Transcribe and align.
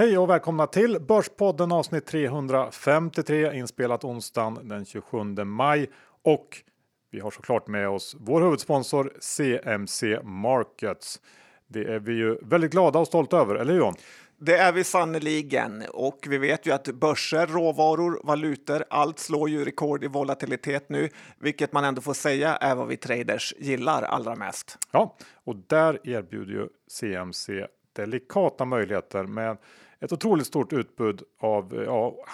Hej 0.00 0.18
och 0.18 0.30
välkomna 0.30 0.66
till 0.66 1.00
Börspodden 1.00 1.72
avsnitt 1.72 2.06
353 2.06 3.52
inspelat 3.54 4.04
onsdagen 4.04 4.68
den 4.68 4.84
27 4.84 5.24
maj 5.44 5.90
och 6.22 6.62
vi 7.10 7.20
har 7.20 7.30
såklart 7.30 7.66
med 7.66 7.88
oss 7.88 8.16
vår 8.20 8.40
huvudsponsor 8.42 9.12
CMC 9.20 10.20
Markets. 10.22 11.20
Det 11.66 11.84
är 11.84 11.98
vi 11.98 12.12
ju 12.12 12.38
väldigt 12.42 12.70
glada 12.70 12.98
och 12.98 13.06
stolta 13.06 13.36
över, 13.36 13.54
eller 13.54 13.72
hur 13.72 13.80
John? 13.80 13.94
Det 14.38 14.56
är 14.56 14.72
vi 14.72 14.84
sannoliken 14.84 15.84
och 15.92 16.26
vi 16.28 16.38
vet 16.38 16.66
ju 16.66 16.72
att 16.72 16.88
börser, 16.88 17.46
råvaror, 17.46 18.20
valutor, 18.24 18.84
allt 18.90 19.18
slår 19.18 19.48
ju 19.48 19.64
rekord 19.64 20.04
i 20.04 20.06
volatilitet 20.06 20.88
nu, 20.88 21.08
vilket 21.38 21.72
man 21.72 21.84
ändå 21.84 22.00
får 22.00 22.14
säga 22.14 22.56
är 22.56 22.74
vad 22.74 22.88
vi 22.88 22.96
traders 22.96 23.54
gillar 23.58 24.02
allra 24.02 24.36
mest. 24.36 24.78
Ja, 24.92 25.16
och 25.44 25.56
där 25.56 26.08
erbjuder 26.08 26.52
ju 26.52 26.68
CMC 26.88 27.66
delikata 27.92 28.64
möjligheter 28.64 29.24
med 29.24 29.56
ett 30.00 30.12
otroligt 30.12 30.46
stort 30.46 30.72
utbud 30.72 31.22
av 31.40 31.84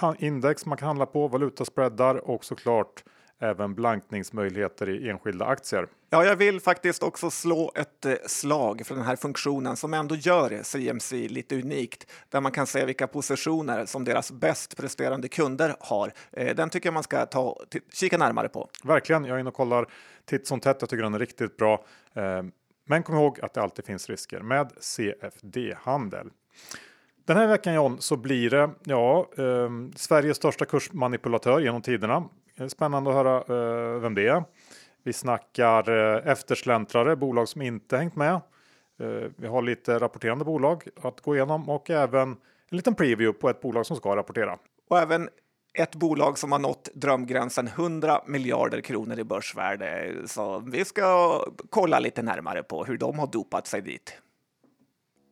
ja, 0.00 0.14
index 0.18 0.66
man 0.66 0.78
kan 0.78 0.86
handla 0.86 1.06
på, 1.06 1.28
valutaspreadar 1.28 2.30
och 2.30 2.44
såklart 2.44 3.04
även 3.38 3.74
blankningsmöjligheter 3.74 4.88
i 4.88 5.08
enskilda 5.08 5.44
aktier. 5.44 5.88
Ja, 6.10 6.24
jag 6.24 6.36
vill 6.36 6.60
faktiskt 6.60 7.02
också 7.02 7.30
slå 7.30 7.72
ett 7.74 8.04
eh, 8.04 8.14
slag 8.26 8.86
för 8.86 8.94
den 8.94 9.04
här 9.04 9.16
funktionen 9.16 9.76
som 9.76 9.94
ändå 9.94 10.14
gör 10.14 10.62
CMC 10.62 11.28
lite 11.28 11.60
unikt, 11.60 12.10
där 12.28 12.40
man 12.40 12.52
kan 12.52 12.66
se 12.66 12.84
vilka 12.84 13.06
positioner 13.06 13.86
som 13.86 14.04
deras 14.04 14.32
bäst 14.32 14.76
presterande 14.76 15.28
kunder 15.28 15.76
har. 15.80 16.12
Eh, 16.32 16.56
den 16.56 16.70
tycker 16.70 16.86
jag 16.86 16.94
man 16.94 17.02
ska 17.02 17.26
ta 17.26 17.56
kika 17.92 18.18
närmare 18.18 18.48
på. 18.48 18.68
Verkligen. 18.84 19.24
Jag 19.24 19.36
är 19.36 19.40
inne 19.40 19.48
och 19.48 19.54
kollar 19.54 19.86
titt 20.24 20.46
som 20.46 20.60
tätt. 20.60 20.76
Jag 20.80 20.90
tycker 20.90 21.02
den 21.02 21.14
är 21.14 21.18
riktigt 21.18 21.56
bra. 21.56 21.84
Eh, 22.14 22.42
men 22.84 23.02
kom 23.02 23.14
ihåg 23.14 23.40
att 23.40 23.54
det 23.54 23.62
alltid 23.62 23.84
finns 23.84 24.08
risker 24.08 24.40
med 24.40 24.72
CFD-handel. 24.80 26.30
Den 27.26 27.36
här 27.36 27.46
veckan 27.46 27.74
John 27.74 28.00
så 28.00 28.16
blir 28.16 28.50
det 28.50 28.70
ja, 28.84 29.28
eh, 29.38 29.70
Sveriges 29.96 30.36
största 30.36 30.64
kursmanipulatör 30.64 31.60
genom 31.60 31.82
tiderna. 31.82 32.24
Spännande 32.68 33.10
att 33.10 33.16
höra 33.16 33.36
eh, 33.36 34.00
vem 34.00 34.14
det 34.14 34.26
är. 34.26 34.44
Vi 35.02 35.12
snackar 35.12 35.90
eh, 35.90 36.32
eftersläntrare, 36.32 37.16
bolag 37.16 37.48
som 37.48 37.62
inte 37.62 37.96
hängt 37.96 38.16
med. 38.16 38.32
Eh, 39.00 39.30
vi 39.36 39.46
har 39.46 39.62
lite 39.62 39.98
rapporterande 39.98 40.44
bolag 40.44 40.88
att 41.02 41.20
gå 41.20 41.36
igenom 41.36 41.68
och 41.68 41.90
även 41.90 42.28
en 42.70 42.76
liten 42.76 42.94
preview 42.94 43.40
på 43.40 43.48
ett 43.48 43.60
bolag 43.60 43.86
som 43.86 43.96
ska 43.96 44.16
rapportera. 44.16 44.58
Och 44.88 44.98
även 44.98 45.28
ett 45.74 45.94
bolag 45.94 46.38
som 46.38 46.52
har 46.52 46.58
nått 46.58 46.88
drömgränsen 46.94 47.66
100 47.66 48.20
miljarder 48.26 48.80
kronor 48.80 49.18
i 49.18 49.24
börsvärde. 49.24 50.14
Så 50.26 50.58
vi 50.58 50.84
ska 50.84 51.40
kolla 51.70 51.98
lite 51.98 52.22
närmare 52.22 52.62
på 52.62 52.84
hur 52.84 52.98
de 52.98 53.18
har 53.18 53.26
dopat 53.26 53.66
sig 53.66 53.82
dit. 53.82 54.18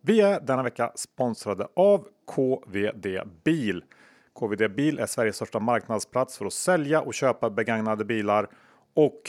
Vi 0.06 0.20
är 0.20 0.40
denna 0.40 0.62
vecka 0.62 0.92
sponsrade 0.94 1.68
av 1.76 2.08
KVD 2.26 3.06
Bil. 3.44 3.84
KVD 4.32 4.74
Bil 4.74 4.98
är 4.98 5.06
Sveriges 5.06 5.36
största 5.36 5.60
marknadsplats 5.60 6.38
för 6.38 6.46
att 6.46 6.52
sälja 6.52 7.00
och 7.00 7.14
köpa 7.14 7.50
begagnade 7.50 8.04
bilar 8.04 8.48
och 8.94 9.20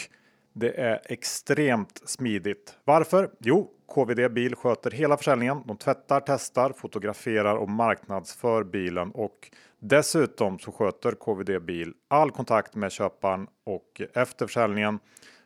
det 0.54 0.82
är 0.82 1.02
extremt 1.06 2.02
smidigt. 2.06 2.78
Varför? 2.84 3.30
Jo, 3.40 3.72
KVD 3.88 4.34
Bil 4.34 4.56
sköter 4.56 4.92
hela 4.92 5.18
försäljningen. 5.18 5.64
De 5.66 5.78
tvättar, 5.78 6.24
testar, 6.26 6.70
fotograferar 6.70 7.56
och 7.56 7.70
marknadsför 7.70 8.64
bilen 8.64 9.12
och 9.12 9.52
dessutom 9.80 10.60
så 10.60 10.72
sköter 10.72 11.12
KVD 11.12 11.62
Bil 11.66 11.94
all 12.08 12.32
kontakt 12.32 12.76
med 12.76 12.92
köparen 12.92 13.48
och 13.64 14.02
efter 14.14 14.48
försäljningen 14.48 15.00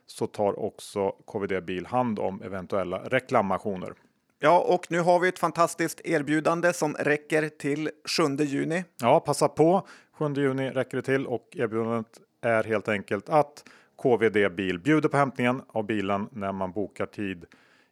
så 0.05 0.27
tar 0.27 0.59
också 0.59 1.09
KVD 1.09 1.63
Bil 1.65 1.85
hand 1.85 2.19
om 2.19 2.41
eventuella 2.41 2.97
reklamationer. 2.97 3.93
Ja, 4.41 4.59
och 4.59 4.85
nu 4.89 4.99
har 4.99 5.19
vi 5.19 5.27
ett 5.27 5.39
fantastiskt 5.39 6.01
erbjudande 6.03 6.73
som 6.73 6.93
räcker 6.93 7.49
till 7.49 7.89
7 8.17 8.43
juni. 8.43 8.83
Ja, 9.01 9.19
passa 9.19 9.47
på. 9.47 9.87
7 10.11 10.33
juni 10.35 10.69
räcker 10.69 10.97
det 10.97 11.03
till 11.03 11.27
och 11.27 11.47
erbjudandet 11.51 12.19
är 12.41 12.63
helt 12.63 12.87
enkelt 12.87 13.29
att 13.29 13.63
KVD 14.01 14.55
Bil 14.55 14.79
bjuder 14.79 15.09
på 15.09 15.17
hämtningen 15.17 15.61
av 15.67 15.85
bilen 15.85 16.29
när 16.31 16.51
man 16.51 16.71
bokar 16.71 17.05
tid 17.05 17.45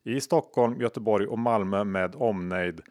i 0.03 0.21
Stockholm, 0.21 0.81
Göteborg 0.81 1.27
och 1.27 1.39
Malmö 1.39 1.83
med 1.83 2.15
omnejd. 2.15 2.81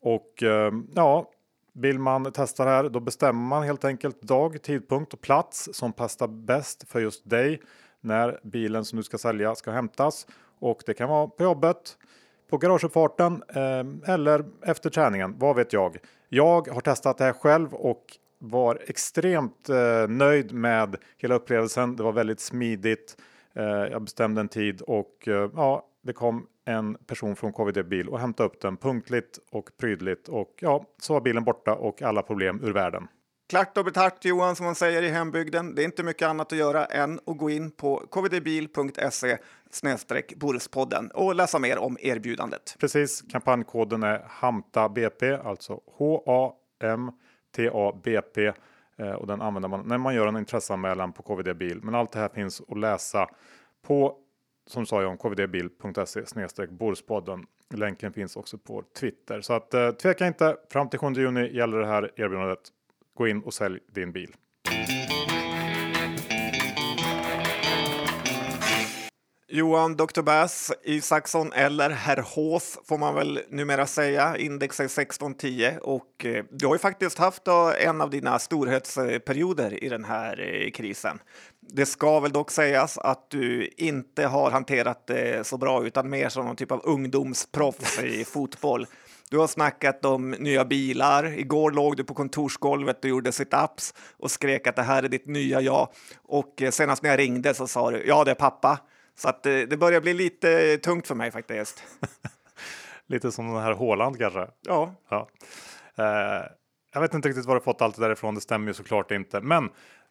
Och 0.00 0.42
eh, 0.42 0.72
ja, 0.94 1.30
vill 1.72 1.98
man 1.98 2.32
testa 2.32 2.64
det 2.64 2.70
här 2.70 2.88
då 2.88 3.00
bestämmer 3.00 3.48
man 3.48 3.62
helt 3.62 3.84
enkelt 3.84 4.22
dag, 4.22 4.62
tidpunkt 4.62 5.12
och 5.12 5.20
plats 5.20 5.68
som 5.72 5.92
passar 5.92 6.28
bäst 6.28 6.88
för 6.88 7.00
just 7.00 7.30
dig 7.30 7.62
när 8.00 8.40
bilen 8.42 8.84
som 8.84 8.96
du 8.96 9.02
ska 9.02 9.18
sälja 9.18 9.54
ska 9.54 9.70
hämtas. 9.70 10.26
Och 10.58 10.82
det 10.86 10.94
kan 10.94 11.08
vara 11.08 11.26
på 11.26 11.42
jobbet, 11.42 11.96
på 12.50 12.58
garageuppfarten 12.58 13.42
eh, 13.48 14.14
eller 14.14 14.44
efter 14.62 14.90
träningen, 14.90 15.38
vad 15.38 15.56
vet 15.56 15.72
jag. 15.72 15.96
Jag 16.28 16.68
har 16.68 16.80
testat 16.80 17.18
det 17.18 17.24
här 17.24 17.32
själv 17.32 17.74
och 17.74 18.04
var 18.38 18.78
extremt 18.86 19.68
eh, 19.68 20.08
nöjd 20.08 20.52
med 20.52 20.96
hela 21.18 21.34
upplevelsen. 21.34 21.96
Det 21.96 22.02
var 22.02 22.12
väldigt 22.12 22.40
smidigt. 22.40 23.16
Eh, 23.54 23.64
jag 23.64 24.02
bestämde 24.02 24.40
en 24.40 24.48
tid 24.48 24.80
och 24.80 25.28
eh, 25.28 25.50
ja, 25.56 25.86
det 26.02 26.12
kom 26.12 26.46
en 26.64 26.94
person 26.94 27.36
från 27.36 27.52
KVD 27.52 27.88
bil 27.88 28.08
och 28.08 28.20
hämtade 28.20 28.46
upp 28.48 28.60
den 28.60 28.76
punktligt 28.76 29.38
och 29.50 29.70
prydligt 29.80 30.28
och 30.28 30.54
ja, 30.60 30.84
så 31.00 31.12
var 31.12 31.20
bilen 31.20 31.44
borta 31.44 31.74
och 31.74 32.02
alla 32.02 32.22
problem 32.22 32.60
ur 32.64 32.72
världen. 32.72 33.08
Klart 33.48 33.78
och 33.78 33.84
betalt 33.84 34.24
Johan 34.24 34.56
som 34.56 34.66
man 34.66 34.74
säger 34.74 35.02
i 35.02 35.08
hembygden. 35.08 35.74
Det 35.74 35.82
är 35.82 35.84
inte 35.84 36.02
mycket 36.02 36.28
annat 36.28 36.52
att 36.52 36.58
göra 36.58 36.84
än 36.84 37.20
att 37.26 37.38
gå 37.38 37.50
in 37.50 37.70
på 37.70 38.02
kvdbil.se 38.12 39.38
snedstreck 39.70 40.34
Borispodden 40.36 41.10
och 41.10 41.34
läsa 41.34 41.58
mer 41.58 41.78
om 41.78 41.96
erbjudandet. 42.00 42.76
Precis, 42.78 43.22
kampanjkoden 43.22 44.02
är 44.02 44.24
HAMTABP, 44.28 45.22
alltså 45.44 45.80
H-A-M-T-A-B-P 45.86 46.52
eh, 48.96 49.12
och 49.12 49.26
den 49.26 49.40
använder 49.40 49.68
man 49.68 49.88
när 49.88 49.98
man 49.98 50.14
gör 50.14 50.26
en 50.26 50.36
intresseanmälan 50.36 51.12
på 51.12 51.22
KVD 51.22 51.56
Bil. 51.56 51.80
Men 51.82 51.94
allt 51.94 52.12
det 52.12 52.18
här 52.18 52.28
finns 52.28 52.62
att 52.68 52.78
läsa 52.78 53.28
på 53.86 54.16
som 54.68 54.86
sa 54.86 55.02
jag 55.02 55.10
om 55.10 55.18
kvdbil.se 55.18 56.26
snedstreck 56.26 56.70
Borspodden. 56.70 57.46
Länken 57.74 58.12
finns 58.12 58.36
också 58.36 58.58
på 58.58 58.82
Twitter 59.00 59.40
så 59.40 59.52
att 59.52 59.74
eh, 59.74 59.90
tveka 59.90 60.26
inte. 60.26 60.56
Fram 60.70 60.88
till 60.88 60.98
7 60.98 61.12
juni 61.12 61.56
gäller 61.56 61.78
det 61.78 61.86
här 61.86 62.10
erbjudandet. 62.16 62.60
Gå 63.14 63.28
in 63.28 63.42
och 63.42 63.54
sälj 63.54 63.78
din 63.92 64.12
bil. 64.12 64.34
Johan 69.50 69.96
Dr. 69.96 70.22
Bass 70.22 70.72
Isaksson 70.82 71.52
eller 71.52 71.90
Herr 71.90 72.16
Hås 72.16 72.78
får 72.84 72.98
man 72.98 73.14
väl 73.14 73.40
numera 73.48 73.86
säga. 73.86 74.36
Index 74.36 74.80
är 74.80 74.84
1610 74.84 75.70
och 75.82 76.24
eh, 76.24 76.44
du 76.50 76.66
har 76.66 76.74
ju 76.74 76.78
faktiskt 76.78 77.18
haft 77.18 77.44
då, 77.44 77.72
en 77.80 78.00
av 78.00 78.10
dina 78.10 78.38
storhetsperioder 78.38 79.84
i 79.84 79.88
den 79.88 80.04
här 80.04 80.40
eh, 80.40 80.70
krisen. 80.70 81.18
Det 81.60 81.86
ska 81.86 82.20
väl 82.20 82.32
dock 82.32 82.50
sägas 82.50 82.98
att 82.98 83.30
du 83.30 83.70
inte 83.76 84.26
har 84.26 84.50
hanterat 84.50 85.06
det 85.06 85.46
så 85.46 85.58
bra 85.58 85.86
utan 85.86 86.10
mer 86.10 86.28
som 86.28 86.46
någon 86.46 86.56
typ 86.56 86.72
av 86.72 86.80
ungdomsproffs 86.84 87.98
i 87.98 88.24
fotboll. 88.32 88.86
Du 89.30 89.38
har 89.38 89.46
snackat 89.46 90.04
om 90.04 90.30
nya 90.30 90.64
bilar. 90.64 91.38
Igår 91.38 91.70
låg 91.70 91.96
du 91.96 92.04
på 92.04 92.14
kontorsgolvet 92.14 93.04
och 93.04 93.10
gjorde 93.10 93.30
sit-ups 93.30 93.94
och 94.18 94.30
skrek 94.30 94.66
att 94.66 94.76
det 94.76 94.82
här 94.82 95.02
är 95.02 95.08
ditt 95.08 95.26
nya 95.26 95.60
jag. 95.60 95.88
Och 96.22 96.62
eh, 96.62 96.70
senast 96.70 97.02
när 97.02 97.10
jag 97.10 97.18
ringde 97.18 97.54
så 97.54 97.66
sa 97.66 97.90
du 97.90 98.04
ja, 98.06 98.24
det 98.24 98.30
är 98.30 98.34
pappa. 98.34 98.78
Så 99.18 99.28
att 99.28 99.42
det, 99.42 99.66
det 99.66 99.76
börjar 99.76 100.00
bli 100.00 100.14
lite 100.14 100.78
tungt 100.78 101.06
för 101.06 101.14
mig 101.14 101.30
faktiskt. 101.30 101.82
lite 103.06 103.32
som 103.32 103.46
den 103.46 103.62
här 103.62 103.72
Håland 103.72 104.18
kanske? 104.18 104.46
Ja. 104.60 104.94
ja. 105.08 105.28
Eh, 105.96 106.46
jag 106.92 107.00
vet 107.00 107.14
inte 107.14 107.28
riktigt 107.28 107.46
var 107.46 107.54
du 107.54 107.60
fått 107.60 107.82
allt 107.82 107.96
det 107.96 108.02
därifrån. 108.02 108.34
Det 108.34 108.40
stämmer 108.40 108.68
ju 108.68 108.74
såklart 108.74 109.10
inte. 109.10 109.40
Men 109.40 109.64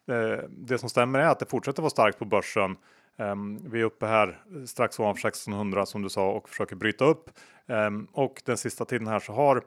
eh, 0.08 0.38
det 0.48 0.78
som 0.78 0.88
stämmer 0.88 1.18
är 1.18 1.26
att 1.26 1.38
det 1.38 1.50
fortsätter 1.50 1.82
vara 1.82 1.90
starkt 1.90 2.18
på 2.18 2.24
börsen. 2.24 2.76
Um, 3.16 3.70
vi 3.70 3.80
är 3.80 3.84
uppe 3.84 4.06
här 4.06 4.40
strax 4.66 5.00
ovanför 5.00 5.28
1600 5.28 5.86
som 5.86 6.02
du 6.02 6.08
sa 6.08 6.30
och 6.30 6.48
försöker 6.48 6.76
bryta 6.76 7.04
upp. 7.04 7.30
Um, 7.66 8.08
och 8.12 8.42
den 8.44 8.56
sista 8.56 8.84
tiden 8.84 9.06
här 9.06 9.18
så 9.18 9.32
har 9.32 9.62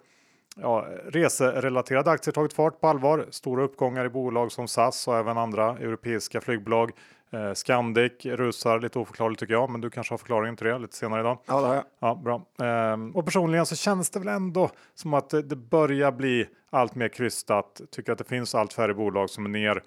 ja, 0.56 0.88
reserelaterade 1.06 2.12
aktier 2.12 2.34
tagit 2.34 2.54
fart 2.54 2.82
på 2.82 2.88
allvar. 2.88 3.26
Stora 3.30 3.64
uppgångar 3.64 4.06
i 4.06 4.10
bolag 4.10 4.52
som 4.52 4.68
SAS 4.68 5.08
och 5.08 5.18
även 5.18 5.38
andra 5.38 5.78
europeiska 5.78 6.42
flygbolag. 6.42 6.92
Eh, 7.34 7.54
Scandic 7.54 8.26
rusar 8.26 8.80
lite 8.80 9.00
oförklarligt 9.00 9.40
tycker 9.40 9.54
jag, 9.54 9.70
men 9.70 9.82
du 9.82 9.90
kanske 9.90 10.14
har 10.14 10.18
förklaringen 10.18 10.56
till 10.56 10.68
det 10.68 10.80
lite 10.80 10.96
senare 10.96 11.20
idag. 11.20 11.38
Ja, 11.46 11.62
det 11.62 11.68
har 11.68 11.76
jag. 11.76 11.86
Ja, 12.00 12.16
bra. 12.16 12.42
Eh, 12.68 12.98
och 13.14 13.26
personligen 13.26 13.66
så 13.66 13.76
känns 13.76 14.10
det 14.10 14.20
väl 14.20 14.28
ändå 14.28 14.70
som 14.96 15.14
att 15.14 15.30
det, 15.30 15.42
det 15.42 15.56
börjar 15.56 16.12
bli 16.12 16.48
allt 16.70 16.96
mer 16.96 17.08
krystat. 17.08 17.82
Tycker 17.92 18.12
att 18.12 18.18
det 18.18 18.24
finns 18.24 18.56
allt 18.56 18.74
färre 18.74 18.94
bolag 18.94 19.30
som 19.30 19.46
är 19.46 19.50
ner 19.50 19.84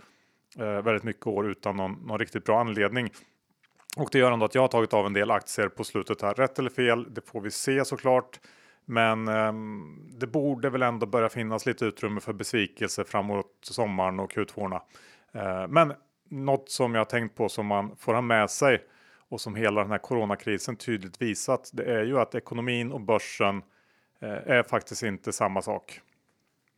eh, 0.59 0.83
väldigt 0.83 1.03
mycket 1.03 1.27
år 1.27 1.51
utan 1.51 1.77
någon, 1.77 1.93
någon 1.93 2.19
riktigt 2.19 2.45
bra 2.45 2.61
anledning. 2.61 3.11
Och 3.97 4.09
det 4.13 4.19
gör 4.19 4.33
ändå 4.33 4.45
att 4.45 4.55
jag 4.55 4.63
har 4.63 4.69
tagit 4.69 4.95
av 4.95 5.07
en 5.07 5.13
del 5.13 5.31
aktier 5.31 5.69
på 5.69 5.85
slutet 5.85 6.23
här. 6.23 6.35
Rätt 6.35 6.59
eller 6.59 6.71
fel, 6.71 7.15
det 7.15 7.21
får 7.29 7.41
vi 7.41 7.51
se 7.51 7.85
såklart. 7.85 8.41
Men 8.85 9.29
um, 9.29 10.11
det 10.19 10.27
borde 10.27 10.71
väl 10.71 10.83
ändå 10.83 11.07
börja 11.07 11.29
finnas 11.29 11.67
lite 11.67 11.85
utrymme 11.85 12.21
för 12.21 12.33
besvikelse 12.33 13.05
framåt 13.05 13.47
sommaren 13.63 14.21
och 14.21 14.33
Q2. 14.33 14.73
Uh, 14.73 15.69
men 15.69 15.93
något 16.35 16.71
som 16.71 16.95
jag 16.95 17.09
tänkt 17.09 17.37
på 17.37 17.49
som 17.49 17.67
man 17.67 17.97
får 17.97 18.15
ha 18.15 18.21
med 18.21 18.51
sig 18.51 18.83
och 19.29 19.41
som 19.41 19.55
hela 19.55 19.81
den 19.81 19.91
här 19.91 19.99
coronakrisen 19.99 20.77
tydligt 20.77 21.23
visat. 21.23 21.71
Det 21.73 21.85
är 21.85 22.05
ju 22.05 22.19
att 22.19 22.35
ekonomin 22.35 22.93
och 22.93 23.01
börsen 23.01 23.57
uh, 23.57 24.29
är 24.29 24.63
faktiskt 24.63 25.03
inte 25.03 25.33
samma 25.33 25.63
sak. 25.63 26.01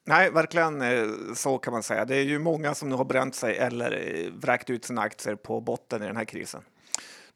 Nej, 0.09 0.31
verkligen 0.31 0.83
eh, 0.83 1.07
så 1.35 1.59
kan 1.59 1.73
man 1.73 1.83
säga. 1.83 2.05
Det 2.05 2.17
är 2.17 2.23
ju 2.23 2.39
många 2.39 2.75
som 2.75 2.89
nu 2.89 2.95
har 2.95 3.05
bränt 3.05 3.35
sig 3.35 3.57
eller 3.57 3.93
eh, 3.93 4.33
vräkt 4.33 4.71
ut 4.71 4.85
sina 4.85 5.01
aktier 5.01 5.35
på 5.35 5.61
botten 5.61 6.03
i 6.03 6.07
den 6.07 6.17
här 6.17 6.25
krisen. 6.25 6.63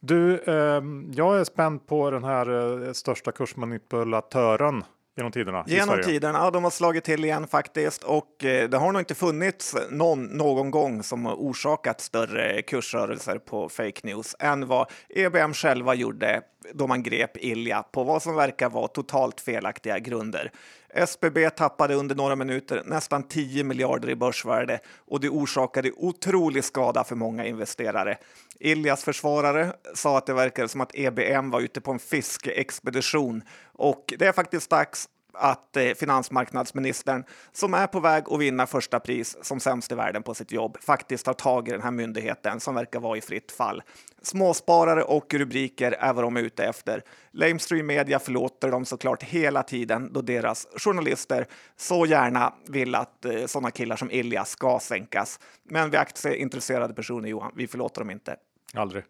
Du, 0.01 0.39
eh, 0.39 0.83
jag 1.13 1.41
är 1.41 1.45
spänd 1.45 1.87
på 1.87 2.11
den 2.11 2.25
här 2.25 2.83
eh, 2.87 2.93
största 2.93 3.33
kursmanipulatören 3.33 4.85
genom 5.21 5.33
tiderna. 5.33 5.65
Genom 5.67 6.03
tiderna, 6.03 6.39
ja, 6.39 6.51
de 6.51 6.65
har 6.65 6.71
slagit 6.71 7.05
till 7.05 7.25
igen 7.25 7.47
faktiskt 7.47 8.05
och 8.05 8.45
eh, 8.45 8.69
det 8.69 8.77
har 8.77 8.93
nog 8.93 9.03
inte 9.03 9.15
funnits 9.15 9.77
någon 9.91 10.25
någon 10.25 10.71
gång 10.71 11.03
som 11.03 11.27
har 11.27 11.35
orsakat 11.35 12.01
större 12.01 12.63
kursrörelser 12.63 13.39
på 13.39 13.69
fake 13.69 14.01
news 14.03 14.37
än 14.39 14.67
vad 14.67 14.91
EBM 15.09 15.53
själva 15.53 15.95
gjorde 15.95 16.43
då 16.73 16.87
man 16.87 17.03
grep 17.03 17.37
Ilja 17.37 17.83
på 17.83 18.05
vad 18.05 18.23
som 18.23 18.35
verkar 18.35 18.69
vara 18.71 18.89
totalt 18.89 19.41
felaktiga 19.41 19.99
grunder. 19.99 20.53
SBB 20.95 21.51
tappade 21.51 21.95
under 21.95 22.15
några 22.15 22.37
minuter 22.37 22.83
nästan 22.87 23.23
10 23.23 23.65
miljarder 23.65 24.11
i 24.11 24.17
börsvärde 24.17 24.81
och 24.97 25.21
det 25.21 25.29
orsakade 25.29 25.93
otrolig 25.97 26.65
skada 26.65 27.05
för 27.05 27.17
många 27.17 27.45
investerare. 27.47 28.19
Iljas 28.61 29.05
försvarare 29.05 29.73
sa 29.95 30.19
att 30.19 30.27
det 30.27 30.35
verkade 30.35 30.69
som 30.69 30.81
att 30.81 30.95
EBM 30.95 31.51
var 31.51 31.61
ute 31.61 31.81
på 31.81 31.93
en 31.93 31.99
fiskeexpedition 31.99 33.43
och 33.73 34.15
det 34.19 34.27
är 34.27 34.33
faktiskt 34.33 34.71
dags 34.71 35.09
att 35.33 35.77
eh, 35.77 35.85
finansmarknadsministern, 35.85 37.25
som 37.53 37.75
är 37.75 37.87
på 37.87 38.01
väg 38.01 38.25
att 38.27 38.41
vinna 38.41 38.67
första 38.67 39.01
pris 39.01 39.37
som 39.43 39.61
sämst 39.61 39.93
i 39.93 39.95
världen 39.95 40.23
på 40.23 40.35
sitt 40.35 40.53
jobb, 40.53 40.77
faktiskt 40.81 41.25
tar 41.25 41.33
tag 41.33 41.69
i 41.69 41.71
den 41.71 41.83
här 41.83 41.91
myndigheten 41.91 42.61
som 42.61 42.75
verkar 42.75 43.01
vara 43.01 43.19
i 43.19 43.21
fritt 43.21 43.53
fall. 43.53 43.83
Småsparare 44.23 45.03
och 45.03 45.35
rubriker 45.35 45.93
är 45.93 46.13
vad 46.13 46.25
de 46.25 46.37
är 46.37 46.41
ute 46.41 46.65
efter. 46.65 47.05
Lamestream 47.31 47.87
Media 47.87 48.19
förlåter 48.19 48.71
dem 48.71 48.85
såklart 48.85 49.23
hela 49.23 49.63
tiden 49.63 50.13
då 50.13 50.23
deras 50.23 50.67
journalister 50.77 51.47
så 51.77 52.07
gärna 52.07 52.55
vill 52.69 52.95
att 52.95 53.25
eh, 53.25 53.47
sådana 53.47 53.71
killar 53.71 53.97
som 53.97 54.11
Ilja 54.11 54.45
ska 54.45 54.79
sänkas. 54.79 55.41
Men 55.65 55.91
vi 55.91 55.97
aktieintresserade 55.97 56.95
personer, 56.95 57.29
Johan, 57.29 57.53
vi 57.57 57.67
förlåter 57.67 58.01
dem 58.01 58.11
inte. 58.11 58.37
Aldrig. 58.75 59.05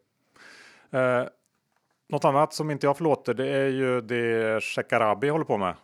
Eh, 0.92 1.24
något 2.08 2.24
annat 2.24 2.54
som 2.54 2.70
inte 2.70 2.86
jag 2.86 2.96
förlåter, 2.96 3.34
det 3.34 3.48
är 3.48 3.68
ju 3.68 4.00
det 4.00 4.62
Shekarabi 4.64 5.28
håller 5.28 5.44
på 5.44 5.56
med. 5.58 5.74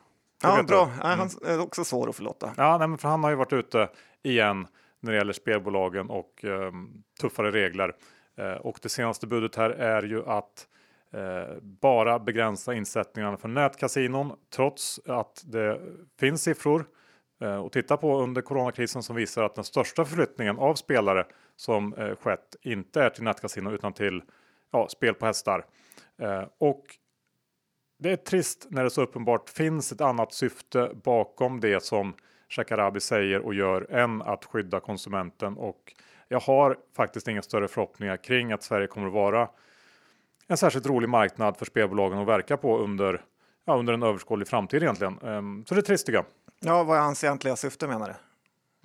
Ja, 0.43 0.63
bra. 0.69 0.91
Ja, 1.03 1.09
han 1.09 1.31
är 1.45 1.61
också 1.61 1.85
svår 1.85 2.09
att 2.09 2.17
förlåta. 2.17 2.55
Ja, 2.57 2.79
nej, 2.79 2.89
men 2.89 2.99
för 2.99 3.09
han 3.09 3.25
har 3.25 3.31
ju 3.31 3.37
varit 3.37 3.53
ute 3.53 3.89
igen 4.23 4.67
när 5.01 5.13
det 5.13 5.19
gäller 5.19 5.33
spelbolagen 5.33 6.11
och 6.11 6.45
eh, 6.45 6.73
tuffare 7.21 7.51
regler. 7.51 7.93
Eh, 8.39 8.53
och 8.53 8.79
det 8.83 8.89
senaste 8.89 9.27
budet 9.27 9.57
här 9.57 9.71
är 9.71 10.03
ju 10.03 10.27
att 10.27 10.67
eh, 11.13 11.57
bara 11.63 12.19
begränsa 12.19 12.75
insättningarna 12.75 13.37
för 13.37 13.49
nätkasinon 13.49 14.33
trots 14.55 15.01
att 15.07 15.43
det 15.47 15.81
finns 16.21 16.43
siffror 16.43 16.85
eh, 17.41 17.57
och 17.57 17.73
titta 17.73 17.97
på 17.97 18.21
under 18.21 18.43
coronakrisen 18.43 19.03
som 19.03 19.17
visar 19.17 19.43
att 19.43 19.55
den 19.55 19.65
största 19.65 20.05
förflyttningen 20.05 20.59
av 20.59 20.75
spelare 20.75 21.27
som 21.57 21.95
eh, 21.95 22.17
skett 22.17 22.57
inte 22.63 23.03
är 23.03 23.11
till 23.11 23.25
nätkasinon 23.25 23.75
utan 23.75 23.93
till 23.93 24.23
ja, 24.73 24.89
spel 24.89 25.15
på 25.15 25.27
hästar. 25.27 25.65
Eh, 26.19 26.45
och 26.59 26.85
det 27.99 28.11
är 28.11 28.17
trist 28.17 28.67
när 28.71 28.85
det 28.85 28.91
så 28.91 29.03
uppenbart 29.03 29.51
finns 29.51 29.93
ett 29.93 30.01
annat 30.01 30.33
syfte 30.33 30.91
bakom 31.05 31.61
det 31.61 31.83
som 31.83 32.15
Shekarabi 32.49 33.01
säger 33.01 33.41
och 33.41 33.55
gör 33.55 33.93
än 33.93 34.23
att 34.23 34.45
skydda 34.45 34.81
konsumenten 34.81 35.57
och 35.57 35.95
jag 36.29 36.41
har 36.41 36.79
faktiskt 36.97 37.29
inga 37.29 37.43
större 37.43 37.69
förhoppningar 37.69 38.17
kring 38.17 38.53
att 38.53 38.63
Sverige 38.63 38.87
kommer 38.87 39.07
att 39.07 39.13
vara 39.13 39.49
en 40.47 40.57
särskilt 40.57 40.87
rolig 40.87 41.09
marknad 41.09 41.57
för 41.57 41.65
spelbolagen 41.65 42.19
att 42.19 42.29
verka 42.29 42.57
på 42.57 42.79
under, 42.79 43.25
ja, 43.65 43.77
under 43.77 43.93
en 43.93 44.03
överskådlig 44.03 44.49
framtid 44.49 44.83
egentligen. 44.83 45.19
Um, 45.23 45.65
så 45.67 45.75
det 45.75 45.81
är 45.81 45.83
trist 45.83 46.07
tycker 46.07 46.19
jag. 46.19 46.27
Ja, 46.61 46.85
vad 46.85 46.97
är 46.97 47.01
hans 47.01 47.25
egentliga 47.25 47.57
syfte 47.57 47.89
menar 47.89 48.09
du? 48.09 48.15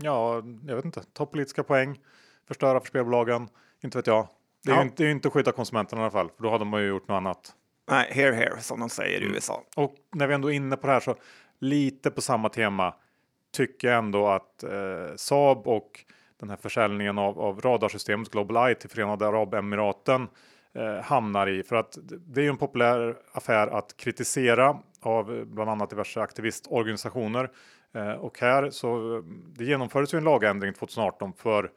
Ja, 0.06 0.44
jag 0.68 0.76
vet 0.76 0.86
inte. 0.86 1.04
Ta 1.14 1.26
politiska 1.26 1.64
poäng, 1.64 2.00
förstöra 2.48 2.80
för 2.80 2.88
spelbolagen, 2.88 3.50
inte 3.84 3.98
vet 3.98 4.08
jag. 4.08 4.28
Det 4.64 4.72
är 4.72 4.76
ja. 4.76 4.82
ju 4.82 4.88
inte, 4.88 5.06
inte 5.06 5.30
skydda 5.30 5.52
konsumenterna 5.52 6.02
i 6.02 6.04
alla 6.04 6.12
fall, 6.12 6.30
för 6.36 6.44
då 6.44 6.50
hade 6.50 6.66
man 6.66 6.82
ju 6.82 6.88
gjort 6.88 7.08
något 7.08 7.16
annat. 7.16 7.56
Nej, 7.90 8.12
here 8.12 8.36
here 8.36 8.62
som 8.62 8.80
de 8.80 8.90
säger 8.90 9.20
i 9.20 9.24
mm. 9.24 9.36
USA. 9.36 9.64
Och 9.76 9.96
när 10.12 10.28
vi 10.28 10.34
ändå 10.34 10.52
är 10.52 10.56
inne 10.56 10.78
på 10.78 10.88
det 10.88 10.94
här 10.94 11.00
så 11.00 11.16
lite 11.60 12.12
på 12.12 12.22
samma 12.22 12.50
tema 12.50 12.94
tycker 13.52 13.88
jag 13.88 13.98
ändå 13.98 14.28
att 14.28 14.64
eh, 14.64 15.16
Saab 15.16 15.68
och 15.68 16.06
den 16.40 16.50
här 16.50 16.58
försäljningen 16.58 17.18
av, 17.18 17.40
av 17.40 17.62
radarsystemet 17.62 18.32
Global 18.32 18.68
Eye 18.68 18.76
till 18.76 18.90
Förenade 18.90 19.28
Arabemiraten 19.28 20.28
eh, 20.74 21.04
hamnar 21.04 21.48
i. 21.48 21.64
För 21.64 21.76
att 21.76 21.98
det 22.02 22.42
är 22.42 22.44
ju 22.44 22.50
en 22.50 22.58
populär 22.58 23.16
affär 23.32 23.68
att 23.68 23.98
kritisera 23.98 24.78
av 25.02 25.46
bland 25.46 25.70
annat 25.70 25.90
diverse 25.90 26.22
aktivistorganisationer. 26.22 27.50
Eh, 27.94 28.12
och 28.12 28.40
här 28.40 28.70
så 28.70 29.22
det 29.56 29.66
genomfördes 29.66 30.14
ju 30.14 30.18
en 30.18 30.24
lagändring 30.24 30.74
2018 30.74 31.34
för 31.34 31.72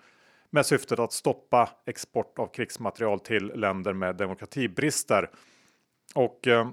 med 0.51 0.67
syftet 0.67 0.99
att 0.99 1.13
stoppa 1.13 1.69
export 1.87 2.39
av 2.39 2.47
krigsmaterial 2.47 3.21
till 3.21 3.47
länder 3.47 3.93
med 3.93 4.17
demokratibrister. 4.17 5.31
Och 6.15 6.49
eh, 6.49 6.69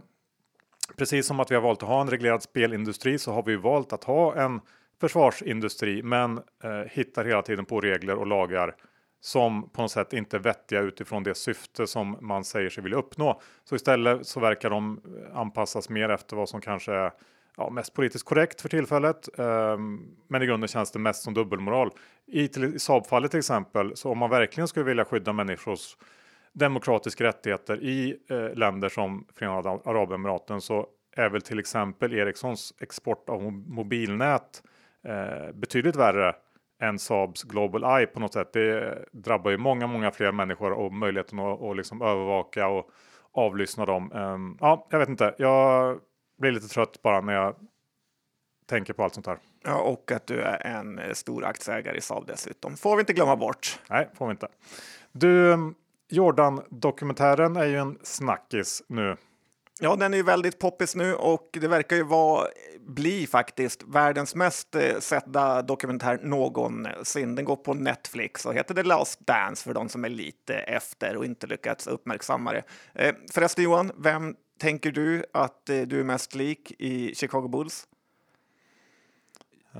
precis 0.97 1.27
som 1.27 1.39
att 1.39 1.51
vi 1.51 1.55
har 1.55 1.61
valt 1.61 1.83
att 1.83 1.89
ha 1.89 2.01
en 2.01 2.09
reglerad 2.09 2.43
spelindustri 2.43 3.19
så 3.19 3.31
har 3.31 3.43
vi 3.43 3.55
valt 3.55 3.93
att 3.93 4.03
ha 4.03 4.35
en 4.35 4.61
försvarsindustri 5.01 6.03
men 6.03 6.37
eh, 6.37 6.71
hittar 6.91 7.25
hela 7.25 7.41
tiden 7.41 7.65
på 7.65 7.81
regler 7.81 8.15
och 8.15 8.27
lagar 8.27 8.75
som 9.21 9.69
på 9.69 9.81
något 9.81 9.91
sätt 9.91 10.13
inte 10.13 10.37
är 10.37 10.39
vettiga 10.41 10.81
utifrån 10.81 11.23
det 11.23 11.35
syfte 11.35 11.87
som 11.87 12.17
man 12.21 12.43
säger 12.43 12.69
sig 12.69 12.83
vilja 12.83 12.97
uppnå. 12.97 13.41
Så 13.63 13.75
istället 13.75 14.27
så 14.27 14.39
verkar 14.39 14.69
de 14.69 15.01
eh, 15.05 15.37
anpassas 15.37 15.89
mer 15.89 16.09
efter 16.09 16.35
vad 16.35 16.49
som 16.49 16.61
kanske 16.61 16.93
är 16.93 17.11
ja, 17.57 17.69
mest 17.69 17.93
politiskt 17.93 18.25
korrekt 18.25 18.61
för 18.61 18.69
tillfället. 18.69 19.29
Um, 19.37 20.15
men 20.27 20.41
i 20.41 20.45
grunden 20.45 20.67
känns 20.67 20.91
det 20.91 20.99
mest 20.99 21.23
som 21.23 21.33
dubbelmoral. 21.33 21.91
I, 22.27 22.47
till, 22.47 22.63
i 22.75 22.79
Saab-fallet 22.79 23.31
till 23.31 23.39
exempel, 23.39 23.95
så 23.95 24.11
om 24.11 24.17
man 24.17 24.29
verkligen 24.29 24.67
skulle 24.67 24.85
vilja 24.85 25.05
skydda 25.05 25.33
människors 25.33 25.97
demokratiska 26.53 27.23
rättigheter 27.23 27.83
i 27.83 28.17
eh, 28.29 28.53
länder 28.53 28.89
som 28.89 29.27
Förenade 29.35 29.69
Arabemiraten 29.69 30.61
så 30.61 30.87
är 31.15 31.29
väl 31.29 31.41
till 31.41 31.59
exempel 31.59 32.13
Ericssons 32.13 32.73
export 32.79 33.29
av 33.29 33.51
mobilnät 33.51 34.63
eh, 35.03 35.51
betydligt 35.53 35.95
värre 35.95 36.35
än 36.81 36.99
Saabs 36.99 37.43
Global 37.43 37.83
Eye 37.83 38.07
på 38.07 38.19
något 38.19 38.33
sätt. 38.33 38.53
Det 38.53 39.05
drabbar 39.11 39.51
ju 39.51 39.57
många, 39.57 39.87
många 39.87 40.11
fler 40.11 40.31
människor 40.31 40.71
och 40.71 40.93
möjligheten 40.93 41.39
att 41.39 41.59
och 41.59 41.75
liksom 41.75 42.01
övervaka 42.01 42.67
och 42.67 42.89
avlyssna 43.31 43.85
dem. 43.85 44.11
Um, 44.11 44.57
ja, 44.59 44.87
jag 44.89 44.99
vet 44.99 45.09
inte. 45.09 45.35
Jag 45.37 45.99
blir 46.37 46.51
lite 46.51 46.67
trött 46.67 47.01
bara 47.01 47.21
när 47.21 47.33
jag 47.33 47.55
tänker 48.65 48.93
på 48.93 49.03
allt 49.03 49.13
sånt 49.13 49.27
här. 49.27 49.37
Ja, 49.63 49.81
och 49.81 50.11
att 50.11 50.27
du 50.27 50.41
är 50.41 50.67
en 50.67 50.99
eh, 50.99 51.13
stor 51.13 51.45
aktieägare 51.45 51.97
i 51.97 52.01
Saab 52.01 52.27
dessutom. 52.27 52.77
Får 52.77 52.95
vi 52.95 52.99
inte 52.99 53.13
glömma 53.13 53.35
bort. 53.35 53.79
Nej, 53.89 54.09
får 54.13 54.27
vi 54.27 54.31
inte. 54.31 54.47
Du, 55.11 55.57
Jordan-dokumentären 56.11 57.55
är 57.55 57.65
ju 57.65 57.77
en 57.77 57.97
snackis 58.03 58.83
nu. 58.87 59.17
Ja, 59.83 59.95
den 59.95 60.13
är 60.13 60.17
ju 60.17 60.23
väldigt 60.23 60.59
poppis 60.59 60.95
nu 60.95 61.15
och 61.15 61.49
det 61.61 61.67
verkar 61.67 61.95
ju 61.95 62.03
vara, 62.03 62.47
bli 62.79 63.27
faktiskt 63.27 63.83
världens 63.83 64.35
mest 64.35 64.75
eh, 64.75 64.99
sedda 64.99 65.61
dokumentär 65.61 66.19
någonsin. 66.23 67.35
Den 67.35 67.45
går 67.45 67.55
på 67.55 67.73
Netflix 67.73 68.45
och 68.45 68.53
heter 68.53 68.73
The 68.75 68.83
Last 68.83 69.19
Dance 69.19 69.63
för 69.63 69.73
de 69.73 69.89
som 69.89 70.05
är 70.05 70.09
lite 70.09 70.55
efter 70.55 71.17
och 71.17 71.25
inte 71.25 71.47
lyckats 71.47 71.87
uppmärksamma 71.87 72.51
det. 72.51 72.63
Eh, 72.93 73.15
förresten 73.31 73.63
Johan, 73.63 73.91
vem 73.97 74.35
tänker 74.59 74.91
du 74.91 75.25
att 75.33 75.69
eh, 75.69 75.81
du 75.81 75.99
är 75.99 76.03
mest 76.03 76.35
lik 76.35 76.71
i 76.79 77.15
Chicago 77.15 77.47
Bulls? 77.47 77.87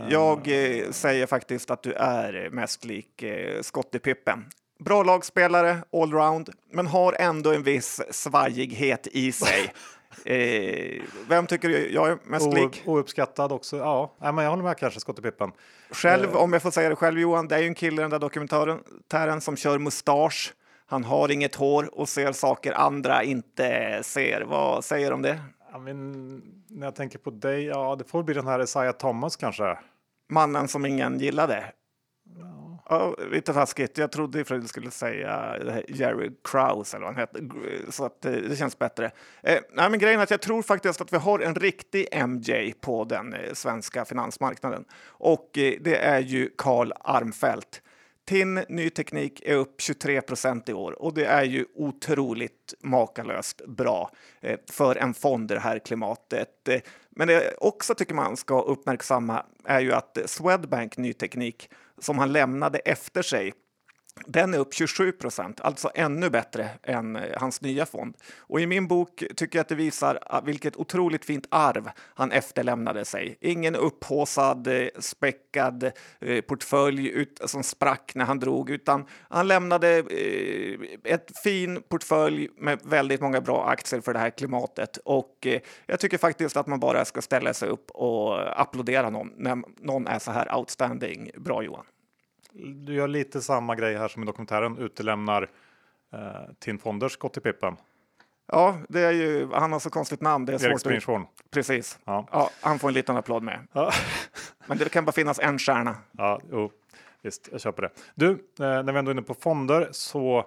Jag 0.09 0.47
säger 0.91 1.25
faktiskt 1.25 1.71
att 1.71 1.83
du 1.83 1.93
är 1.93 2.50
mest 2.50 2.85
lik 2.85 3.23
eh, 3.23 3.61
Scottie 3.61 4.00
Pippen. 4.00 4.45
Bra 4.85 5.03
lagspelare, 5.03 5.77
allround, 5.93 6.50
men 6.71 6.88
har 6.88 7.15
ändå 7.19 7.53
en 7.53 7.63
viss 7.63 8.01
svajighet 8.09 9.07
i 9.07 9.31
sig. 9.31 9.73
Eh, 10.25 11.01
vem 11.29 11.47
tycker 11.47 11.69
du 11.69 11.91
jag 11.91 12.09
är 12.09 12.17
mest 12.23 12.47
o, 12.47 12.51
lik? 12.51 12.83
Ouppskattad 12.85 13.51
också. 13.51 13.77
Ja, 13.77 14.15
men 14.19 14.38
jag 14.38 14.50
håller 14.50 14.63
med 14.63 14.77
kanske, 14.77 15.00
Scottie 15.00 15.21
Pippen. 15.21 15.51
Själv, 15.91 16.29
eh. 16.29 16.35
om 16.35 16.53
jag 16.53 16.61
får 16.61 16.71
säga 16.71 16.89
det 16.89 16.95
själv 16.95 17.19
Johan, 17.19 17.47
det 17.47 17.55
är 17.55 17.59
ju 17.59 17.67
en 17.67 17.75
kille 17.75 18.01
i 18.01 18.03
den 18.03 18.11
där 18.11 18.19
dokumentären 18.19 19.41
som 19.41 19.57
kör 19.57 19.79
mustasch. 19.79 20.53
Han 20.85 21.03
har 21.03 21.31
inget 21.31 21.55
hår 21.55 22.00
och 22.00 22.09
ser 22.09 22.31
saker 22.31 22.73
andra 22.73 23.23
inte 23.23 24.00
ser. 24.03 24.41
Vad 24.41 24.85
säger 24.85 25.07
du 25.07 25.13
om 25.13 25.21
det? 25.21 25.39
Ja, 25.71 25.79
men, 25.79 26.21
när 26.67 26.88
jag 26.88 26.95
tänker 26.95 27.19
på 27.19 27.29
dig, 27.29 27.65
ja, 27.65 27.95
det 27.95 28.03
får 28.03 28.23
bli 28.23 28.33
den 28.33 28.47
här 28.47 28.63
Isaiah 28.63 28.95
Thomas 28.95 29.35
kanske. 29.35 29.77
Mannen 30.29 30.67
som 30.67 30.85
ingen 30.85 31.19
gillade. 31.19 31.65
Ja, 32.91 33.15
lite 33.31 33.53
taskigt. 33.53 33.98
Jag 33.98 34.12
trodde 34.12 34.41
att 34.41 34.48
du 34.48 34.67
skulle 34.67 34.91
säga 34.91 35.57
Jerry 35.88 36.31
Krause 36.43 36.98
eller 36.98 37.05
vad 37.05 37.15
han 37.15 37.21
heter, 37.21 37.91
så 37.91 38.05
att 38.05 38.25
eh, 38.25 38.31
det, 38.31 38.55
känns 38.55 38.79
bättre. 38.79 39.12
Eh, 39.43 39.60
nej, 39.74 39.89
men 39.89 40.00
grejen 40.00 40.19
är 40.19 40.24
att 40.24 40.31
jag 40.31 40.41
tror 40.41 40.62
faktiskt 40.62 41.01
att 41.01 41.13
vi 41.13 41.17
har 41.17 41.39
en 41.39 41.55
riktig 41.55 42.07
MJ 42.27 42.74
på 42.81 43.03
den 43.03 43.33
eh, 43.33 43.53
svenska 43.53 44.05
finansmarknaden 44.05 44.86
och 45.05 45.57
eh, 45.57 45.74
det 45.81 45.95
är 45.98 46.19
ju 46.19 46.50
Carl 46.57 46.93
Armfelt. 47.00 47.81
TIN 48.25 48.63
Ny 48.69 48.89
Teknik 48.89 49.41
är 49.45 49.55
upp 49.55 49.81
23 49.81 50.21
procent 50.21 50.69
i 50.69 50.74
år 50.74 51.01
och 51.01 51.13
det 51.13 51.25
är 51.25 51.43
ju 51.43 51.65
otroligt 51.75 52.74
makalöst 52.83 53.62
bra 53.67 54.12
eh, 54.41 54.60
för 54.71 54.95
en 54.95 55.13
fond 55.13 55.51
i 55.51 55.53
det 55.53 55.60
här 55.60 55.79
klimatet. 55.79 56.69
Men 57.10 57.27
det 57.27 57.33
jag 57.33 57.43
också 57.57 57.95
tycker 57.95 58.13
man 58.13 58.38
ska 58.38 58.62
uppmärksamma 58.62 59.45
är 59.65 59.79
ju 59.79 59.93
att 59.93 60.17
Swedbank 60.25 60.98
Ny 60.98 61.13
Teknik 61.13 61.69
som 62.03 62.20
han 62.20 62.31
lämnade 62.31 62.79
efter 62.79 63.22
sig 63.22 63.53
den 64.25 64.53
är 64.53 64.58
upp 64.58 64.74
27 64.74 65.12
procent, 65.12 65.62
alltså 65.62 65.91
ännu 65.96 66.30
bättre 66.30 66.70
än 66.84 67.15
eh, 67.15 67.22
hans 67.38 67.62
nya 67.62 67.86
fond. 67.86 68.18
Och 68.38 68.62
i 68.62 68.68
min 68.68 68.88
bok 68.88 69.24
tycker 69.36 69.60
jag 69.60 69.62
att 69.62 69.70
det 69.70 69.75
visar 69.75 70.20
ah, 70.25 70.41
vilket 70.41 70.75
otroligt 70.77 71.25
fint 71.25 71.48
arv 71.50 71.89
han 71.98 72.32
efterlämnade 72.32 73.06
sig. 73.06 73.38
Ingen 73.41 73.75
upphåsad, 73.75 74.68
eh, 74.68 74.88
späckad 75.00 75.91
eh, 76.20 76.41
portfölj 76.41 77.25
som 77.46 77.63
sprack 77.63 78.12
när 78.15 78.25
han 78.25 78.39
drog, 78.39 78.70
utan 78.70 79.06
han 79.30 79.48
lämnade 79.48 80.03
ett 81.03 81.38
fin 81.44 81.82
portfölj 81.89 82.50
med 82.58 82.80
väldigt 82.84 83.22
många 83.22 83.41
bra 83.41 83.65
aktier 83.65 84.01
för 84.01 84.13
det 84.13 84.20
här 84.20 84.30
klimatet. 84.30 84.98
Och 84.98 85.48
jag 85.86 86.00
tycker 86.00 86.18
faktiskt 86.18 86.58
att 86.58 86.68
man 86.68 86.80
bara 86.80 87.06
ska 87.06 87.22
ställa 87.22 87.53
sig 87.53 87.70
upp 87.70 87.91
och 87.91 88.62
applådera 88.62 89.10
någon 89.10 89.34
när 89.38 89.63
någon 89.80 90.08
är 90.08 90.20
så 90.20 90.32
här 90.32 90.56
outstanding 90.56 91.32
bra, 91.38 91.63
Johan 91.63 91.86
du 92.53 92.93
gör 92.93 93.08
lite 93.08 93.41
samma 93.41 93.75
grej 93.75 93.98
här 93.98 94.08
som 94.08 94.24
i 94.24 94.25
dokumentären 94.25 94.77
utelämnar 94.77 95.50
eh, 96.13 96.20
Tin 96.60 96.79
Fonders 96.79 97.17
gått 97.17 97.38
i 97.38 97.39
pippen. 97.39 97.75
Ja, 98.48 98.77
det 98.89 99.01
är 99.01 99.12
ju, 99.12 99.50
han 99.53 99.72
har 99.72 99.79
så 99.79 99.89
konstigt 99.89 100.22
namn. 100.22 100.46
Det 100.46 100.53
är 100.53 100.65
Erik 100.65 100.79
Sprinchorn. 100.79 101.25
Precis. 101.51 102.00
Ja. 102.05 102.27
ja. 102.31 102.50
han 102.62 102.79
får 102.79 102.88
en 102.88 102.93
liten 102.93 103.17
applåd 103.17 103.43
med. 103.43 103.67
Ja. 103.74 103.91
Men 104.65 104.77
det 104.77 104.89
kan 104.89 105.05
bara 105.05 105.12
finnas 105.12 105.39
en 105.39 105.60
stjärna. 105.60 105.96
Ja, 106.12 106.41
jo, 106.51 106.72
visst, 107.22 107.50
jag 107.51 107.62
köper 107.62 107.81
det. 107.81 107.89
Du, 108.15 108.29
eh, 108.31 108.38
när 108.58 108.91
vi 108.91 109.00
ändå 109.00 109.12
är 109.12 109.13
inne 109.13 109.22
på 109.22 109.34
fonder 109.34 109.89
så 109.91 110.46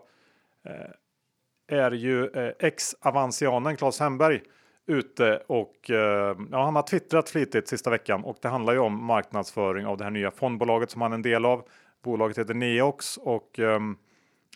eh, 0.65 1.79
är 1.79 1.91
ju 1.91 2.27
eh, 2.27 2.53
ex-Avancianen 2.59 3.77
Claes 3.77 4.01
Hemberg 4.01 4.43
ute 4.87 5.43
och 5.47 5.91
eh, 5.91 6.37
ja, 6.51 6.65
han 6.65 6.77
har 6.77 6.83
twittrat 6.83 7.31
flitigt 7.31 7.69
sista 7.69 7.91
veckan 7.91 8.25
och 8.25 8.37
det 8.43 8.49
handlar 8.49 8.73
ju 8.73 8.79
om 8.79 9.05
marknadsföring 9.05 9.87
av 9.87 9.97
det 9.97 10.05
här 10.05 10.11
nya 10.11 10.31
fondbolaget 10.31 10.91
som 10.91 11.03
han 11.03 11.13
är 11.13 11.15
en 11.15 11.23
del 11.23 11.45
av. 11.45 11.65
Bolaget 12.05 12.39
heter 12.39 12.55
Neox 12.55 13.17
och 13.17 13.59
um, 13.59 13.99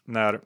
när 0.04 0.40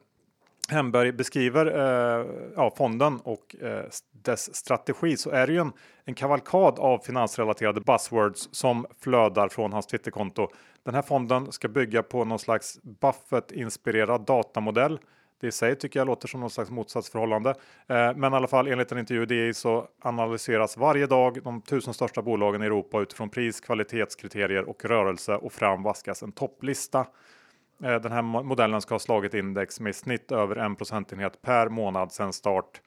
Hemberg 0.68 1.12
beskriver 1.12 1.66
uh, 1.66 2.26
ja, 2.56 2.74
fonden 2.76 3.20
och 3.20 3.56
uh, 3.62 3.82
dess 4.12 4.54
strategi 4.54 5.16
så 5.16 5.30
är 5.30 5.46
det 5.46 5.52
ju 5.52 5.58
en, 5.58 5.72
en 6.04 6.14
kavalkad 6.14 6.78
av 6.78 6.98
finansrelaterade 6.98 7.80
buzzwords 7.80 8.48
som 8.52 8.86
flödar 9.00 9.48
från 9.48 9.72
hans 9.72 9.86
Twitterkonto. 9.86 10.48
Den 10.84 10.94
här 10.94 11.02
fonden 11.02 11.52
ska 11.52 11.68
bygga 11.68 12.02
på 12.02 12.24
någon 12.24 12.38
slags 12.38 12.80
Buffett-inspirerad 12.82 14.24
datamodell 14.24 14.98
det 15.42 15.48
i 15.48 15.52
sig 15.52 15.76
tycker 15.76 16.00
jag 16.00 16.06
låter 16.06 16.28
som 16.28 16.40
någon 16.40 16.50
slags 16.50 16.70
motsatsförhållande. 16.70 17.50
Eh, 17.86 18.14
men 18.16 18.32
i 18.32 18.36
alla 18.36 18.48
fall 18.48 18.68
enligt 18.68 18.92
en 18.92 18.98
intervju 18.98 19.26
DI 19.26 19.54
så 19.54 19.88
analyseras 20.00 20.76
varje 20.76 21.06
dag 21.06 21.42
de 21.42 21.62
tusen 21.62 21.94
största 21.94 22.22
bolagen 22.22 22.62
i 22.62 22.66
Europa 22.66 23.00
utifrån 23.00 23.28
pris, 23.28 23.60
kvalitetskriterier 23.60 24.62
och 24.62 24.84
rörelse 24.84 25.34
och 25.34 25.52
fram 25.52 25.82
vaskas 25.82 26.22
en 26.22 26.32
topplista. 26.32 27.06
Eh, 27.84 27.94
den 28.00 28.12
här 28.12 28.22
modellen 28.22 28.80
ska 28.80 28.94
ha 28.94 28.98
slagit 28.98 29.34
index 29.34 29.80
med 29.80 29.96
snitt 29.96 30.32
över 30.32 30.56
en 30.56 30.76
procentenhet 30.76 31.42
per 31.42 31.68
månad 31.68 32.12
sedan 32.12 32.32
start. 32.32 32.80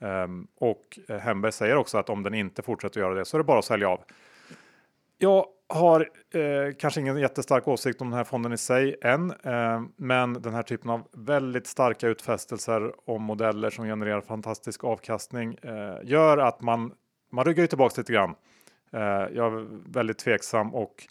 Ehm, 0.00 0.46
eh, 0.60 0.68
och 0.68 0.98
Hemberg 1.20 1.52
säger 1.52 1.76
också 1.76 1.98
att 1.98 2.10
om 2.10 2.22
den 2.22 2.34
inte 2.34 2.62
fortsätter 2.62 3.00
göra 3.00 3.14
det 3.14 3.24
så 3.24 3.36
är 3.36 3.38
det 3.38 3.44
bara 3.44 3.58
att 3.58 3.64
sälja 3.64 3.88
av. 3.88 4.00
Ja, 5.18 5.46
har 5.74 6.00
eh, 6.34 6.74
kanske 6.78 7.00
ingen 7.00 7.18
jättestark 7.18 7.68
åsikt 7.68 8.00
om 8.00 8.10
den 8.10 8.16
här 8.16 8.24
fonden 8.24 8.52
i 8.52 8.56
sig 8.58 8.96
än, 9.02 9.30
eh, 9.30 9.82
men 9.96 10.32
den 10.32 10.54
här 10.54 10.62
typen 10.62 10.90
av 10.90 11.02
väldigt 11.12 11.66
starka 11.66 12.08
utfästelser 12.08 12.92
om 13.10 13.22
modeller 13.22 13.70
som 13.70 13.84
genererar 13.84 14.20
fantastisk 14.20 14.84
avkastning 14.84 15.54
eh, 15.62 15.96
gör 16.02 16.38
att 16.38 16.60
man, 16.60 16.92
man 17.30 17.44
ryggar 17.44 17.66
tillbaka 17.66 18.00
lite 18.00 18.12
grann. 18.12 18.34
Eh, 18.92 19.00
jag 19.34 19.52
är 19.52 19.66
väldigt 19.92 20.18
tveksam 20.18 20.74
och 20.74 21.08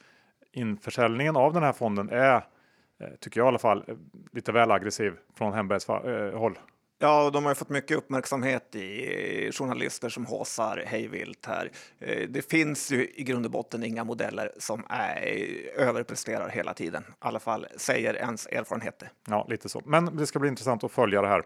införsäljningen 0.52 1.36
av 1.36 1.54
den 1.54 1.64
här 1.64 1.74
fonden 1.74 2.10
är, 2.10 2.36
eh, 2.36 3.08
tycker 3.20 3.40
jag 3.40 3.46
i 3.46 3.48
alla 3.48 3.60
fall, 3.60 3.84
eh, 3.88 3.96
lite 4.32 4.52
väl 4.52 4.72
aggressiv 4.72 5.14
från 5.36 5.54
Hembergs 5.54 5.90
eh, 5.90 6.40
håll. 6.40 6.58
Ja, 7.04 7.30
de 7.30 7.46
har 7.46 7.54
fått 7.54 7.70
mycket 7.70 7.98
uppmärksamhet 7.98 8.76
i 8.76 9.52
journalister 9.54 10.10
som 10.10 10.26
håsar 10.26 10.84
hejvilt 10.88 11.46
här. 11.46 11.72
Eh, 12.00 12.30
det 12.30 12.50
finns 12.52 12.92
ju 12.92 13.12
i 13.16 13.24
grund 13.24 13.46
och 13.46 13.52
botten 13.52 13.84
inga 13.84 14.04
modeller 14.04 14.52
som 14.58 14.84
är, 14.90 15.28
eh, 15.28 15.88
överpresterar 15.88 16.50
hela 16.50 16.74
tiden. 16.74 17.04
I 17.04 17.14
alla 17.20 17.40
fall 17.40 17.68
säger 17.78 18.14
ens 18.14 18.48
erfarenheter. 18.48 19.12
Ja, 19.28 19.46
lite 19.50 19.70
så. 19.70 19.82
Men 19.86 20.18
det 20.18 20.28
ska 20.28 20.40
bli 20.40 20.50
intressant 20.50 20.84
att 20.84 20.92
följa 20.92 21.22
det 21.22 21.28
här. 21.28 21.44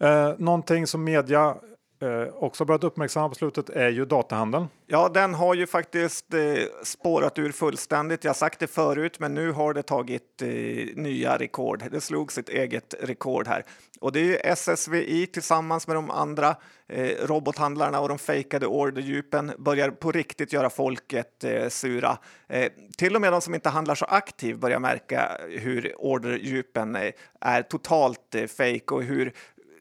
Eh, 0.00 0.34
någonting 0.38 0.86
som 0.86 1.04
media 1.04 1.56
eh, 2.02 2.34
också 2.34 2.64
börjat 2.64 2.84
uppmärksamma 2.84 3.28
på 3.28 3.34
slutet 3.34 3.70
är 3.70 3.88
ju 3.88 4.04
datahandeln. 4.04 4.68
Ja, 4.86 5.08
den 5.08 5.34
har 5.34 5.54
ju 5.54 5.66
faktiskt 5.66 6.34
eh, 6.34 6.40
spårat 6.82 7.38
ur 7.38 7.52
fullständigt. 7.52 8.24
Jag 8.24 8.36
sagt 8.36 8.58
det 8.58 8.66
förut, 8.66 9.18
men 9.18 9.34
nu 9.34 9.52
har 9.52 9.74
det 9.74 9.82
tagit 9.82 10.42
eh, 10.42 10.48
nya 10.96 11.38
rekord. 11.38 11.84
Det 11.90 12.00
slog 12.00 12.32
sitt 12.32 12.48
eget 12.48 12.94
rekord 13.00 13.46
här. 13.46 13.64
Och 14.00 14.12
det 14.12 14.20
är 14.20 14.24
ju 14.24 14.36
SSVI 14.36 15.26
tillsammans 15.26 15.86
med 15.86 15.96
de 15.96 16.10
andra 16.10 16.56
eh, 16.88 17.26
robothandlarna 17.26 18.00
och 18.00 18.08
de 18.08 18.18
fejkade 18.18 18.66
orderdjupen 18.66 19.52
börjar 19.58 19.90
på 19.90 20.12
riktigt 20.12 20.52
göra 20.52 20.70
folket 20.70 21.44
eh, 21.44 21.68
sura. 21.68 22.18
Eh, 22.48 22.72
till 22.96 23.14
och 23.14 23.20
med 23.20 23.32
de 23.32 23.40
som 23.40 23.54
inte 23.54 23.68
handlar 23.68 23.94
så 23.94 24.04
aktivt 24.04 24.58
börjar 24.58 24.78
märka 24.78 25.38
hur 25.48 25.94
orderdjupen 25.98 26.96
eh, 26.96 27.12
är 27.40 27.62
totalt 27.62 28.34
eh, 28.34 28.46
fejk 28.46 28.92
och 28.92 29.02
hur 29.02 29.32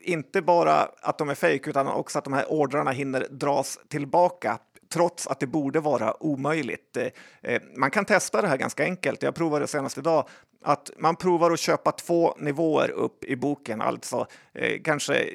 inte 0.03 0.41
bara 0.41 0.89
att 1.01 1.17
de 1.17 1.29
är 1.29 1.35
fejk 1.35 1.67
utan 1.67 1.87
också 1.87 2.17
att 2.17 2.23
de 2.23 2.33
här 2.33 2.45
ordrarna 2.49 2.91
hinner 2.91 3.27
dras 3.29 3.79
tillbaka 3.87 4.59
trots 4.91 5.27
att 5.27 5.39
det 5.39 5.47
borde 5.47 5.79
vara 5.79 6.23
omöjligt. 6.23 6.97
Eh, 6.97 7.07
eh, 7.41 7.61
man 7.75 7.91
kan 7.91 8.05
testa 8.05 8.41
det 8.41 8.47
här 8.47 8.57
ganska 8.57 8.83
enkelt. 8.83 9.23
Jag 9.23 9.35
provade 9.35 9.67
senast 9.67 9.97
idag 9.97 10.27
att 10.63 10.91
man 10.97 11.15
provar 11.15 11.51
att 11.51 11.59
köpa 11.59 11.91
två 11.91 12.35
nivåer 12.37 12.91
upp 12.91 13.23
i 13.23 13.35
boken, 13.35 13.81
alltså 13.81 14.27
eh, 14.53 14.81
kanske 14.83 15.27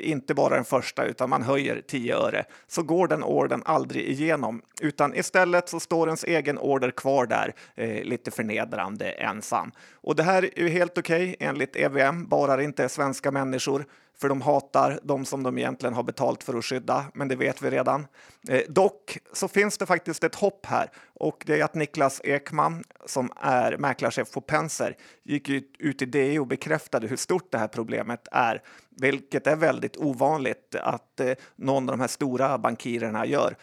inte 0.00 0.34
bara 0.34 0.54
den 0.54 0.64
första 0.64 1.04
utan 1.04 1.30
man 1.30 1.42
höjer 1.42 1.82
10 1.88 2.16
öre, 2.16 2.44
så 2.66 2.82
går 2.82 3.08
den 3.08 3.24
orden 3.24 3.62
aldrig 3.64 4.08
igenom 4.08 4.62
utan 4.80 5.14
istället 5.14 5.68
så 5.68 5.80
står 5.80 6.08
ens 6.08 6.24
egen 6.24 6.58
order 6.58 6.90
kvar 6.90 7.26
där 7.26 7.54
lite 8.02 8.30
förnedrande 8.30 9.10
ensam. 9.10 9.72
Och 9.94 10.16
det 10.16 10.22
här 10.22 10.42
är 10.42 10.62
ju 10.62 10.68
helt 10.68 10.98
okej 10.98 11.34
okay, 11.34 11.48
enligt 11.48 11.76
EVM, 11.76 12.28
bara 12.28 12.56
det 12.56 12.64
inte 12.64 12.84
är 12.84 12.88
svenska 12.88 13.30
människor 13.30 13.84
för 14.20 14.28
de 14.28 14.40
hatar 14.40 15.00
de 15.02 15.24
som 15.24 15.42
de 15.42 15.58
egentligen 15.58 15.94
har 15.94 16.02
betalt 16.02 16.42
för 16.42 16.58
att 16.58 16.64
skydda, 16.64 17.04
men 17.14 17.28
det 17.28 17.36
vet 17.36 17.62
vi 17.62 17.70
redan. 17.70 18.06
Eh, 18.48 18.60
dock 18.68 19.18
så 19.32 19.48
finns 19.48 19.78
det 19.78 19.86
faktiskt 19.86 20.24
ett 20.24 20.34
hopp 20.34 20.66
här 20.66 20.90
och 21.14 21.42
det 21.46 21.60
är 21.60 21.64
att 21.64 21.74
Niklas 21.74 22.20
Ekman 22.24 22.84
som 23.06 23.30
är 23.36 23.76
mäklarchef 23.76 24.32
på 24.32 24.40
Penser 24.40 24.96
gick 25.22 25.48
ut 25.78 26.02
i 26.02 26.06
DI 26.06 26.38
och 26.38 26.46
bekräftade 26.46 27.06
hur 27.06 27.16
stort 27.16 27.52
det 27.52 27.58
här 27.58 27.68
problemet 27.68 28.28
är, 28.32 28.62
vilket 28.90 29.46
är 29.46 29.56
väldigt 29.56 29.96
ovanligt 29.96 30.74
att 30.74 31.20
eh, 31.20 31.32
någon 31.56 31.88
av 31.88 31.96
de 31.96 32.00
här 32.00 32.08
stora 32.08 32.58
bankirerna 32.58 33.26
gör. 33.26 33.56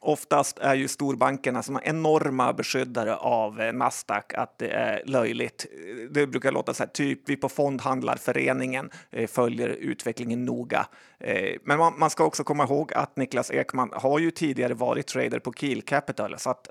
Oftast 0.00 0.58
är 0.58 0.74
ju 0.74 0.88
storbankerna 0.88 1.62
som 1.62 1.80
enorma 1.82 2.52
beskyddare 2.52 3.16
av 3.16 3.60
eh, 3.60 3.72
Nasdaq 3.72 4.34
att 4.34 4.58
det 4.58 4.68
är 4.68 5.02
löjligt. 5.06 5.66
Det 6.10 6.26
brukar 6.26 6.52
låta 6.52 6.74
så 6.74 6.82
här, 6.82 6.90
typ 6.90 7.28
vi 7.28 7.36
på 7.36 7.48
Fondhandlarföreningen 7.48 8.90
eh, 9.10 9.26
följer 9.26 9.68
utvecklingen 9.68 10.44
noga. 10.44 10.86
Eh, 11.18 11.56
men 11.64 11.78
man, 11.98 12.10
ska 12.10 12.24
också 12.24 12.44
komma 12.44 12.64
ihåg 12.64 12.92
att 12.92 13.16
Niklas 13.16 13.50
Ekman 13.50 13.90
har 13.92 14.18
ju 14.18 14.30
tidigare 14.30 14.74
varit 14.74 15.06
trader 15.06 15.38
på 15.38 15.52
Kiel 15.52 15.82
Capital 15.82 16.38
så 16.38 16.50
att 16.50 16.68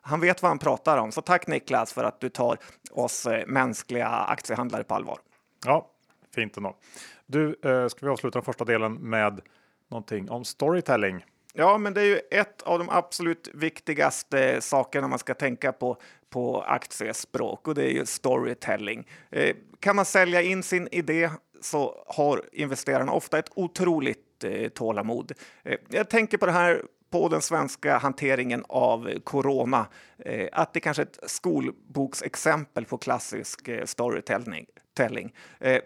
han 0.00 0.20
vet 0.20 0.42
vad 0.42 0.50
han 0.50 0.58
pratar 0.58 0.98
om. 0.98 1.12
Så 1.12 1.22
tack 1.22 1.46
Niklas 1.46 1.92
för 1.92 2.04
att 2.04 2.20
du 2.20 2.28
tar 2.28 2.58
oss 2.90 3.26
mänskliga 3.46 4.08
aktiehandlare 4.08 4.84
på 4.84 4.94
allvar. 4.94 5.18
Ja, 5.64 5.90
fint 6.34 6.56
ändå. 6.56 6.76
Du, 7.26 7.58
ska 7.90 8.06
vi 8.06 8.12
avsluta 8.12 8.38
den 8.38 8.44
första 8.44 8.64
delen 8.64 8.94
med 8.94 9.40
någonting 9.88 10.30
om 10.30 10.44
storytelling? 10.44 11.24
Ja, 11.54 11.78
men 11.78 11.94
det 11.94 12.00
är 12.00 12.04
ju 12.04 12.20
ett 12.30 12.62
av 12.62 12.78
de 12.78 12.90
absolut 12.90 13.48
viktigaste 13.54 14.60
sakerna 14.60 15.08
man 15.08 15.18
ska 15.18 15.34
tänka 15.34 15.72
på 15.72 15.96
på 16.30 16.62
aktiespråk 16.62 17.68
och 17.68 17.74
det 17.74 17.84
är 17.84 17.90
ju 17.90 18.06
storytelling. 18.06 19.08
Eh, 19.30 19.56
kan 19.80 19.96
man 19.96 20.04
sälja 20.04 20.42
in 20.42 20.62
sin 20.62 20.88
idé 20.92 21.30
så 21.60 22.04
har 22.06 22.44
investerarna 22.52 23.12
ofta 23.12 23.38
ett 23.38 23.50
otroligt 23.54 24.44
eh, 24.44 24.68
tålamod. 24.68 25.32
Eh, 25.62 25.78
jag 25.88 26.10
tänker 26.10 26.38
på 26.38 26.46
det 26.46 26.52
här 26.52 26.82
på 27.10 27.28
den 27.28 27.42
svenska 27.42 27.98
hanteringen 27.98 28.64
av 28.68 29.10
corona, 29.24 29.86
eh, 30.18 30.48
att 30.52 30.74
det 30.74 30.80
kanske 30.80 31.02
är 31.02 31.06
ett 31.06 31.30
skolboksexempel 31.30 32.84
på 32.84 32.98
klassisk 32.98 33.68
eh, 33.68 33.84
storytelling. 33.84 35.34
Eh, 35.60 35.80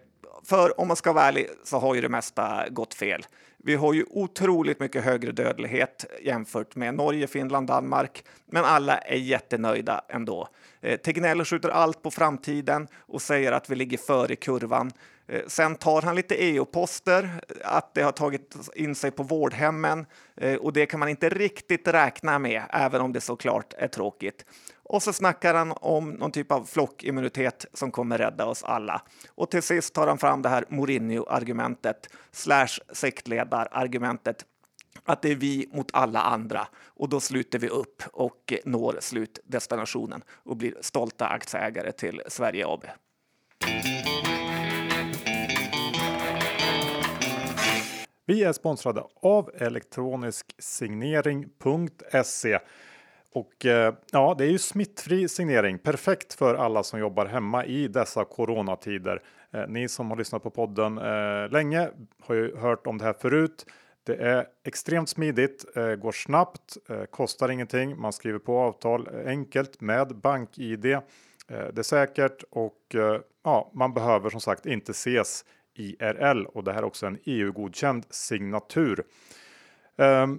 för 0.45 0.81
om 0.81 0.89
man 0.89 0.97
ska 0.97 1.13
vara 1.13 1.25
ärlig 1.25 1.47
så 1.65 1.79
har 1.79 1.95
ju 1.95 2.01
det 2.01 2.09
mesta 2.09 2.69
gått 2.71 2.95
fel. 2.95 3.27
Vi 3.65 3.75
har 3.75 3.93
ju 3.93 4.05
otroligt 4.11 4.81
mycket 4.81 5.05
högre 5.05 5.33
dödlighet 5.33 6.05
jämfört 6.23 6.77
med 6.77 6.95
Norge, 6.95 7.27
Finland, 7.27 7.67
Danmark, 7.67 8.25
men 8.47 8.65
alla 8.65 8.99
är 8.99 9.17
jättenöjda 9.17 10.05
ändå. 10.09 10.49
Eh, 10.81 10.97
Tegnell 10.97 11.45
skjuter 11.45 11.69
allt 11.69 12.03
på 12.03 12.11
framtiden 12.11 12.89
och 12.97 13.23
säger 13.23 13.53
att 13.53 13.71
vi 13.71 13.75
ligger 13.75 13.99
före 13.99 14.37
kurvan. 14.37 14.91
Eh, 15.33 15.43
sen 15.47 15.77
tar 15.77 16.03
han 16.03 16.15
lite 16.15 16.35
EU-poster, 16.35 17.41
eh, 17.49 17.77
att 17.77 17.95
det 17.95 18.03
har 18.03 18.13
tagit 18.13 18.57
in 18.75 18.95
sig 18.95 19.11
på 19.11 19.23
vårdhemmen 19.23 20.07
eh, 20.37 20.57
och 20.57 20.73
det 20.73 20.87
kan 20.87 21.01
man 21.01 21.09
inte 21.09 21.29
riktigt 21.29 21.89
räkna 21.89 22.39
med, 22.39 22.63
även 22.71 23.01
om 23.01 23.13
det 23.13 23.21
såklart 23.21 23.75
är 23.79 23.89
tråkigt. 23.89 24.45
Och 24.83 25.03
så 25.03 25.13
snackar 25.13 25.55
han 25.55 25.73
om 25.77 26.11
någon 26.11 26.33
typ 26.33 26.53
av 26.53 26.65
flockimmunitet 26.65 27.67
som 27.73 27.91
kommer 27.91 28.19
rädda 28.19 28.47
oss 28.47 28.63
alla. 28.63 29.03
Och 29.35 29.51
till 29.51 29.63
sist 29.63 29.95
tar 29.95 30.07
han 30.07 30.19
fram 30.19 30.43
det 30.43 30.49
här 30.49 30.65
Mourinho-argumentet, 30.69 32.09
slash 32.33 32.79
sektledarargumentet, 32.93 34.45
att 35.05 35.23
det 35.23 35.31
är 35.31 35.37
vi 35.37 35.69
mot 35.73 35.91
alla 35.93 36.21
andra 36.21 36.67
och 36.85 37.09
då 37.09 37.21
sluter 37.21 37.59
vi 37.59 37.69
upp 37.69 38.03
och 38.13 38.55
når 38.65 38.97
slutdestinationen 39.01 40.23
och 40.31 40.57
blir 40.57 40.75
stolta 40.81 41.27
aktieägare 41.27 41.93
till 41.93 42.23
Sverige 42.29 42.67
AB. 42.67 42.85
Vi 48.33 48.45
är 48.45 48.53
sponsrade 48.53 49.05
av 49.23 49.51
elektronisk-signering.se 49.59 52.59
och 53.33 53.67
eh, 53.67 53.95
ja, 54.13 54.35
det 54.39 54.45
är 54.45 54.49
ju 54.49 54.59
smittfri 54.59 55.29
signering. 55.29 55.79
Perfekt 55.79 56.35
för 56.35 56.55
alla 56.55 56.83
som 56.83 57.01
jobbar 57.01 57.27
hemma 57.27 57.65
i 57.65 57.89
dessa 57.89 58.25
coronatider. 58.25 59.23
Eh, 59.51 59.65
ni 59.69 59.89
som 59.89 60.11
har 60.11 60.17
lyssnat 60.17 60.43
på 60.43 60.51
podden 60.51 60.99
eh, 60.99 61.49
länge 61.51 61.91
har 62.21 62.35
ju 62.35 62.57
hört 62.57 62.87
om 62.87 62.99
det 62.99 63.05
här 63.05 63.13
förut. 63.13 63.67
Det 64.05 64.15
är 64.15 64.47
extremt 64.65 65.09
smidigt, 65.09 65.65
går 65.99 66.13
snabbt, 66.13 66.77
kostar 67.11 67.49
ingenting. 67.49 68.01
Man 68.01 68.13
skriver 68.13 68.39
på 68.39 68.59
avtal 68.59 69.09
enkelt 69.27 69.81
med 69.81 70.17
BankID. 70.17 70.83
Det 70.83 71.03
är 71.79 71.83
säkert 71.83 72.45
och 72.51 72.95
ja, 73.45 73.71
man 73.75 73.95
behöver 73.95 74.31
som 74.31 74.41
sagt 74.41 74.67
inte 74.67 74.91
ses 74.91 75.45
IRL 75.75 76.47
och 76.47 76.65
det 76.65 76.73
här 76.73 76.79
är 76.79 76.85
också 76.85 77.07
en 77.07 77.19
EU-godkänd 77.25 78.07
signatur. 78.11 79.05
Ehm, 79.97 80.39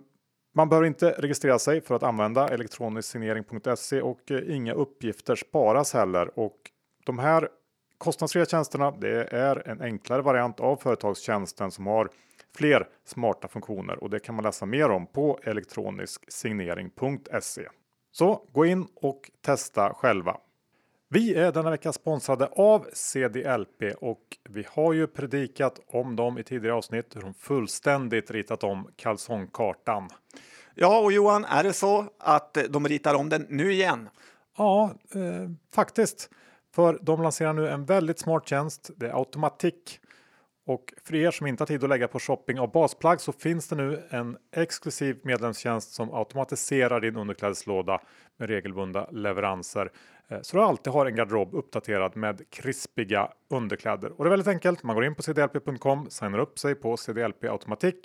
man 0.55 0.69
behöver 0.69 0.87
inte 0.87 1.11
registrera 1.11 1.59
sig 1.59 1.81
för 1.81 1.95
att 1.95 2.03
använda 2.03 2.49
elektronisk-signering.se 2.49 4.01
och 4.01 4.31
eh, 4.31 4.55
inga 4.55 4.73
uppgifter 4.73 5.35
sparas 5.35 5.93
heller. 5.93 6.39
Och 6.39 6.57
de 7.05 7.19
här 7.19 7.49
kostnadsfria 7.97 8.45
tjänsterna 8.45 8.91
det 8.91 9.33
är 9.33 9.67
en 9.67 9.81
enklare 9.81 10.21
variant 10.21 10.59
av 10.59 10.75
företagstjänsten 10.75 11.71
som 11.71 11.87
har 11.87 12.09
fler 12.57 12.87
smarta 13.05 13.47
funktioner 13.47 14.03
och 14.03 14.09
det 14.09 14.19
kan 14.19 14.35
man 14.35 14.43
läsa 14.43 14.65
mer 14.65 14.89
om 14.89 15.07
på 15.07 15.39
elektronisk-signering.se. 15.43 17.67
Så 18.11 18.47
gå 18.51 18.65
in 18.65 18.87
och 18.95 19.31
testa 19.41 19.93
själva. 19.93 20.37
Vi 21.13 21.35
är 21.35 21.51
denna 21.51 21.71
vecka 21.71 21.93
sponsrade 21.93 22.47
av 22.47 22.85
CDLP 22.93 23.83
och 23.97 24.19
vi 24.49 24.65
har 24.69 24.93
ju 24.93 25.07
predikat 25.07 25.79
om 25.87 26.15
dem 26.15 26.37
i 26.37 26.43
tidigare 26.43 26.75
avsnitt 26.75 27.15
hur 27.15 27.21
de 27.21 27.33
fullständigt 27.33 28.31
ritat 28.31 28.63
om 28.63 28.87
kalsongkartan. 28.95 30.09
Ja, 30.75 30.99
och 30.99 31.11
Johan, 31.11 31.45
är 31.45 31.63
det 31.63 31.73
så 31.73 32.05
att 32.19 32.57
de 32.69 32.87
ritar 32.87 33.15
om 33.15 33.29
den 33.29 33.45
nu 33.49 33.71
igen? 33.71 34.09
Ja, 34.57 34.93
eh, 35.15 35.49
faktiskt. 35.75 36.29
För 36.75 36.99
de 37.01 37.21
lanserar 37.21 37.53
nu 37.53 37.69
en 37.69 37.85
väldigt 37.85 38.19
smart 38.19 38.47
tjänst. 38.47 38.91
Det 38.95 39.07
är 39.07 39.17
Automatic. 39.17 39.99
Och 40.65 40.93
för 41.03 41.15
er 41.15 41.31
som 41.31 41.47
inte 41.47 41.61
har 41.61 41.67
tid 41.67 41.83
att 41.83 41.89
lägga 41.89 42.07
på 42.07 42.19
shopping 42.19 42.59
av 42.59 42.71
basplagg 42.71 43.21
så 43.21 43.31
finns 43.31 43.67
det 43.67 43.75
nu 43.75 44.03
en 44.09 44.37
exklusiv 44.55 45.19
medlemstjänst 45.23 45.93
som 45.93 46.13
automatiserar 46.13 47.01
din 47.01 47.15
underklädeslåda 47.15 48.01
med 48.37 48.49
regelbundna 48.49 49.07
leveranser. 49.11 49.91
Eh, 50.33 50.41
så 50.41 50.57
du 50.57 50.63
alltid 50.63 50.93
har 50.93 51.05
en 51.05 51.15
garderob 51.15 51.53
uppdaterad 51.53 52.17
med 52.17 52.49
krispiga 52.49 53.29
underkläder. 53.49 54.11
Och 54.11 54.23
det 54.23 54.27
är 54.27 54.29
väldigt 54.29 54.47
enkelt. 54.47 54.83
Man 54.83 54.95
går 54.95 55.05
in 55.05 55.15
på 55.15 55.23
cdlp.com, 55.23 56.09
signar 56.09 56.39
upp 56.39 56.59
sig 56.59 56.75
på 56.75 56.97
CDLP 56.97 57.43
Automatic, 57.43 57.95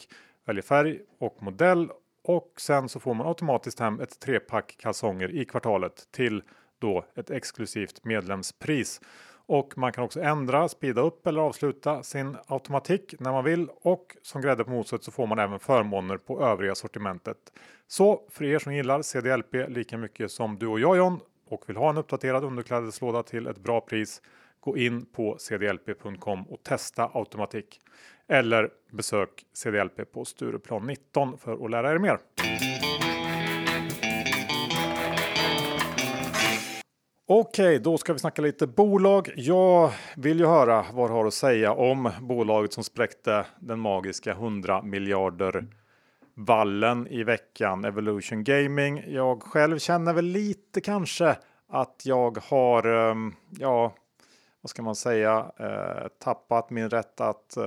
väljer 0.46 0.62
färg 0.62 1.00
och 1.18 1.42
modell 1.42 1.90
och 2.24 2.52
sen 2.56 2.88
så 2.88 3.00
får 3.00 3.14
man 3.14 3.26
automatiskt 3.26 3.80
hem 3.80 4.00
ett 4.00 4.20
trepack 4.20 4.76
kalsonger 4.78 5.30
i 5.30 5.44
kvartalet 5.44 6.08
till 6.10 6.42
då 6.78 7.04
ett 7.16 7.30
exklusivt 7.30 8.04
medlemspris. 8.04 9.00
Och 9.46 9.78
man 9.78 9.92
kan 9.92 10.04
också 10.04 10.20
ändra, 10.20 10.68
speeda 10.68 11.00
upp 11.00 11.26
eller 11.26 11.40
avsluta 11.40 12.02
sin 12.02 12.36
automatik 12.46 13.14
när 13.18 13.32
man 13.32 13.44
vill 13.44 13.68
och 13.82 14.16
som 14.22 14.42
grädde 14.42 14.64
på 14.64 14.70
moset 14.70 15.04
så 15.04 15.10
får 15.10 15.26
man 15.26 15.38
även 15.38 15.58
förmåner 15.58 16.16
på 16.16 16.42
övriga 16.42 16.74
sortimentet. 16.74 17.36
Så 17.86 18.22
för 18.30 18.44
er 18.44 18.58
som 18.58 18.74
gillar 18.74 19.02
CDLP 19.02 19.54
lika 19.68 19.98
mycket 19.98 20.30
som 20.30 20.58
du 20.58 20.66
och 20.66 20.80
jag 20.80 20.96
John 20.96 21.20
och 21.48 21.68
vill 21.68 21.76
ha 21.76 21.90
en 21.90 21.96
uppdaterad 21.96 22.44
underklädeslåda 22.44 23.22
till 23.22 23.46
ett 23.46 23.58
bra 23.58 23.80
pris 23.80 24.22
gå 24.60 24.76
in 24.76 25.06
på 25.06 25.36
cdlp.com 25.38 26.42
och 26.42 26.62
testa 26.62 27.10
automatik. 27.14 27.80
Eller 28.28 28.70
besök 28.90 29.44
CDLP 29.52 30.12
på 30.12 30.24
Stureplan 30.24 30.86
19 30.86 31.38
för 31.38 31.64
att 31.64 31.70
lära 31.70 31.92
er 31.92 31.98
mer. 31.98 32.18
Okej, 37.30 37.78
då 37.78 37.98
ska 37.98 38.12
vi 38.12 38.18
snacka 38.18 38.42
lite 38.42 38.66
bolag. 38.66 39.30
Jag 39.36 39.90
vill 40.16 40.38
ju 40.38 40.46
höra 40.46 40.84
vad 40.92 41.10
du 41.10 41.14
har 41.14 41.26
att 41.26 41.34
säga 41.34 41.72
om 41.72 42.10
bolaget 42.20 42.72
som 42.72 42.84
spräckte 42.84 43.46
den 43.60 43.80
magiska 43.80 44.30
100 44.32 44.82
miljarder 44.82 45.66
vallen 46.38 47.06
i 47.06 47.24
veckan, 47.24 47.84
Evolution 47.84 48.44
Gaming. 48.44 49.04
Jag 49.06 49.42
själv 49.42 49.78
känner 49.78 50.12
väl 50.12 50.24
lite 50.24 50.80
kanske 50.80 51.36
att 51.68 52.02
jag 52.04 52.38
har, 52.38 52.86
ehm, 52.86 53.34
ja, 53.50 53.94
vad 54.60 54.70
ska 54.70 54.82
man 54.82 54.94
säga, 54.94 55.52
eh, 55.58 56.08
tappat 56.18 56.70
min 56.70 56.90
rätt 56.90 57.20
att 57.20 57.56
eh, 57.56 57.64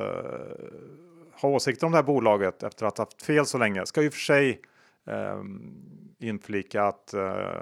ha 1.42 1.50
åsikter 1.50 1.86
om 1.86 1.92
det 1.92 1.98
här 1.98 2.04
bolaget 2.04 2.64
efter 2.64 2.86
att 2.86 2.98
ha 2.98 3.06
haft 3.06 3.24
fel 3.24 3.46
så 3.46 3.58
länge. 3.58 3.86
Ska 3.86 4.02
ju 4.02 4.12
för 4.12 4.20
sig 4.20 4.62
ehm, 5.08 5.74
inflika 6.20 6.84
att 6.84 7.14
eh, 7.14 7.62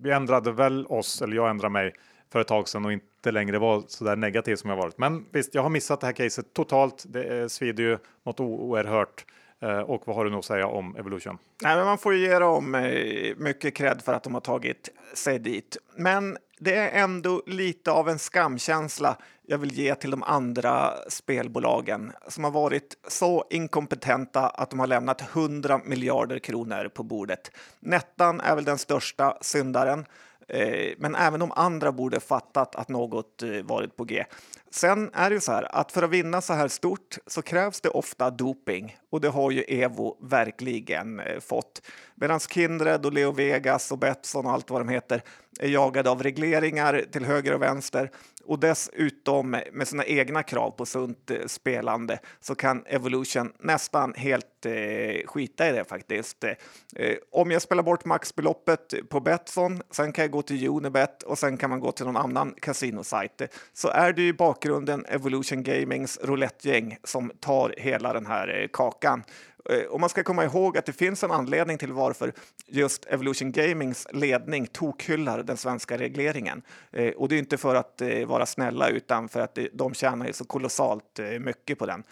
vi 0.00 0.10
ändrade 0.10 0.52
väl 0.52 0.86
oss, 0.86 1.22
eller 1.22 1.36
jag 1.36 1.50
ändrade 1.50 1.72
mig 1.72 1.94
för 2.32 2.40
ett 2.40 2.48
tag 2.48 2.68
sedan 2.68 2.84
och 2.84 2.92
inte 2.92 3.30
längre 3.30 3.58
var 3.58 3.82
så 3.86 4.04
där 4.04 4.16
negativ 4.16 4.56
som 4.56 4.70
jag 4.70 4.76
varit. 4.76 4.98
Men 4.98 5.26
visst, 5.30 5.54
jag 5.54 5.62
har 5.62 5.70
missat 5.70 6.00
det 6.00 6.06
här 6.06 6.14
caset 6.14 6.52
totalt. 6.52 7.04
Det 7.08 7.52
svider 7.52 7.82
ju 7.82 7.98
något 8.24 8.40
oerhört. 8.40 9.24
Eh, 9.60 9.78
och 9.78 10.02
vad 10.06 10.16
har 10.16 10.24
du 10.24 10.30
nog 10.30 10.38
att 10.38 10.44
säga 10.44 10.66
om 10.66 10.96
Evolution? 10.96 11.38
Nej, 11.62 11.76
men 11.76 11.84
man 11.84 11.98
får 11.98 12.14
ju 12.14 12.20
ge 12.20 12.38
dem 12.38 12.74
eh, 12.74 13.36
mycket 13.36 13.74
cred 13.74 14.02
för 14.02 14.14
att 14.14 14.22
de 14.22 14.34
har 14.34 14.40
tagit 14.40 14.88
sig 15.14 15.38
dit. 15.38 15.76
Men 15.96 16.36
det 16.58 16.76
är 16.76 17.02
ändå 17.02 17.42
lite 17.46 17.90
av 17.90 18.08
en 18.08 18.18
skamkänsla 18.18 19.16
jag 19.50 19.58
vill 19.58 19.78
ge 19.78 19.94
till 19.94 20.10
de 20.10 20.22
andra 20.22 20.94
spelbolagen 21.08 22.12
som 22.28 22.44
har 22.44 22.50
varit 22.50 22.96
så 23.08 23.44
inkompetenta 23.50 24.48
att 24.48 24.70
de 24.70 24.80
har 24.80 24.86
lämnat 24.86 25.20
100 25.20 25.80
miljarder 25.84 26.38
kronor 26.38 26.88
på 26.94 27.02
bordet. 27.02 27.50
Nettan 27.80 28.40
är 28.40 28.54
väl 28.54 28.64
den 28.64 28.78
största 28.78 29.38
syndaren. 29.40 30.04
Eh, 30.48 30.94
men 30.98 31.14
även 31.14 31.40
de 31.40 31.52
andra 31.52 31.92
borde 31.92 32.20
fattat 32.20 32.74
att 32.74 32.88
något 32.88 33.42
eh, 33.42 33.50
varit 33.50 33.96
på 33.96 34.04
G. 34.04 34.24
Sen 34.70 35.10
är 35.14 35.30
det 35.30 35.34
ju 35.34 35.40
så 35.40 35.52
här 35.52 35.76
att 35.76 35.92
för 35.92 36.02
att 36.02 36.10
vinna 36.10 36.40
så 36.40 36.52
här 36.52 36.68
stort 36.68 37.18
så 37.26 37.42
krävs 37.42 37.80
det 37.80 37.88
ofta 37.88 38.30
doping 38.30 38.96
och 39.10 39.20
det 39.20 39.28
har 39.28 39.50
ju 39.50 39.62
Evo 39.62 40.16
verkligen 40.20 41.20
eh, 41.20 41.40
fått. 41.40 41.82
Medan 42.14 42.40
Kindred 42.40 43.06
och 43.06 43.12
Leo 43.12 43.32
Vegas 43.32 43.92
och 43.92 43.98
Betsson 43.98 44.46
och 44.46 44.52
allt 44.52 44.70
vad 44.70 44.80
de 44.80 44.88
heter 44.88 45.22
är 45.60 45.68
jagade 45.68 46.10
av 46.10 46.22
regleringar 46.22 47.04
till 47.12 47.24
höger 47.24 47.54
och 47.54 47.62
vänster 47.62 48.10
och 48.48 48.58
dessutom 48.58 49.56
med 49.72 49.88
sina 49.88 50.04
egna 50.04 50.42
krav 50.42 50.70
på 50.70 50.86
sunt 50.86 51.30
eh, 51.30 51.46
spelande 51.46 52.18
så 52.40 52.54
kan 52.54 52.84
Evolution 52.86 53.52
nästan 53.58 54.14
helt 54.14 54.66
eh, 54.66 55.26
skita 55.26 55.68
i 55.68 55.72
det 55.72 55.84
faktiskt. 55.84 56.44
Eh, 56.44 56.50
eh, 56.96 57.16
om 57.32 57.50
jag 57.50 57.62
spelar 57.62 57.82
bort 57.82 58.04
maxbeloppet 58.04 58.94
på 59.08 59.20
Betsson, 59.20 59.82
sen 59.90 60.12
kan 60.12 60.22
jag 60.22 60.30
gå 60.30 60.42
till 60.42 60.68
Unibet 60.68 61.22
och 61.22 61.38
sen 61.38 61.56
kan 61.56 61.70
man 61.70 61.80
gå 61.80 61.92
till 61.92 62.06
någon 62.06 62.16
annan 62.16 62.54
kasinosajt. 62.60 63.42
Så 63.72 63.88
är 63.88 64.12
det 64.12 64.22
i 64.22 64.32
bakgrunden 64.32 65.04
Evolution 65.08 65.62
Gamings 65.62 66.18
roulettegäng 66.22 66.96
som 67.04 67.32
tar 67.40 67.74
hela 67.78 68.12
den 68.12 68.26
här 68.26 68.60
eh, 68.60 68.68
kakan. 68.72 69.22
Eh, 69.70 69.84
och 69.84 70.00
man 70.00 70.08
ska 70.08 70.22
komma 70.22 70.44
ihåg 70.44 70.78
att 70.78 70.86
det 70.86 70.92
finns 70.92 71.24
en 71.24 71.30
anledning 71.30 71.78
till 71.78 71.92
varför 71.92 72.32
just 72.66 73.06
Evolution 73.06 73.52
Gamings 73.52 74.06
ledning 74.12 74.66
tokhyllar 74.66 75.42
den 75.42 75.56
svenska 75.56 75.98
regleringen. 75.98 76.62
Eh, 76.90 77.12
och 77.12 77.28
det 77.28 77.34
är 77.34 77.38
inte 77.38 77.56
för 77.56 77.74
att 77.74 78.00
eh, 78.00 78.26
vara 78.26 78.46
snälla 78.46 78.88
utan 78.88 79.28
för 79.28 79.40
att 79.40 79.58
de 79.72 79.94
tjänar 79.94 80.26
ju 80.26 80.32
så 80.32 80.44
kolossalt 80.44 81.20
mycket 81.40 81.78
på 81.78 81.86
den. 81.86 82.04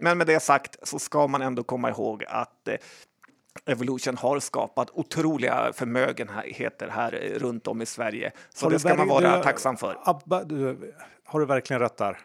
Men 0.00 0.18
med 0.18 0.26
det 0.26 0.40
sagt 0.40 0.88
så 0.88 0.98
ska 0.98 1.26
man 1.26 1.42
ändå 1.42 1.62
komma 1.62 1.90
ihåg 1.90 2.24
att 2.28 2.68
Evolution 3.66 4.16
har 4.16 4.40
skapat 4.40 4.90
otroliga 4.90 5.72
förmögenheter 5.72 6.88
här 6.88 7.10
runt 7.38 7.66
om 7.66 7.82
i 7.82 7.86
Sverige. 7.86 8.32
Så 8.54 8.68
det 8.68 8.78
ska 8.78 8.94
man 8.94 9.08
vara 9.08 9.42
tacksam 9.42 9.76
för. 9.76 9.98
Abba, 10.04 10.44
du, 10.44 10.94
har 11.24 11.40
du 11.40 11.46
verkligen 11.46 11.80
rätt 11.80 11.96
där? 11.96 12.18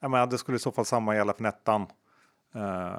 jag 0.00 0.10
menar, 0.10 0.26
det 0.26 0.38
skulle 0.38 0.56
i 0.56 0.58
så 0.58 0.72
fall 0.72 0.84
samma 0.84 1.16
gälla 1.16 1.32
för 1.32 1.42
Nettan. 1.42 1.86
Uh, 2.56 2.98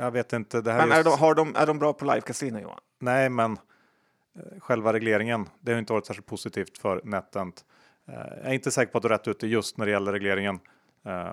jag 0.00 0.10
vet 0.10 0.32
inte. 0.32 0.60
Det 0.60 0.72
här 0.72 0.78
men 0.78 0.92
är, 0.92 0.96
just... 0.96 1.10
de, 1.10 1.18
har 1.18 1.34
de, 1.34 1.56
är 1.56 1.66
de 1.66 1.78
bra 1.78 1.92
på 1.92 2.04
live 2.04 2.20
casino 2.20 2.58
Johan? 2.58 2.78
Nej, 3.00 3.28
men 3.28 3.52
uh, 3.52 4.60
själva 4.60 4.92
regleringen, 4.92 5.48
det 5.60 5.72
har 5.72 5.78
inte 5.78 5.92
varit 5.92 6.06
särskilt 6.06 6.26
positivt 6.26 6.78
för 6.78 7.00
Netent. 7.04 7.64
Uh, 8.08 8.14
jag 8.14 8.46
är 8.46 8.52
inte 8.52 8.70
säker 8.70 8.92
på 8.92 8.98
att 8.98 9.02
du 9.02 9.08
rätt 9.08 9.28
ute 9.28 9.46
just 9.46 9.78
när 9.78 9.86
det 9.86 9.92
gäller 9.92 10.12
regleringen. 10.12 10.60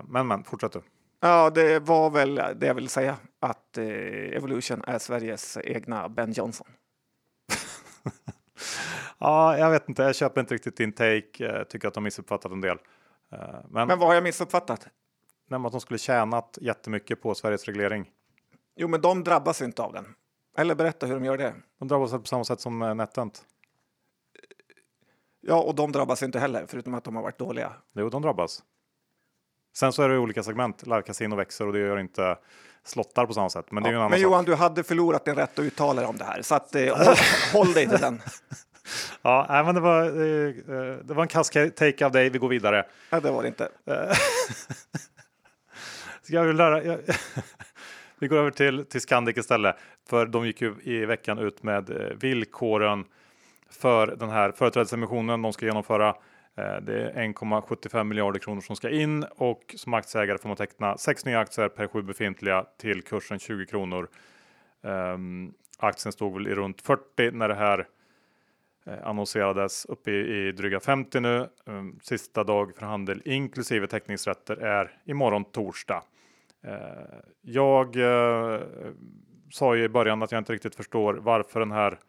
men 0.03 0.27
men, 0.27 0.43
fortsätt 0.43 0.71
du. 0.71 0.81
Ja, 1.19 1.49
det 1.49 1.79
var 1.79 2.09
väl 2.09 2.35
det 2.35 2.67
jag 2.67 2.73
ville 2.73 2.89
säga, 2.89 3.17
att 3.39 3.77
Evolution 3.77 4.83
är 4.87 4.99
Sveriges 4.99 5.57
egna 5.57 6.09
Ben 6.09 6.31
Johnson. 6.31 6.67
ja, 9.17 9.57
jag 9.57 9.71
vet 9.71 9.89
inte. 9.89 10.03
Jag 10.03 10.15
köper 10.15 10.41
inte 10.41 10.53
riktigt 10.53 10.77
din 10.77 10.91
take. 10.91 11.23
Jag 11.37 11.69
tycker 11.69 11.87
att 11.87 11.93
de 11.93 12.03
missuppfattat 12.03 12.51
en 12.51 12.61
del. 12.61 12.77
Men, 13.69 13.87
men 13.87 13.99
vad 13.99 14.07
har 14.07 14.13
jag 14.13 14.23
missuppfattat? 14.23 14.87
nämligen 15.49 15.65
att 15.65 15.71
de 15.71 15.81
skulle 15.81 15.97
tjänat 15.97 16.57
jättemycket 16.61 17.21
på 17.21 17.35
Sveriges 17.35 17.65
reglering. 17.65 18.09
Jo, 18.77 18.87
men 18.87 19.01
de 19.01 19.23
drabbas 19.23 19.61
inte 19.61 19.81
av 19.81 19.93
den. 19.93 20.05
Eller 20.57 20.75
berätta 20.75 21.05
hur 21.05 21.13
de 21.13 21.25
gör 21.25 21.37
det. 21.37 21.53
De 21.79 21.87
drabbas 21.87 22.11
på 22.11 22.25
samma 22.25 22.43
sätt 22.43 22.61
som 22.61 22.81
eh, 22.81 22.95
Netent. 22.95 23.45
Ja, 25.41 25.61
och 25.61 25.75
de 25.75 25.91
drabbas 25.91 26.23
inte 26.23 26.39
heller, 26.39 26.65
förutom 26.67 26.93
att 26.93 27.03
de 27.03 27.15
har 27.15 27.23
varit 27.23 27.37
dåliga. 27.37 27.73
Jo, 27.93 28.09
de 28.09 28.21
drabbas. 28.21 28.63
Sen 29.75 29.93
så 29.93 30.03
är 30.03 30.09
det 30.09 30.17
olika 30.17 30.43
segment. 30.43 30.83
Live 30.87 31.35
växer 31.35 31.67
och 31.67 31.73
det 31.73 31.79
gör 31.79 31.99
inte 31.99 32.37
slottar 32.83 33.25
på 33.25 33.33
samma 33.33 33.49
sätt. 33.49 33.71
Men, 33.71 33.83
det 33.83 33.89
är 33.89 33.91
ja, 33.91 33.95
en 33.95 34.01
annan 34.01 34.11
men 34.11 34.21
Johan, 34.21 34.45
du 34.45 34.55
hade 34.55 34.83
förlorat 34.83 35.25
din 35.25 35.35
rätt 35.35 35.59
att 35.59 35.65
uttala 35.65 36.01
dig 36.01 36.09
om 36.09 36.17
det 36.17 36.23
här, 36.23 36.41
så 36.41 36.55
att, 36.55 36.75
eh, 36.75 36.97
håll, 36.97 37.15
håll 37.53 37.73
dig 37.73 37.89
till 37.89 37.99
den. 37.99 38.21
Ja, 39.21 39.45
nej, 39.49 39.63
men 39.63 39.75
det 39.75 39.81
var, 39.81 40.03
eh, 40.03 40.47
eh, 40.47 40.97
det 41.03 41.13
var 41.13 41.21
en 41.21 41.27
kass 41.27 41.49
take 41.49 42.05
av 42.05 42.11
dig. 42.11 42.29
Vi 42.29 42.39
går 42.39 42.49
vidare. 42.49 42.85
Ja, 43.09 43.19
det 43.19 43.31
var 43.31 43.41
det 43.41 43.47
inte. 43.47 43.69
Ska 46.21 46.33
jag 46.33 46.55
lära, 46.55 46.83
jag, 46.83 46.99
vi 48.19 48.27
går 48.27 48.37
över 48.37 48.51
till, 48.51 48.85
till 48.85 49.01
Scandic 49.01 49.37
istället, 49.37 49.75
för 50.09 50.25
de 50.25 50.45
gick 50.45 50.61
ju 50.61 50.75
i 50.83 51.05
veckan 51.05 51.39
ut 51.39 51.63
med 51.63 51.89
eh, 51.89 52.17
villkoren 52.19 53.05
för 53.69 54.07
den 54.07 54.29
här 54.29 54.51
företrädesemissionen 54.51 55.41
de 55.41 55.53
ska 55.53 55.65
genomföra. 55.65 56.09
Eh, 56.55 56.75
det 56.81 57.01
är 57.01 57.13
1,75 57.13 58.03
miljarder 58.03 58.39
kronor 58.39 58.61
som 58.61 58.75
ska 58.75 58.89
in 58.89 59.23
och 59.23 59.75
som 59.77 59.93
aktieägare 59.93 60.37
får 60.37 60.49
man 60.49 60.57
teckna 60.57 60.97
sex 60.97 61.25
nya 61.25 61.39
aktier 61.39 61.69
per 61.69 61.87
sju 61.87 62.01
befintliga 62.01 62.65
till 62.77 63.01
kursen 63.03 63.39
20 63.39 63.65
kronor. 63.65 64.07
Ehm, 64.83 65.53
aktien 65.77 66.11
stod 66.11 66.33
väl 66.33 66.47
i 66.47 66.55
runt 66.55 66.81
40 66.81 67.31
när 67.31 67.47
det 67.47 67.55
här 67.55 67.87
eh, 68.85 69.07
annonserades 69.07 69.85
uppe 69.85 70.11
i, 70.11 70.47
i 70.47 70.51
dryga 70.51 70.79
50 70.79 71.19
nu. 71.19 71.49
Ehm, 71.65 71.99
sista 72.03 72.43
dag 72.43 72.75
för 72.75 72.85
handel 72.85 73.21
inklusive 73.25 73.87
teckningsrätter 73.87 74.55
är 74.57 74.91
imorgon 75.05 75.45
torsdag. 75.45 76.03
Eh, 76.63 76.73
jag 77.41 77.95
eh, 77.95 78.61
sa 79.51 79.75
ju 79.75 79.83
i 79.83 79.89
början 79.89 80.23
att 80.23 80.31
jag 80.31 80.39
inte 80.39 80.53
riktigt 80.53 80.75
förstår 80.75 81.13
varför 81.13 81.59
den 81.59 81.71
här 81.71 81.99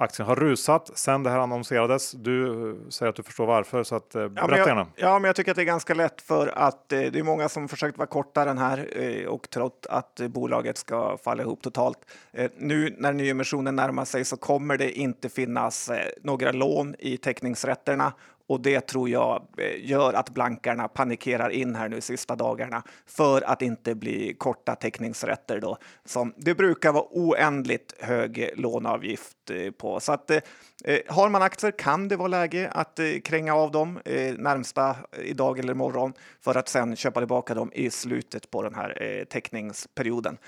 aktien 0.00 0.28
har 0.28 0.36
rusat 0.36 0.90
sen 0.94 1.22
det 1.22 1.30
här 1.30 1.38
annonserades. 1.38 2.12
Du 2.12 2.76
säger 2.90 3.10
att 3.10 3.16
du 3.16 3.22
förstår 3.22 3.46
varför, 3.46 3.82
så 3.82 3.96
att, 3.96 4.12
berätta 4.12 4.32
ja, 4.36 4.56
jag, 4.56 4.68
gärna. 4.68 4.86
Ja, 4.96 5.18
men 5.18 5.28
jag 5.28 5.36
tycker 5.36 5.50
att 5.50 5.56
det 5.56 5.62
är 5.62 5.66
ganska 5.66 5.94
lätt 5.94 6.22
för 6.22 6.46
att 6.46 6.92
eh, 6.92 7.00
det 7.00 7.18
är 7.18 7.22
många 7.22 7.48
som 7.48 7.68
försökt 7.68 7.98
vara 7.98 8.06
korta 8.06 8.44
den 8.44 8.58
här 8.58 8.88
eh, 8.92 9.26
och 9.26 9.50
trott 9.50 9.86
att 9.90 10.20
eh, 10.20 10.28
bolaget 10.28 10.78
ska 10.78 11.18
falla 11.18 11.42
ihop 11.42 11.62
totalt. 11.62 11.98
Eh, 12.32 12.50
nu 12.56 12.94
när 12.98 13.12
nyemissionen 13.12 13.76
närmar 13.76 14.04
sig 14.04 14.24
så 14.24 14.36
kommer 14.36 14.76
det 14.76 14.98
inte 14.98 15.28
finnas 15.28 15.90
några 16.22 16.52
lån 16.52 16.94
i 16.98 17.16
teckningsrätterna 17.16 18.12
och 18.48 18.60
det 18.60 18.80
tror 18.80 19.08
jag 19.08 19.46
eh, 19.58 19.90
gör 19.90 20.12
att 20.12 20.30
blankarna 20.30 20.88
panikerar 20.88 21.50
in 21.50 21.74
här 21.74 21.88
nu 21.88 22.00
sista 22.00 22.36
dagarna 22.36 22.82
för 23.06 23.42
att 23.42 23.62
inte 23.62 23.94
bli 23.94 24.34
korta 24.38 24.74
teckningsrätter 24.74 25.60
då. 25.60 25.78
Som 26.04 26.34
det 26.36 26.54
brukar 26.54 26.92
vara 26.92 27.04
oändligt 27.10 27.94
hög 28.00 28.50
låneavgift 28.56 29.50
eh, 29.50 29.70
på. 29.70 30.00
Så 30.00 30.12
att 30.12 30.30
eh, 30.30 30.38
eh, 30.84 30.98
har 31.08 31.28
man 31.28 31.42
aktier 31.42 31.70
kan 31.70 32.08
det 32.08 32.16
vara 32.16 32.28
läge 32.28 32.70
att 32.72 32.98
eh, 32.98 33.06
kränga 33.24 33.54
av 33.54 33.70
dem 33.70 33.98
eh, 34.04 34.34
närmsta 34.34 34.96
idag 35.22 35.58
eller 35.58 35.72
imorgon 35.72 36.12
för 36.40 36.54
att 36.54 36.68
sen 36.68 36.96
köpa 36.96 37.20
tillbaka 37.20 37.54
dem 37.54 37.72
i 37.74 37.90
slutet 37.90 38.50
på 38.50 38.62
den 38.62 38.74
här 38.74 39.02
eh, 39.02 39.24
teckningsperioden. 39.24 40.38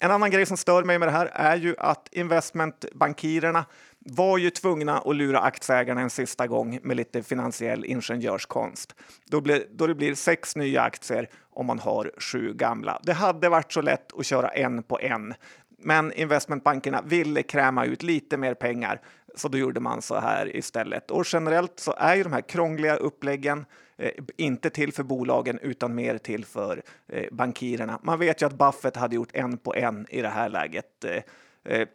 En 0.00 0.10
annan 0.10 0.30
grej 0.30 0.46
som 0.46 0.56
stör 0.56 0.84
mig 0.84 0.98
med 0.98 1.08
det 1.08 1.12
här 1.12 1.30
är 1.32 1.56
ju 1.56 1.74
att 1.78 2.08
investmentbankirerna 2.12 3.64
var 4.04 4.38
ju 4.38 4.50
tvungna 4.50 4.98
att 4.98 5.16
lura 5.16 5.40
aktieägarna 5.40 6.00
en 6.00 6.10
sista 6.10 6.46
gång 6.46 6.78
med 6.82 6.96
lite 6.96 7.22
finansiell 7.22 7.84
ingenjörskonst. 7.84 8.94
Då, 9.30 9.40
blir, 9.40 9.64
då 9.70 9.86
det 9.86 9.94
blir 9.94 10.14
sex 10.14 10.56
nya 10.56 10.82
aktier 10.82 11.28
om 11.50 11.66
man 11.66 11.78
har 11.78 12.12
sju 12.18 12.52
gamla. 12.54 13.00
Det 13.02 13.12
hade 13.12 13.48
varit 13.48 13.72
så 13.72 13.82
lätt 13.82 14.18
att 14.18 14.26
köra 14.26 14.48
en 14.48 14.82
på 14.82 15.00
en, 15.00 15.34
men 15.78 16.12
investmentbankerna 16.12 17.02
ville 17.02 17.42
kräma 17.42 17.84
ut 17.84 18.02
lite 18.02 18.36
mer 18.36 18.54
pengar, 18.54 19.00
så 19.34 19.48
då 19.48 19.58
gjorde 19.58 19.80
man 19.80 20.02
så 20.02 20.18
här 20.18 20.56
istället. 20.56 21.10
Och 21.10 21.24
generellt 21.26 21.80
så 21.80 21.94
är 21.98 22.14
ju 22.14 22.22
de 22.22 22.32
här 22.32 22.40
krångliga 22.40 22.96
uppläggen 22.96 23.64
eh, 23.96 24.10
inte 24.36 24.70
till 24.70 24.92
för 24.92 25.02
bolagen 25.02 25.58
utan 25.58 25.94
mer 25.94 26.18
till 26.18 26.44
för 26.44 26.82
eh, 27.08 27.26
bankirerna. 27.32 28.00
Man 28.02 28.18
vet 28.18 28.42
ju 28.42 28.46
att 28.46 28.58
Buffett 28.58 28.96
hade 28.96 29.14
gjort 29.14 29.30
en 29.32 29.58
på 29.58 29.74
en 29.74 30.06
i 30.10 30.22
det 30.22 30.28
här 30.28 30.48
läget. 30.48 31.04
Eh, 31.04 31.22
eh 31.64 31.88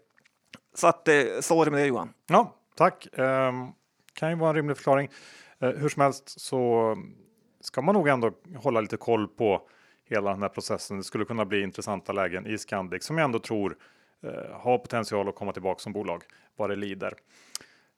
så 0.77 0.87
att 0.87 1.09
så 1.41 1.61
är 1.61 1.65
det 1.65 1.71
med 1.71 1.79
det 1.79 1.85
Johan. 1.85 2.13
Ja, 2.27 2.55
tack. 2.75 3.07
Um, 3.13 3.73
kan 4.13 4.29
ju 4.29 4.35
vara 4.35 4.49
en 4.49 4.55
rimlig 4.55 4.77
förklaring. 4.77 5.09
Uh, 5.63 5.69
hur 5.69 5.89
som 5.89 6.01
helst 6.01 6.41
så 6.41 6.95
ska 7.61 7.81
man 7.81 7.95
nog 7.95 8.07
ändå 8.07 8.31
hålla 8.55 8.81
lite 8.81 8.97
koll 8.97 9.27
på 9.27 9.61
hela 10.05 10.31
den 10.31 10.41
här 10.41 10.49
processen. 10.49 10.97
Det 10.97 11.03
skulle 11.03 11.25
kunna 11.25 11.45
bli 11.45 11.61
intressanta 11.61 12.11
lägen 12.11 12.47
i 12.47 12.57
Scandic 12.57 13.05
som 13.05 13.17
jag 13.17 13.25
ändå 13.25 13.39
tror 13.39 13.77
uh, 14.25 14.31
har 14.53 14.77
potential 14.77 15.29
att 15.29 15.35
komma 15.35 15.53
tillbaka 15.53 15.79
som 15.79 15.93
bolag 15.93 16.23
vad 16.55 16.69
det 16.69 16.75
lider. 16.75 17.13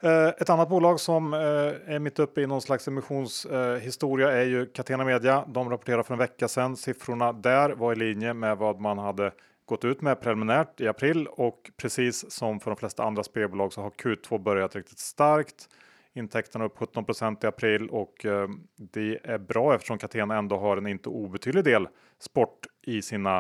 Uh, 0.04 0.28
ett 0.28 0.50
annat 0.50 0.70
bolag 0.70 1.00
som 1.00 1.34
är 1.34 2.00
mitt 2.00 2.20
uppe 2.20 2.42
i 2.42 2.48
någon 2.48 2.62
slags 2.62 2.88
emissionshistoria 2.88 4.32
är 4.32 4.46
ju 4.46 4.66
Catena 4.66 5.06
Media. 5.06 5.46
De 5.48 5.70
rapporterade 5.70 6.04
för 6.04 6.14
en 6.14 6.20
vecka 6.20 6.48
sedan. 6.48 6.78
Siffrorna 6.78 7.34
där 7.34 7.70
var 7.70 7.94
i 7.94 7.96
linje 7.96 8.34
med 8.34 8.58
vad 8.58 8.80
man 8.80 8.98
hade 8.98 9.32
gått 9.70 9.86
ut 9.86 10.02
med 10.02 10.22
preliminärt 10.22 10.82
i 10.82 10.88
april 10.88 11.28
och 11.28 11.72
precis 11.78 12.32
som 12.32 12.60
för 12.60 12.72
de 12.72 12.78
flesta 12.78 13.04
andra 13.04 13.24
spelbolag 13.24 13.74
så 13.74 13.82
har 13.82 13.90
Q2 13.90 14.38
börjat 14.38 14.76
riktigt 14.76 15.00
starkt. 15.00 15.70
Intäkterna 16.14 16.66
upp 16.66 16.78
17% 16.78 17.44
i 17.44 17.48
april 17.48 17.90
och 17.90 18.26
eh, 18.26 18.48
det 18.76 19.20
är 19.24 19.38
bra 19.38 19.76
eftersom 19.76 19.98
Catena 19.98 20.38
ändå 20.38 20.58
har 20.58 20.78
en 20.78 20.88
inte 20.88 21.10
obetydlig 21.10 21.64
del 21.64 21.88
sport 22.20 22.68
i 22.82 23.02
sina 23.02 23.38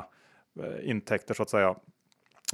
eh, 0.59 0.89
intäkter 0.89 1.33
så 1.33 1.43
att 1.43 1.49
säga. 1.49 1.75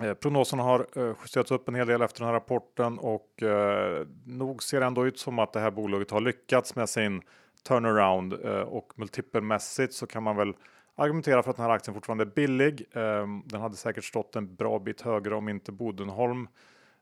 Eh, 0.01 0.13
prognoserna 0.13 0.63
har 0.63 0.87
eh, 0.95 1.15
justerats 1.21 1.51
upp 1.51 1.67
en 1.67 1.75
hel 1.75 1.87
del 1.87 2.01
efter 2.01 2.19
den 2.19 2.27
här 2.27 2.33
rapporten 2.33 2.99
och 2.99 3.43
eh, 3.43 4.07
nog 4.25 4.63
ser 4.63 4.79
det 4.79 4.85
ändå 4.85 5.07
ut 5.07 5.19
som 5.19 5.39
att 5.39 5.53
det 5.53 5.59
här 5.59 5.71
bolaget 5.71 6.11
har 6.11 6.21
lyckats 6.21 6.75
med 6.75 6.89
sin 6.89 7.21
turnaround 7.67 8.33
eh, 8.33 8.59
och 8.59 8.93
multipelmässigt 8.95 9.93
så 9.93 10.07
kan 10.07 10.23
man 10.23 10.35
väl 10.35 10.53
argumenterar 10.95 11.41
för 11.41 11.49
att 11.49 11.57
den 11.57 11.65
här 11.65 11.73
aktien 11.73 11.93
fortfarande 11.93 12.23
är 12.23 12.31
billig. 12.35 12.85
Ehm, 12.93 13.43
den 13.45 13.61
hade 13.61 13.75
säkert 13.75 14.03
stått 14.03 14.35
en 14.35 14.55
bra 14.55 14.79
bit 14.79 15.01
högre 15.01 15.35
om 15.35 15.49
inte 15.49 15.71
Bodenholm 15.71 16.47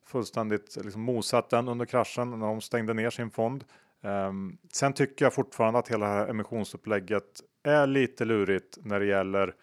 fullständigt 0.06 0.78
liksom 0.84 1.02
mosat 1.02 1.50
den 1.50 1.68
under 1.68 1.86
kraschen 1.86 2.40
när 2.40 2.48
de 2.48 2.62
stängde 2.62 2.94
ner 2.94 3.10
sin 3.10 3.32
fond. 3.32 3.64
Ehm, 4.02 4.58
sen 4.72 4.94
tycker 4.94 5.26
jag 5.26 5.34
fortfarande 5.34 5.80
att 5.80 5.88
hela 5.88 6.06
det 6.06 6.12
här 6.12 6.28
emissionsupplägget 6.28 7.42
är 7.64 7.88
lite 7.88 8.26
lurigt 8.26 8.78
när 8.82 9.00
det 9.00 9.06
gäller 9.06 9.56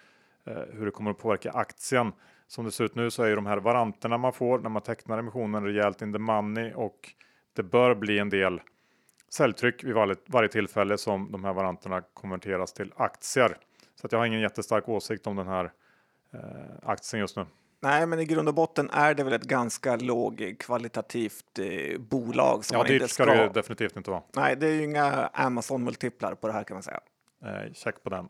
eh, 0.44 0.62
hur 0.72 0.84
det 0.84 0.90
kommer 0.90 1.10
att 1.10 1.18
påverka 1.18 1.50
aktien. 1.50 2.12
Som 2.46 2.64
det 2.64 2.70
ser 2.70 2.84
ut 2.84 2.94
nu 2.94 3.10
så 3.10 3.22
är 3.22 3.28
ju 3.28 3.34
de 3.34 3.46
här 3.46 3.56
varanterna 3.56 4.18
man 4.18 4.32
får 4.32 4.58
när 4.58 4.70
man 4.70 4.82
tecknar 4.82 5.18
emissionen 5.18 5.64
rejält 5.64 6.02
in 6.02 6.12
the 6.12 6.18
money 6.18 6.72
och 6.72 7.14
det 7.52 7.62
bör 7.62 7.94
bli 7.94 8.18
en 8.18 8.30
del 8.30 8.60
säljtryck 9.28 9.84
vid 9.84 9.94
varje, 9.94 10.16
varje 10.26 10.48
tillfälle 10.48 10.98
som 10.98 11.32
de 11.32 11.44
här 11.44 11.52
varanterna 11.52 12.02
konverteras 12.14 12.72
till 12.72 12.92
aktier. 12.96 13.56
Så 14.00 14.06
att 14.06 14.12
jag 14.12 14.18
har 14.18 14.26
ingen 14.26 14.40
jättestark 14.40 14.88
åsikt 14.88 15.26
om 15.26 15.36
den 15.36 15.46
här 15.46 15.72
eh, 16.32 16.40
aktien 16.82 17.20
just 17.20 17.36
nu. 17.36 17.46
Nej, 17.82 18.06
men 18.06 18.20
i 18.20 18.24
grund 18.24 18.48
och 18.48 18.54
botten 18.54 18.90
är 18.90 19.14
det 19.14 19.24
väl 19.24 19.32
ett 19.32 19.42
ganska 19.42 19.96
lågkvalitativt 19.96 21.58
eh, 21.58 22.00
bolag. 22.00 22.64
Som 22.64 22.78
ja, 22.78 22.84
dyrt 22.84 23.10
ska, 23.10 23.24
ska 23.24 23.34
det 23.34 23.48
definitivt 23.48 23.96
inte 23.96 24.10
vara. 24.10 24.22
Nej, 24.36 24.56
det 24.56 24.66
är 24.66 24.72
ju 24.72 24.84
inga 24.84 25.30
Amazon-multiplar 25.32 26.34
på 26.34 26.46
det 26.46 26.52
här 26.52 26.64
kan 26.64 26.74
man 26.74 26.82
säga. 26.82 27.00
Eh, 27.44 27.72
check 27.72 28.02
på 28.02 28.10
den. 28.10 28.28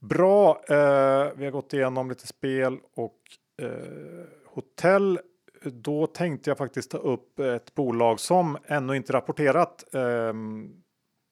Bra, 0.00 0.62
eh, 0.68 1.32
vi 1.36 1.44
har 1.44 1.50
gått 1.50 1.72
igenom 1.72 2.08
lite 2.08 2.26
spel 2.26 2.78
och 2.94 3.20
eh, 3.62 4.26
hotell. 4.46 5.20
Då 5.62 6.06
tänkte 6.06 6.50
jag 6.50 6.58
faktiskt 6.58 6.90
ta 6.90 6.98
upp 6.98 7.38
ett 7.38 7.74
bolag 7.74 8.20
som 8.20 8.58
ännu 8.66 8.96
inte 8.96 9.12
rapporterat. 9.12 9.94
Ehm, 9.94 10.82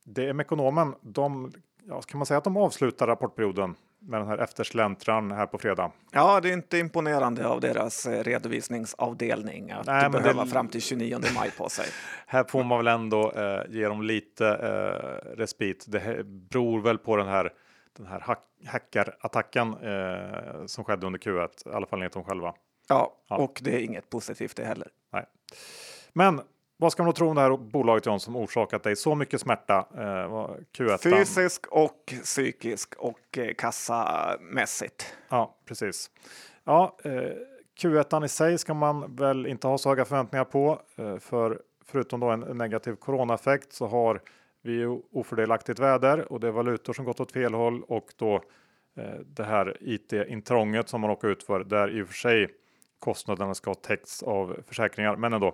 det 0.04 0.28
är 0.28 0.32
Mekonomen. 0.32 0.94
De 1.00 1.52
ja, 1.88 2.02
kan 2.02 2.18
man 2.18 2.26
säga 2.26 2.38
att 2.38 2.44
de 2.44 2.56
avslutar 2.56 3.06
rapportperioden 3.06 3.74
med 3.98 4.20
den 4.20 4.28
här 4.28 4.38
eftersläntran 4.38 5.30
här 5.30 5.46
på 5.46 5.58
fredag. 5.58 5.92
Ja, 6.12 6.40
det 6.40 6.48
är 6.48 6.52
inte 6.52 6.78
imponerande 6.78 7.46
av 7.46 7.60
deras 7.60 8.06
eh, 8.06 8.24
redovisningsavdelning 8.24 9.70
att 9.70 9.86
Nej, 9.86 10.10
behöva 10.10 10.44
det- 10.44 10.50
fram 10.50 10.68
till 10.68 10.80
29 10.82 11.18
maj 11.34 11.50
på 11.50 11.68
sig. 11.68 11.86
Här 12.26 12.44
får 12.44 12.64
man 12.64 12.78
väl 12.78 12.86
ändå 12.86 13.30
eh, 13.32 13.60
ge 13.68 13.88
dem 13.88 14.02
lite 14.02 14.46
eh, 14.48 15.36
respit. 15.36 15.84
Det 15.88 16.26
beror 16.26 16.80
väl 16.80 16.98
på 16.98 17.16
den 17.16 17.28
här, 17.28 17.52
den 17.96 18.06
här 18.06 18.20
hack, 18.20 18.42
hackarattacken 18.66 19.74
eh, 19.74 20.66
som 20.66 20.84
skedde 20.84 21.06
under 21.06 21.18
Q1, 21.20 21.68
i 21.68 21.74
alla 21.74 21.86
fall 21.86 21.98
enligt 21.98 22.12
dem 22.12 22.24
själva. 22.24 22.54
Ja, 22.88 23.12
Ja. 23.28 23.36
och 23.36 23.60
det 23.62 23.74
är 23.74 23.78
inget 23.80 24.10
positivt 24.10 24.56
det 24.56 24.64
heller. 24.64 24.88
Nej. 25.12 25.24
Men 26.12 26.40
vad 26.76 26.92
ska 26.92 27.02
man 27.02 27.06
då 27.10 27.12
tro 27.12 27.28
om 27.28 27.34
det 27.34 27.40
här 27.40 27.56
bolaget 27.56 28.06
John 28.06 28.20
som 28.20 28.36
orsakat 28.36 28.82
dig 28.82 28.96
så 28.96 29.14
mycket 29.14 29.40
smärta? 29.40 29.86
Eh, 29.96 30.28
vad- 30.30 30.64
Q1. 30.78 30.98
Fysisk 30.98 31.66
och 31.66 32.14
psykisk 32.22 32.94
och 32.98 33.38
eh, 33.38 33.54
kassamässigt. 33.54 35.16
Ja, 35.28 35.56
precis. 35.64 36.10
Ja, 36.64 36.96
eh, 37.04 37.10
Q1 37.82 38.24
i 38.24 38.28
sig 38.28 38.58
ska 38.58 38.74
man 38.74 39.16
väl 39.16 39.46
inte 39.46 39.66
ha 39.66 39.78
så 39.78 39.88
höga 39.88 40.04
förväntningar 40.04 40.44
på. 40.44 40.80
Eh, 40.96 41.18
för 41.18 41.60
förutom 41.84 42.20
då 42.20 42.30
en 42.30 42.40
negativ 42.40 42.94
coronaeffekt 42.96 43.72
så 43.72 43.86
har 43.86 44.20
vi 44.62 44.86
ofördelaktigt 45.12 45.78
väder 45.78 46.32
och 46.32 46.40
det 46.40 46.46
är 46.48 46.52
valutor 46.52 46.92
som 46.92 47.04
gått 47.04 47.20
åt 47.20 47.32
fel 47.32 47.54
håll 47.54 47.82
och 47.82 48.06
då 48.16 48.34
eh, 48.96 49.14
det 49.26 49.44
här 49.44 49.76
IT-intrånget 49.80 50.88
som 50.88 51.00
man 51.00 51.10
råkar 51.10 51.28
ut 51.28 51.42
för 51.42 51.64
där 51.64 51.98
i 51.98 52.02
och 52.02 52.06
för 52.08 52.14
sig 52.14 52.48
kostnaderna 52.98 53.54
ska 53.54 53.70
ha 53.70 53.74
täckts 53.74 54.22
av 54.22 54.56
försäkringar. 54.66 55.16
Men 55.16 55.32
ändå, 55.32 55.52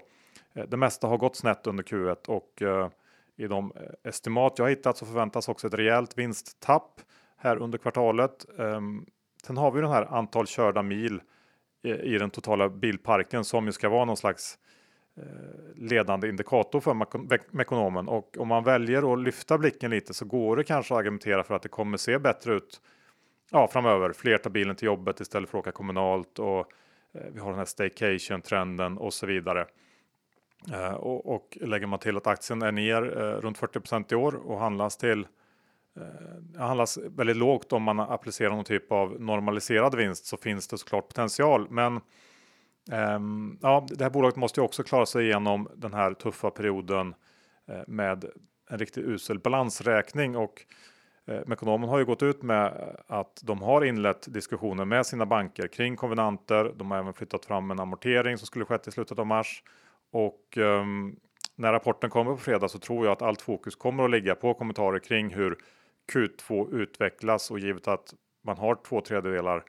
Eh, 0.54 0.64
det 0.68 0.76
mesta 0.76 1.06
har 1.06 1.18
gått 1.18 1.36
snett 1.36 1.66
under 1.66 1.84
Q1 1.84 2.28
och 2.28 2.62
eh, 2.62 2.88
i 3.36 3.46
de 3.46 3.72
eh, 3.76 4.08
estimat 4.08 4.58
jag 4.58 4.68
hittat 4.68 4.96
så 4.96 5.06
förväntas 5.06 5.48
också 5.48 5.66
ett 5.66 5.74
rejält 5.74 6.18
vinsttapp 6.18 7.00
här 7.36 7.56
under 7.56 7.78
kvartalet. 7.78 8.46
Ehm, 8.58 9.06
sen 9.42 9.56
har 9.56 9.70
vi 9.70 9.80
den 9.80 9.90
här 9.90 10.14
antal 10.14 10.46
körda 10.46 10.82
mil 10.82 11.22
i, 11.82 12.18
den 12.18 12.30
totala 12.30 12.68
bilparken 12.68 13.44
som 13.44 13.66
ju 13.66 13.72
ska 13.72 13.88
vara 13.88 14.04
någon 14.04 14.16
slags 14.16 14.58
ledande 15.74 16.28
indikator 16.28 16.80
för 16.80 16.94
Mekonomen 17.56 18.08
och 18.08 18.36
om 18.38 18.48
man 18.48 18.64
väljer 18.64 19.12
att 19.12 19.18
lyfta 19.18 19.58
blicken 19.58 19.90
lite 19.90 20.14
så 20.14 20.24
går 20.24 20.56
det 20.56 20.64
kanske 20.64 20.94
att 20.94 20.98
argumentera 20.98 21.44
för 21.44 21.54
att 21.54 21.62
det 21.62 21.68
kommer 21.68 21.96
se 21.96 22.18
bättre 22.18 22.54
ut 22.54 22.80
ja, 23.50 23.68
framöver. 23.68 24.12
Fler 24.12 24.38
tar 24.38 24.50
bilen 24.50 24.76
till 24.76 24.86
jobbet 24.86 25.20
istället 25.20 25.50
för 25.50 25.58
att 25.58 25.62
åka 25.62 25.72
kommunalt 25.72 26.38
och 26.38 26.72
vi 27.12 27.40
har 27.40 27.50
den 27.50 27.58
här 27.58 27.64
staycation 27.64 28.40
trenden 28.40 28.98
och 28.98 29.14
så 29.14 29.26
vidare. 29.26 29.66
Eh, 30.68 30.92
och, 30.92 31.34
och 31.34 31.58
lägger 31.60 31.86
man 31.86 31.98
till 31.98 32.16
att 32.16 32.26
aktien 32.26 32.62
är 32.62 32.72
ner 32.72 33.18
eh, 33.18 33.40
runt 33.40 33.58
40 33.58 34.14
i 34.14 34.14
år 34.14 34.34
och 34.34 34.58
handlas 34.58 34.96
till 34.96 35.26
eh, 35.96 36.60
handlas 36.60 36.98
väldigt 36.98 37.36
lågt 37.36 37.72
om 37.72 37.82
man 37.82 38.00
applicerar 38.00 38.50
någon 38.50 38.64
typ 38.64 38.92
av 38.92 39.20
normaliserad 39.20 39.94
vinst 39.94 40.26
så 40.26 40.36
finns 40.36 40.68
det 40.68 40.78
såklart 40.78 41.08
potential. 41.08 41.66
Men 41.70 42.00
ehm, 42.92 43.58
ja, 43.62 43.86
det 43.90 44.04
här 44.04 44.10
bolaget 44.10 44.36
måste 44.36 44.60
ju 44.60 44.64
också 44.64 44.82
klara 44.82 45.06
sig 45.06 45.24
igenom 45.24 45.68
den 45.76 45.94
här 45.94 46.14
tuffa 46.14 46.50
perioden 46.50 47.14
eh, 47.68 47.82
med 47.86 48.24
en 48.70 48.78
riktigt 48.78 49.04
usel 49.04 49.38
balansräkning 49.38 50.36
och 50.36 50.66
eh, 51.26 51.40
Mekonomen 51.46 51.88
har 51.88 51.98
ju 51.98 52.04
gått 52.04 52.22
ut 52.22 52.42
med 52.42 52.96
att 53.06 53.40
de 53.44 53.62
har 53.62 53.84
inlett 53.84 54.34
diskussioner 54.34 54.84
med 54.84 55.06
sina 55.06 55.26
banker 55.26 55.68
kring 55.68 55.96
konvenanter. 55.96 56.72
De 56.76 56.90
har 56.90 56.98
även 56.98 57.14
flyttat 57.14 57.44
fram 57.44 57.70
en 57.70 57.80
amortering 57.80 58.38
som 58.38 58.46
skulle 58.46 58.64
skett 58.64 58.88
i 58.88 58.90
slutet 58.90 59.18
av 59.18 59.26
mars 59.26 59.62
och 60.10 60.56
um, 60.56 61.16
när 61.56 61.72
rapporten 61.72 62.10
kommer 62.10 62.32
på 62.32 62.36
fredag 62.36 62.68
så 62.68 62.78
tror 62.78 63.06
jag 63.06 63.12
att 63.12 63.22
allt 63.22 63.42
fokus 63.42 63.76
kommer 63.76 64.04
att 64.04 64.10
ligga 64.10 64.34
på 64.34 64.54
kommentarer 64.54 64.98
kring 64.98 65.34
hur 65.34 65.58
Q2 66.12 66.74
utvecklas 66.74 67.50
och 67.50 67.58
givet 67.58 67.88
att 67.88 68.14
man 68.44 68.58
har 68.58 68.78
två 68.88 69.00
tredjedelar 69.00 69.64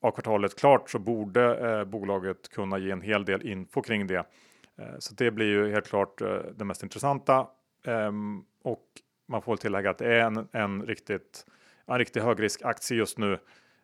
av 0.00 0.10
kvartalet 0.10 0.58
klart 0.58 0.90
så 0.90 0.98
borde 0.98 1.70
eh, 1.70 1.84
bolaget 1.84 2.48
kunna 2.48 2.78
ge 2.78 2.90
en 2.90 3.00
hel 3.00 3.24
del 3.24 3.46
info 3.46 3.82
kring 3.82 4.06
det. 4.06 4.26
Eh, 4.78 4.98
så 4.98 5.14
det 5.14 5.30
blir 5.30 5.46
ju 5.46 5.70
helt 5.70 5.88
klart 5.88 6.20
eh, 6.20 6.38
det 6.56 6.64
mest 6.64 6.82
intressanta. 6.82 7.46
Ehm, 7.86 8.44
och 8.62 8.86
man 9.28 9.42
får 9.42 9.52
väl 9.52 9.58
tillägga 9.58 9.90
att 9.90 9.98
det 9.98 10.14
är 10.14 10.20
en, 10.20 10.48
en 10.52 10.82
riktigt 10.82 11.46
en 11.86 11.98
riktig 11.98 12.20
högriskaktie 12.20 12.96
just 12.96 13.18
nu. 13.18 13.38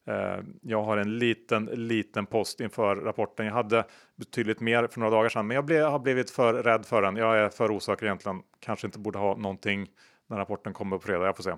Eh, 0.06 0.38
jag 0.62 0.82
har 0.82 0.96
en 0.96 1.18
liten, 1.18 1.64
liten 1.64 2.26
post 2.26 2.60
inför 2.60 2.96
rapporten. 2.96 3.46
Jag 3.46 3.52
hade 3.52 3.84
betydligt 4.16 4.60
mer 4.60 4.86
för 4.86 5.00
några 5.00 5.10
dagar 5.10 5.28
sedan, 5.28 5.46
men 5.46 5.54
jag 5.54 5.64
blev, 5.64 5.86
har 5.86 5.98
blivit 5.98 6.30
för 6.30 6.54
rädd 6.54 6.86
för 6.86 7.02
den. 7.02 7.16
Jag 7.16 7.38
är 7.38 7.48
för 7.48 7.70
osäker 7.70 8.06
egentligen. 8.06 8.42
Kanske 8.60 8.86
inte 8.86 8.98
borde 8.98 9.18
ha 9.18 9.36
någonting 9.36 9.86
när 10.26 10.36
rapporten 10.36 10.72
kommer 10.72 10.96
på 10.96 11.02
fredag. 11.02 11.26
Jag 11.26 11.36
får 11.36 11.42
se. 11.42 11.54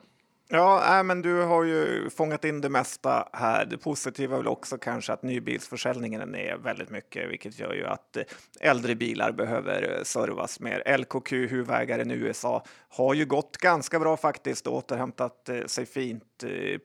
Ja, 0.48 0.98
äh, 0.98 1.02
men 1.02 1.22
du 1.22 1.42
har 1.42 1.64
ju 1.64 2.10
fångat 2.10 2.44
in 2.44 2.60
det 2.60 2.68
mesta 2.68 3.28
här. 3.32 3.64
Det 3.64 3.78
positiva 3.78 4.34
är 4.34 4.38
väl 4.38 4.48
också 4.48 4.78
kanske 4.78 5.12
att 5.12 5.22
nybilsförsäljningen 5.22 6.20
är 6.20 6.26
ner 6.26 6.56
väldigt 6.56 6.90
mycket, 6.90 7.30
vilket 7.30 7.58
gör 7.58 7.74
ju 7.74 7.86
att 7.86 8.16
eh, 8.16 8.22
äldre 8.60 8.94
bilar 8.94 9.32
behöver 9.32 9.96
eh, 9.96 10.02
servas 10.02 10.60
mer. 10.60 10.98
LKQ, 10.98 11.32
huvudägaren 11.32 12.10
i 12.10 12.14
USA, 12.14 12.64
har 12.88 13.14
ju 13.14 13.24
gått 13.24 13.56
ganska 13.56 13.98
bra 13.98 14.16
faktiskt 14.16 14.66
och 14.66 14.74
återhämtat 14.74 15.48
eh, 15.48 15.64
sig 15.66 15.86
fint 15.86 16.24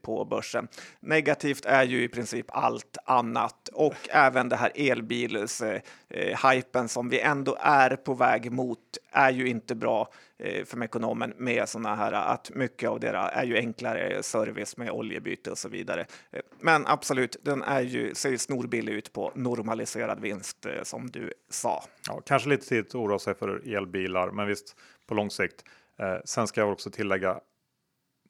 på 0.01 0.25
börsen. 0.25 0.67
Negativt 0.99 1.65
är 1.65 1.83
ju 1.83 2.03
i 2.03 2.07
princip 2.07 2.45
allt 2.49 2.97
annat 3.05 3.69
och 3.73 4.09
även 4.09 4.49
det 4.49 4.55
här 4.55 4.71
elbils 4.75 5.61
eh, 5.61 6.51
hypen 6.51 6.87
som 6.87 7.09
vi 7.09 7.19
ändå 7.19 7.57
är 7.59 7.95
på 7.95 8.13
väg 8.13 8.51
mot 8.51 8.79
är 9.11 9.31
ju 9.31 9.47
inte 9.47 9.75
bra 9.75 10.11
eh, 10.37 10.65
för 10.65 10.83
ekonomen 10.83 11.33
med 11.37 11.69
sådana 11.69 11.95
här 11.95 12.11
att 12.11 12.51
mycket 12.55 12.89
av 12.89 12.99
det 12.99 13.07
är 13.09 13.43
ju 13.43 13.57
enklare 13.57 14.23
service 14.23 14.77
med 14.77 14.91
oljebyte 14.91 15.51
och 15.51 15.57
så 15.57 15.69
vidare. 15.69 16.05
Eh, 16.31 16.41
men 16.59 16.87
absolut, 16.87 17.37
den 17.41 17.63
är 17.63 17.81
ju, 17.81 18.15
ser 18.15 18.29
ju 18.29 18.37
snorbillig 18.37 18.93
ut 18.93 19.13
på 19.13 19.31
normaliserad 19.35 20.19
vinst 20.19 20.65
eh, 20.65 20.83
som 20.83 21.09
du 21.11 21.33
sa. 21.49 21.83
Ja, 22.07 22.21
kanske 22.25 22.49
lite 22.49 22.65
tidigt 22.65 22.87
att 22.87 22.95
oroa 22.95 23.19
sig 23.19 23.35
för 23.35 23.75
elbilar, 23.75 24.31
men 24.31 24.47
visst 24.47 24.75
på 25.07 25.13
lång 25.13 25.29
sikt. 25.29 25.63
Eh, 25.99 26.17
sen 26.25 26.47
ska 26.47 26.61
jag 26.61 26.71
också 26.71 26.91
tillägga 26.91 27.39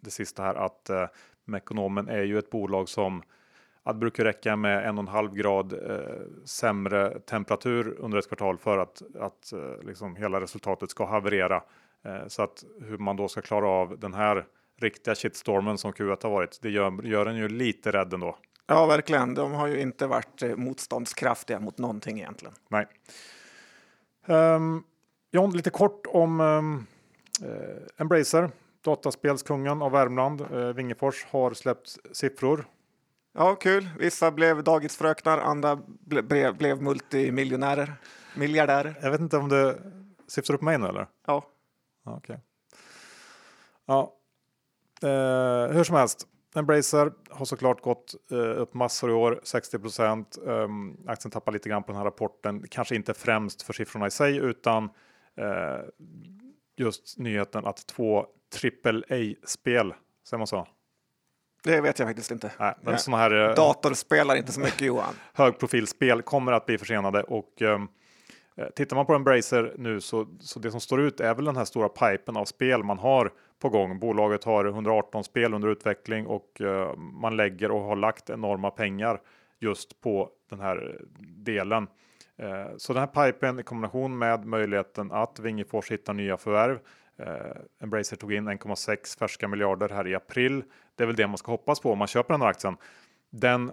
det 0.01 0.11
sista 0.11 0.43
här 0.43 0.55
att 0.55 0.89
eh, 0.89 1.07
Mekonomen 1.45 2.07
är 2.07 2.23
ju 2.23 2.39
ett 2.39 2.49
bolag 2.49 2.89
som 2.89 3.23
att 3.83 3.95
det 3.95 3.99
brukar 3.99 4.23
räcka 4.23 4.55
med 4.55 4.87
en 4.87 4.97
och 4.97 5.01
en 5.01 5.07
halv 5.07 5.33
grad 5.33 5.73
eh, 5.73 6.45
sämre 6.45 7.19
temperatur 7.19 7.95
under 7.99 8.17
ett 8.17 8.27
kvartal 8.27 8.57
för 8.57 8.77
att, 8.77 9.01
att 9.19 9.53
eh, 9.53 9.87
liksom 9.87 10.15
hela 10.15 10.41
resultatet 10.41 10.89
ska 10.89 11.05
haverera. 11.05 11.63
Eh, 12.05 12.27
så 12.27 12.43
att 12.43 12.63
hur 12.81 12.97
man 12.97 13.15
då 13.15 13.27
ska 13.27 13.41
klara 13.41 13.67
av 13.67 13.99
den 13.99 14.13
här 14.13 14.45
riktiga 14.81 15.15
shitstormen 15.15 15.77
som 15.77 15.91
Q1 15.91 16.23
har 16.23 16.29
varit, 16.29 16.59
det 16.61 16.69
gör, 16.69 17.03
gör 17.03 17.25
en 17.25 17.37
ju 17.37 17.49
lite 17.49 17.91
rädd 17.91 18.13
ändå. 18.13 18.37
Ja, 18.69 18.85
verkligen. 18.85 19.33
De 19.33 19.53
har 19.53 19.67
ju 19.67 19.81
inte 19.81 20.07
varit 20.07 20.41
eh, 20.41 20.55
motståndskraftiga 20.55 21.59
mot 21.59 21.77
någonting 21.77 22.19
egentligen. 22.19 22.53
Nej. 22.67 22.87
Um, 24.25 24.83
John, 25.31 25.51
lite 25.51 25.69
kort 25.69 26.07
om 26.07 26.39
um, 26.39 26.85
eh, 27.43 28.01
Embracer, 28.01 28.49
dataspelskungen 28.83 29.81
av 29.81 29.91
Värmland. 29.91 30.41
Uh, 30.41 30.73
Wingefors 30.73 31.25
har 31.25 31.53
släppt 31.53 31.97
siffror. 32.11 32.65
Ja, 33.33 33.55
kul. 33.55 33.89
Vissa 33.99 34.31
blev 34.31 34.63
dagisfröknar, 34.63 35.37
andra 35.37 35.75
ble, 35.85 36.21
blev, 36.21 36.57
blev 36.57 36.81
multimiljonärer, 36.81 37.93
miljardärer. 38.35 38.99
Jag 39.01 39.11
vet 39.11 39.21
inte 39.21 39.37
om 39.37 39.49
det 39.49 39.77
syftar 40.27 40.53
upp 40.53 40.61
mig 40.61 40.77
nu 40.77 40.87
eller? 40.87 41.07
Ja, 41.27 41.43
Okej. 42.03 42.39
Ja, 43.85 44.15
eh, 45.01 45.73
hur 45.73 45.83
som 45.83 45.95
helst. 45.95 46.27
Embracer 46.55 47.11
har 47.29 47.45
såklart 47.45 47.81
gått 47.81 48.15
eh, 48.31 48.37
upp 48.37 48.73
massor 48.73 49.09
i 49.09 49.13
år, 49.13 49.39
60 49.43 49.79
procent. 49.79 50.37
Um, 50.41 50.97
aktien 51.07 51.31
tappar 51.31 51.51
lite 51.51 51.69
grann 51.69 51.83
på 51.83 51.91
den 51.91 51.97
här 51.97 52.05
rapporten, 52.05 52.67
kanske 52.69 52.95
inte 52.95 53.13
främst 53.13 53.61
för 53.61 53.73
siffrorna 53.73 54.07
i 54.07 54.11
sig 54.11 54.37
utan 54.37 54.89
eh, 55.35 55.79
just 56.75 57.17
nyheten 57.17 57.65
att 57.65 57.87
två 57.87 58.25
AAA-spel, 58.63 59.93
säger 60.23 60.37
man 60.37 60.47
så? 60.47 60.67
Det 61.63 61.81
vet 61.81 61.99
jag 61.99 62.07
faktiskt 62.07 62.31
inte. 62.31 62.51
Nej, 62.59 62.73
men 62.81 62.91
Nej. 62.91 62.99
sådana 62.99 63.23
här 63.23 63.49
eh, 63.49 63.55
Datorspelar 63.55 64.35
inte 64.35 64.51
så 64.51 64.59
mycket 64.59 64.81
Johan. 64.81 65.13
högprofilspel 65.33 66.21
kommer 66.21 66.51
att 66.51 66.65
bli 66.65 66.77
försenade 66.77 67.23
och 67.23 67.61
ehm, 67.61 67.87
eh, 68.57 68.67
tittar 68.75 68.95
man 68.95 69.05
på 69.05 69.13
Embracer 69.13 69.73
nu 69.77 70.01
så, 70.01 70.27
så 70.39 70.59
det 70.59 70.71
som 70.71 70.81
står 70.81 71.01
ut 71.01 71.19
är 71.19 71.35
väl 71.35 71.45
den 71.45 71.57
här 71.57 71.65
stora 71.65 71.89
pipen 71.89 72.37
av 72.37 72.45
spel 72.45 72.83
man 72.83 72.99
har 72.99 73.31
på 73.59 73.69
gång. 73.69 73.99
Bolaget 73.99 74.43
har 74.43 74.65
118 74.65 75.23
spel 75.23 75.53
under 75.53 75.67
utveckling 75.67 76.27
och 76.27 76.61
eh, 76.61 76.95
man 76.97 77.37
lägger 77.37 77.71
och 77.71 77.81
har 77.81 77.95
lagt 77.95 78.29
enorma 78.29 78.71
pengar 78.71 79.21
just 79.59 80.01
på 80.01 80.29
den 80.49 80.59
här 80.59 81.01
delen. 81.19 81.87
Eh, 82.37 82.77
så 82.77 82.93
den 82.93 82.99
här 82.99 83.31
pipen 83.31 83.59
i 83.59 83.63
kombination 83.63 84.17
med 84.17 84.45
möjligheten 84.45 85.11
att 85.11 85.39
Wingefors 85.39 85.91
hittar 85.91 86.13
nya 86.13 86.37
förvärv. 86.37 86.79
Eh, 87.19 87.83
Embracer 87.83 88.15
tog 88.15 88.33
in 88.33 88.49
1,6 88.49 89.19
färska 89.19 89.47
miljarder 89.47 89.89
här 89.89 90.07
i 90.07 90.15
april. 90.15 90.63
Det 90.95 91.03
är 91.03 91.07
väl 91.07 91.15
det 91.15 91.27
man 91.27 91.37
ska 91.37 91.51
hoppas 91.51 91.79
på 91.79 91.91
om 91.91 91.97
man 91.97 92.07
köper 92.07 92.33
den 92.33 92.41
här 92.41 92.49
aktien. 92.49 92.77
Den 93.29 93.71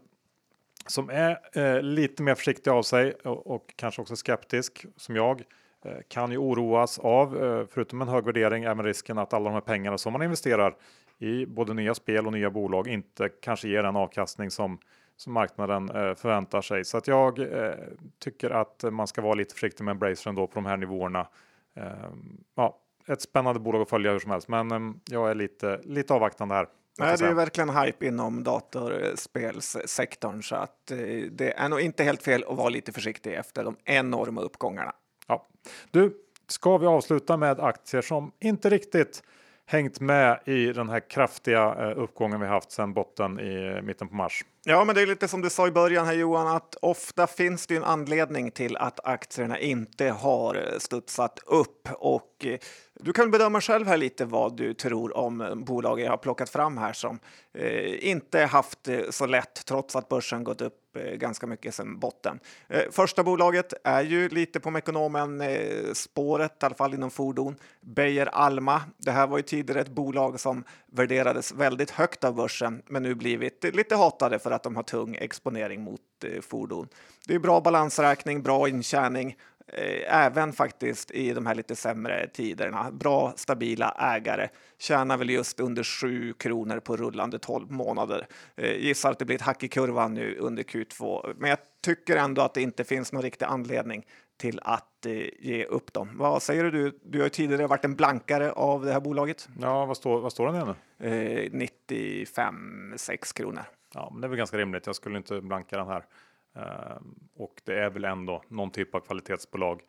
som 0.87 1.11
är 1.11 1.38
eh, 1.52 1.82
lite 1.82 2.22
mer 2.22 2.35
försiktig 2.35 2.70
av 2.70 2.82
sig 2.82 3.12
och, 3.12 3.46
och 3.46 3.74
kanske 3.76 4.02
också 4.02 4.16
skeptisk 4.16 4.87
som 4.96 5.16
jag 5.16 5.42
eh, 5.85 5.96
kan 6.09 6.30
ju 6.30 6.38
oroas 6.38 6.98
av, 6.98 7.44
eh, 7.44 7.66
förutom 7.70 8.02
en 8.02 8.09
hög 8.09 8.24
värdering, 8.24 8.64
även 8.64 8.85
risken 8.85 9.18
att 9.18 9.32
alla 9.32 9.44
de 9.44 9.54
här 9.54 9.61
pengarna 9.61 9.98
som 9.98 10.12
man 10.12 10.22
investerar 10.22 10.76
i 11.18 11.46
både 11.46 11.74
nya 11.74 11.94
spel 11.94 12.26
och 12.26 12.32
nya 12.32 12.50
bolag 12.50 12.88
inte 12.88 13.28
kanske 13.28 13.68
ger 13.68 13.82
den 13.82 13.96
avkastning 13.96 14.50
som, 14.50 14.78
som 15.16 15.32
marknaden 15.32 15.90
eh, 15.90 16.14
förväntar 16.14 16.61
sig. 16.61 16.85
Så 16.85 16.98
att 16.98 17.06
jag 17.06 17.48
tycker 18.18 18.50
att 18.50 18.85
man 18.90 19.06
ska 19.06 19.22
vara 19.22 19.35
lite 19.35 19.54
försiktig 19.54 19.85
med 19.85 19.92
Embracer 19.92 20.30
ändå 20.30 20.46
på 20.46 20.54
de 20.54 20.66
här 20.66 20.76
nivåerna. 20.76 21.26
ja, 22.54 22.78
ett 23.09 23.23
spännande 23.23 23.61
bolag 23.61 23.83
att 23.83 23.90
följa 23.90 24.12
hur 24.12 24.19
som 24.19 24.31
helst, 24.31 24.49
men 24.49 25.01
jag 25.05 25.31
är 25.31 25.35
lite, 25.35 25.81
lite 25.85 26.14
avvaktande 26.14 26.55
här. 26.55 26.66
Nej, 26.99 27.16
det 27.19 27.27
är 27.27 27.35
verkligen 27.35 27.71
hype 27.71 28.07
inom 28.07 28.45
datorspelssektorn 28.45 30.42
så 30.42 30.57
att 30.57 30.90
eh, 30.90 30.97
det 31.31 31.53
är 31.57 31.69
nog 31.69 31.81
inte 31.81 32.05
helt 32.05 32.23
fel 32.23 32.45
att 32.49 32.57
vara 32.57 32.69
lite 32.69 32.92
försiktig 32.92 33.35
efter 33.35 33.64
de 33.64 33.77
enorma 33.85 34.40
uppgångarna. 34.40 34.92
Ja. 35.27 35.47
Du, 35.90 36.16
ska 36.49 36.79
vi 36.79 36.87
avsluta 36.87 37.37
med 37.37 37.61
aktier 37.61 38.03
som 38.03 38.33
inte 38.40 38.71
riktigt 38.71 39.23
hängt 39.66 40.01
med 40.01 40.40
i 40.45 40.73
den 40.73 40.88
här 40.88 41.11
kraftiga 41.11 41.75
eh, 41.79 41.99
uppgången 41.99 42.40
vi 42.40 42.47
haft 42.47 42.73
sedan 42.73 42.92
botten 42.95 43.40
i 43.40 43.83
mitten 43.83 44.09
på 44.09 44.14
mars. 44.14 44.45
Ja, 44.64 44.85
men 44.85 44.95
det 44.95 45.03
är 45.03 45.07
lite 45.07 45.29
som 45.29 45.42
du 45.42 45.51
sa 45.51 45.66
i 45.66 45.71
början 45.71 46.07
här 46.07 46.14
Johan, 46.14 46.57
att 46.57 46.75
ofta 46.83 47.27
finns 47.27 47.66
det 47.66 47.77
en 47.77 47.85
anledning 47.85 48.51
till 48.51 48.77
att 48.77 49.07
aktierna 49.07 49.59
inte 49.59 50.11
har 50.11 50.79
studsat 50.79 51.38
upp 51.47 51.88
och 51.92 52.47
eh, 52.47 52.59
du 53.00 53.12
kan 53.12 53.30
bedöma 53.30 53.61
själv 53.61 53.87
här 53.87 53.96
lite 53.96 54.24
vad 54.24 54.56
du 54.56 54.74
tror 54.74 55.16
om 55.16 55.62
bolag 55.66 56.00
jag 56.00 56.11
har 56.11 56.16
plockat 56.16 56.50
fram 56.50 56.78
här 56.78 56.92
som 56.92 57.18
eh, 57.54 58.09
inte 58.09 58.40
haft 58.40 58.85
det 58.85 59.14
så 59.14 59.26
lätt 59.26 59.64
trots 59.66 59.96
att 59.96 60.09
börsen 60.09 60.44
gått 60.44 60.61
upp 60.61 60.96
eh, 60.96 61.12
ganska 61.12 61.46
mycket 61.46 61.74
sedan 61.74 61.98
botten. 61.98 62.40
Eh, 62.68 62.82
första 62.90 63.22
bolaget 63.22 63.74
är 63.85 64.02
ju 64.02 64.28
lite 64.28 64.61
på 64.61 64.70
Mekonomen 64.70 65.40
eh, 65.40 65.92
spåret, 65.92 66.62
i 66.62 66.66
alla 66.66 66.74
fall 66.74 66.94
inom 66.94 67.11
fordon. 67.11 67.56
Beijer 67.80 68.26
Alma. 68.26 68.82
Det 68.98 69.11
här 69.11 69.26
var 69.26 69.37
ju 69.37 69.42
tidigare 69.42 69.80
ett 69.80 69.88
bolag 69.88 70.40
som 70.40 70.64
värderades 70.87 71.52
väldigt 71.52 71.90
högt 71.90 72.24
av 72.24 72.35
börsen, 72.35 72.82
men 72.87 73.02
nu 73.02 73.14
blivit 73.14 73.64
lite 73.74 73.96
hatade 73.96 74.38
för 74.38 74.50
att 74.50 74.62
de 74.62 74.76
har 74.76 74.82
tung 74.82 75.16
exponering 75.20 75.82
mot 75.82 76.00
eh, 76.24 76.40
fordon. 76.40 76.88
Det 77.26 77.35
är 77.35 77.38
bra 77.38 77.61
balansräkning, 77.61 78.42
bra 78.42 78.68
intjäning 78.68 79.37
även 80.07 80.52
faktiskt 80.52 81.11
i 81.11 81.33
de 81.33 81.46
här 81.46 81.55
lite 81.55 81.76
sämre 81.76 82.29
tiderna. 82.29 82.90
Bra, 82.92 83.33
stabila 83.37 83.96
ägare. 83.98 84.48
Tjänar 84.79 85.16
väl 85.16 85.31
just 85.31 85.61
under 85.61 85.83
7 85.83 86.33
kronor 86.33 86.81
på 86.81 86.96
rullande 86.96 87.38
12 87.38 87.70
månader. 87.72 88.26
Eh, 88.57 88.76
gissar 88.76 89.11
att 89.11 89.18
det 89.18 89.24
blir 89.24 89.37
ett 89.37 89.42
hack 89.42 89.62
i 89.62 89.68
kurvan 89.68 90.14
nu 90.14 90.37
under 90.38 90.62
Q2, 90.62 91.35
men 91.38 91.50
jag 91.50 91.59
tycker 91.85 92.16
ändå 92.16 92.42
att 92.42 92.55
det 92.55 92.62
inte 92.62 92.85
finns 92.85 93.12
någon 93.12 93.22
riktig 93.22 93.46
anledning 93.46 94.07
till 94.37 94.61
att 94.62 95.07
eh, 95.07 95.12
ge 95.38 95.64
upp 95.64 95.92
dem. 95.92 96.11
Vad 96.14 96.42
säger 96.42 96.64
du? 96.64 96.98
Du 97.05 97.22
har 97.22 97.29
tidigare 97.29 97.66
varit 97.66 97.85
en 97.85 97.94
blankare 97.94 98.52
av 98.52 98.85
det 98.85 98.92
här 98.92 99.00
bolaget. 99.00 99.48
Ja, 99.61 99.87
vad 99.87 99.96
står, 99.96 100.20
vad 100.20 100.33
står 100.33 100.52
den 100.52 100.74
nu? 100.98 101.44
Eh, 101.44 101.48
95, 101.52 102.94
6 102.96 103.33
kronor. 103.33 103.62
Ja, 103.94 104.11
men 104.12 104.20
det 104.20 104.26
är 104.26 104.29
väl 104.29 104.38
ganska 104.38 104.59
rimligt. 104.59 104.87
Jag 104.87 104.96
skulle 104.96 105.16
inte 105.16 105.40
blanka 105.40 105.76
den 105.76 105.87
här. 105.87 106.05
Ehm, 106.57 107.14
och 107.37 107.61
det 107.64 107.81
är 107.81 107.90
väl 107.90 108.05
ändå 108.05 108.42
någon 108.49 108.71
typ 108.71 108.95
av 108.95 109.01
kvalitetsbolag 109.01 109.81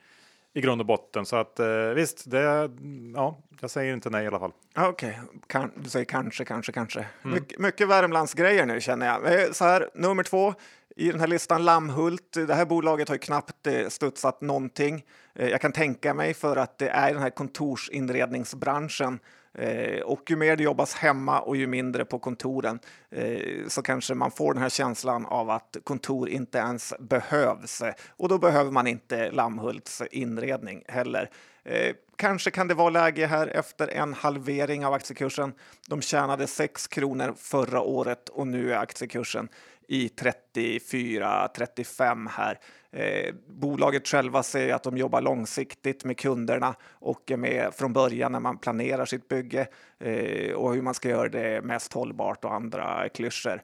i 0.54 0.62
grund 0.62 0.82
och 0.82 0.88
botten. 0.88 1.26
Så 1.26 1.36
att 1.36 1.60
eh, 1.60 1.90
visst, 1.96 2.32
det, 2.32 2.72
ja, 3.16 3.38
jag 3.62 3.70
säger 3.70 3.94
inte 3.94 4.10
nej 4.10 4.24
i 4.24 4.28
alla 4.28 4.40
fall. 4.40 4.52
Okej, 4.76 5.20
okay. 5.44 5.68
du 5.76 5.90
säger 5.90 6.06
kanske, 6.06 6.46
kanske, 6.46 6.72
kanske. 6.72 7.00
Mm. 7.24 7.36
Mycket, 7.36 7.60
mycket 7.60 7.88
Värmlandsgrejer 7.88 8.66
nu 8.66 8.82
känner 8.82 9.08
jag. 9.08 9.42
Eh, 9.42 9.52
så 9.52 9.66
här, 9.66 9.90
nummer 9.94 10.24
två 10.24 10.54
i 10.96 11.12
den 11.12 11.20
här 11.20 11.28
listan, 11.28 11.66
Lammhult. 11.66 12.34
Det 12.48 12.54
här 12.54 12.66
bolaget 12.66 13.08
har 13.08 13.16
ju 13.16 13.20
knappt 13.20 13.68
eh, 13.68 13.88
studsat 13.88 14.42
någonting. 14.42 15.06
Jag 15.34 15.62
kan 15.62 15.72
tänka 15.72 16.14
mig 16.14 16.34
för 16.34 16.56
att 16.56 16.78
det 16.78 16.90
är 16.90 17.14
den 17.14 17.22
här 17.22 17.30
kontorsinredningsbranschen 17.30 19.20
Eh, 19.58 20.02
och 20.02 20.30
ju 20.30 20.36
mer 20.36 20.56
det 20.56 20.64
jobbas 20.64 20.94
hemma 20.94 21.40
och 21.40 21.56
ju 21.56 21.68
mindre 21.68 22.06
på 22.06 22.20
kontoren 22.20 22.80
eh, 23.12 23.68
så 23.68 23.82
kanske 23.82 24.14
man 24.14 24.32
får 24.32 24.54
den 24.54 24.62
här 24.62 24.70
känslan 24.70 25.26
av 25.26 25.50
att 25.50 25.78
kontor 25.84 26.30
inte 26.30 26.58
ens 26.58 26.94
behövs. 27.00 27.84
Och 28.10 28.30
då 28.30 28.38
behöver 28.38 28.72
man 28.72 28.88
inte 28.88 29.32
Lammhults 29.32 30.02
inredning 30.12 30.84
heller. 30.88 31.30
Eh, 31.64 31.96
kanske 32.16 32.52
kan 32.52 32.68
det 32.68 32.74
vara 32.74 32.90
läge 32.90 33.26
här 33.26 33.48
efter 33.48 33.88
en 33.88 34.14
halvering 34.14 34.86
av 34.86 34.94
aktiekursen. 34.94 35.54
De 35.88 36.02
tjänade 36.02 36.48
6 36.48 36.88
kronor 36.88 37.34
förra 37.38 37.82
året 37.82 38.30
och 38.30 38.48
nu 38.48 38.74
är 38.74 38.78
aktiekursen 38.78 39.50
i 39.88 40.08
34-35 40.08 42.30
här. 42.30 42.60
Eh, 42.92 43.34
bolaget 43.48 44.08
själva 44.08 44.44
säger 44.44 44.74
att 44.74 44.84
de 44.84 44.98
jobbar 44.98 45.22
långsiktigt 45.22 46.04
med 46.04 46.18
kunderna 46.18 46.76
och 46.92 47.32
är 47.32 47.38
med 47.38 47.74
från 47.74 47.94
början 47.94 48.32
när 48.32 48.40
man 48.40 48.58
planerar 48.58 49.06
sitt 49.06 49.28
bygge 49.28 49.68
eh, 50.00 50.54
och 50.54 50.74
hur 50.74 50.82
man 50.82 50.94
ska 50.94 51.10
göra 51.10 51.30
det 51.30 51.62
mest 51.62 51.94
hållbart 51.94 52.46
och 52.46 52.54
andra 52.54 53.10
klyschor. 53.10 53.62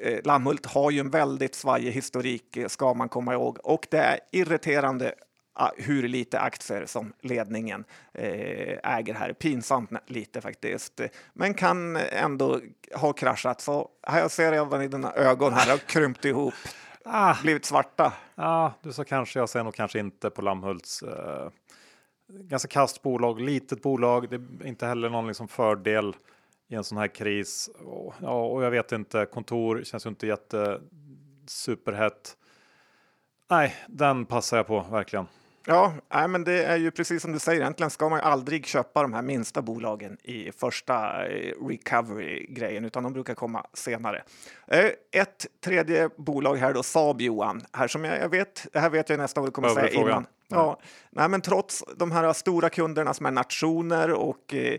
Eh, 0.00 0.18
Lammhult 0.24 0.66
har 0.66 0.90
ju 0.90 1.00
en 1.00 1.10
väldigt 1.10 1.54
svajig 1.54 1.92
historik 1.92 2.56
eh, 2.56 2.68
ska 2.68 2.94
man 2.94 3.08
komma 3.08 3.32
ihåg 3.32 3.58
och 3.62 3.86
det 3.90 3.98
är 3.98 4.18
irriterande 4.32 5.14
hur 5.76 6.08
lite 6.08 6.40
aktier 6.40 6.86
som 6.86 7.12
ledningen 7.20 7.84
eh, 8.12 8.96
äger 8.96 9.14
här. 9.14 9.32
Pinsamt 9.32 9.90
lite 10.06 10.40
faktiskt, 10.40 11.00
men 11.32 11.54
kan 11.54 11.96
ändå 11.96 12.60
ha 12.94 13.12
kraschat. 13.12 13.60
Så 13.60 13.88
här 14.02 14.20
jag 14.20 14.30
ser 14.30 14.52
redan 14.52 14.82
i 14.82 14.88
dina 14.88 15.12
ögon 15.12 15.52
här 15.52 15.70
har 15.70 15.78
krympt 15.78 16.24
ihop. 16.24 16.54
Ah, 17.04 17.36
blivit 17.42 17.64
svarta. 17.64 18.12
Ja, 18.34 18.72
du 18.82 18.92
sa 18.92 19.04
kanske. 19.04 19.38
Jag 19.38 19.48
säger 19.48 19.64
nog 19.64 19.74
kanske 19.74 19.98
inte 19.98 20.30
på 20.30 20.42
Lammhults. 20.42 21.02
Eh, 21.02 21.48
ganska 22.28 22.68
kast 22.68 23.02
bolag, 23.02 23.40
litet 23.40 23.82
bolag. 23.82 24.30
Det 24.30 24.36
är 24.36 24.66
inte 24.66 24.86
heller 24.86 25.10
någon 25.10 25.26
liksom 25.26 25.48
fördel 25.48 26.16
i 26.68 26.74
en 26.74 26.84
sån 26.84 26.98
här 26.98 27.08
kris. 27.08 27.70
Och, 27.84 28.14
ja, 28.20 28.44
och 28.46 28.64
jag 28.64 28.70
vet 28.70 28.92
inte. 28.92 29.26
Kontor 29.26 29.82
känns 29.84 30.06
ju 30.06 30.10
inte 30.10 30.26
jätte 30.26 30.80
superhett. 31.46 32.36
Nej, 33.50 33.74
den 33.88 34.26
passar 34.26 34.56
jag 34.56 34.66
på 34.66 34.80
verkligen. 34.90 35.26
Ja, 35.68 35.94
nej, 36.14 36.28
men 36.28 36.44
det 36.44 36.64
är 36.64 36.76
ju 36.76 36.90
precis 36.90 37.22
som 37.22 37.32
du 37.32 37.38
säger. 37.38 37.60
Egentligen 37.60 37.90
ska 37.90 38.08
man 38.08 38.20
aldrig 38.20 38.66
köpa 38.66 39.02
de 39.02 39.12
här 39.12 39.22
minsta 39.22 39.62
bolagen 39.62 40.16
i 40.22 40.52
första 40.52 41.26
eh, 41.26 41.52
recovery-grejen, 41.68 42.84
utan 42.84 43.02
de 43.02 43.12
brukar 43.12 43.34
komma 43.34 43.66
senare. 43.74 44.22
Eh, 44.66 44.90
ett 45.12 45.46
tredje 45.64 46.08
bolag 46.16 46.56
här 46.56 46.74
då, 46.74 46.82
Saab 46.82 47.20
Johan, 47.20 47.62
här 47.72 47.88
som 47.88 48.04
jag, 48.04 48.18
jag 48.18 48.28
vet, 48.28 48.66
det 48.72 48.78
här 48.78 48.90
vet 48.90 49.08
jag 49.08 49.18
nästan 49.18 49.42
vad 49.42 49.48
du 49.48 49.52
kommer 49.52 49.68
säga 49.68 49.90
innan. 49.90 50.26
Ja, 50.48 50.80
nej, 51.10 51.28
men 51.28 51.40
trots 51.40 51.84
de 51.96 52.10
här 52.10 52.32
stora 52.32 52.68
kunderna 52.68 53.14
som 53.14 53.26
är 53.26 53.30
nationer 53.30 54.12
och 54.12 54.54
eh, 54.54 54.78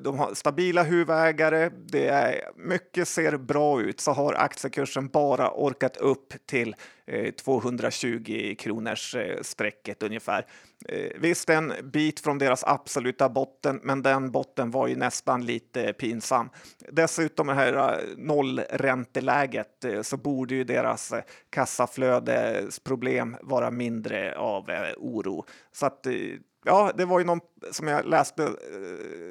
de 0.00 0.18
har 0.18 0.34
stabila 0.34 0.82
huvudägare, 0.82 1.70
det 1.86 2.08
är 2.08 2.50
mycket 2.56 3.08
ser 3.08 3.36
bra 3.36 3.80
ut, 3.80 4.00
så 4.00 4.12
har 4.12 4.34
aktiekursen 4.34 5.08
bara 5.08 5.50
orkat 5.50 5.96
upp 5.96 6.34
till 6.46 6.76
Eh, 7.08 7.30
220 7.32 8.54
kronors-strecket 8.58 10.02
eh, 10.02 10.06
ungefär. 10.06 10.46
Eh, 10.88 11.10
visst, 11.20 11.50
en 11.50 11.72
bit 11.82 12.20
från 12.20 12.38
deras 12.38 12.64
absoluta 12.64 13.28
botten, 13.28 13.80
men 13.82 14.02
den 14.02 14.30
botten 14.30 14.70
var 14.70 14.86
ju 14.86 14.96
nästan 14.96 15.46
lite 15.46 15.92
pinsam. 15.92 16.50
Dessutom 16.92 17.46
det 17.46 17.54
här 17.54 18.00
nollränteläget 18.16 19.84
så 20.02 20.16
borde 20.16 20.54
ju 20.54 20.64
deras 20.64 21.12
kassaflödesproblem 21.50 23.36
vara 23.42 23.70
mindre 23.70 24.38
av 24.38 24.70
oro. 24.96 25.44
Så 25.72 25.86
att 25.86 26.06
Ja, 26.68 26.92
det 26.94 27.04
var 27.04 27.18
ju 27.18 27.24
någon 27.24 27.40
som 27.70 27.88
jag 27.88 28.06
läste 28.06 28.44
eh, 28.44 28.50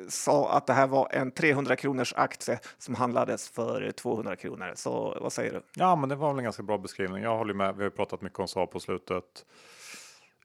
sa 0.09 0.51
att 0.51 0.67
det 0.67 0.73
här 0.73 0.87
var 0.87 1.09
en 1.11 1.31
300 1.31 1.75
kronors 1.75 2.13
aktie 2.13 2.59
som 2.77 2.95
handlades 2.95 3.49
för 3.49 3.91
200 3.91 4.35
kronor. 4.35 4.71
Så 4.75 5.17
vad 5.21 5.33
säger 5.33 5.53
du? 5.53 5.61
Ja, 5.75 5.95
men 5.95 6.09
det 6.09 6.15
var 6.15 6.29
väl 6.29 6.37
en 6.37 6.43
ganska 6.43 6.63
bra 6.63 6.77
beskrivning. 6.77 7.23
Jag 7.23 7.37
håller 7.37 7.53
med. 7.53 7.75
Vi 7.75 7.83
har 7.83 7.89
pratat 7.89 8.21
mycket 8.21 8.39
om 8.39 8.47
Saab 8.47 8.71
på 8.71 8.79
slutet. 8.79 9.45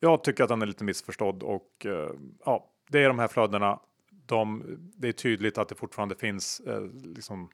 Jag 0.00 0.24
tycker 0.24 0.42
att 0.44 0.48
den 0.48 0.62
är 0.62 0.66
lite 0.66 0.84
missförstådd 0.84 1.42
och 1.42 1.86
eh, 1.86 2.10
ja, 2.44 2.70
det 2.88 3.04
är 3.04 3.08
de 3.08 3.18
här 3.18 3.28
flödena. 3.28 3.78
De, 4.26 4.64
det 4.96 5.08
är 5.08 5.12
tydligt 5.12 5.58
att 5.58 5.68
det 5.68 5.74
fortfarande 5.74 6.14
finns 6.14 6.60
eh, 6.60 6.82
liksom 7.04 7.48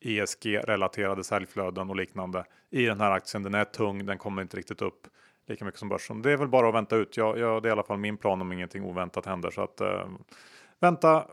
ESG-relaterade 0.00 1.24
säljflöden 1.24 1.90
och 1.90 1.96
liknande 1.96 2.44
i 2.70 2.84
den 2.84 3.00
här 3.00 3.10
aktien. 3.10 3.42
Den 3.42 3.54
är 3.54 3.64
tung, 3.64 4.06
den 4.06 4.18
kommer 4.18 4.42
inte 4.42 4.56
riktigt 4.56 4.82
upp 4.82 5.06
lika 5.46 5.64
mycket 5.64 5.80
som 5.80 5.88
börsen. 5.88 6.22
Det 6.22 6.32
är 6.32 6.36
väl 6.36 6.48
bara 6.48 6.68
att 6.68 6.74
vänta 6.74 6.96
ut. 6.96 7.16
Jag, 7.16 7.38
jag, 7.38 7.62
det 7.62 7.68
är 7.68 7.70
i 7.70 7.72
alla 7.72 7.82
fall 7.82 7.98
min 7.98 8.16
plan 8.16 8.40
om 8.40 8.52
ingenting 8.52 8.84
oväntat 8.84 9.26
händer. 9.26 9.50
Så 9.50 9.62
att 9.62 9.80
eh, 9.80 10.08
vänta 10.80 11.26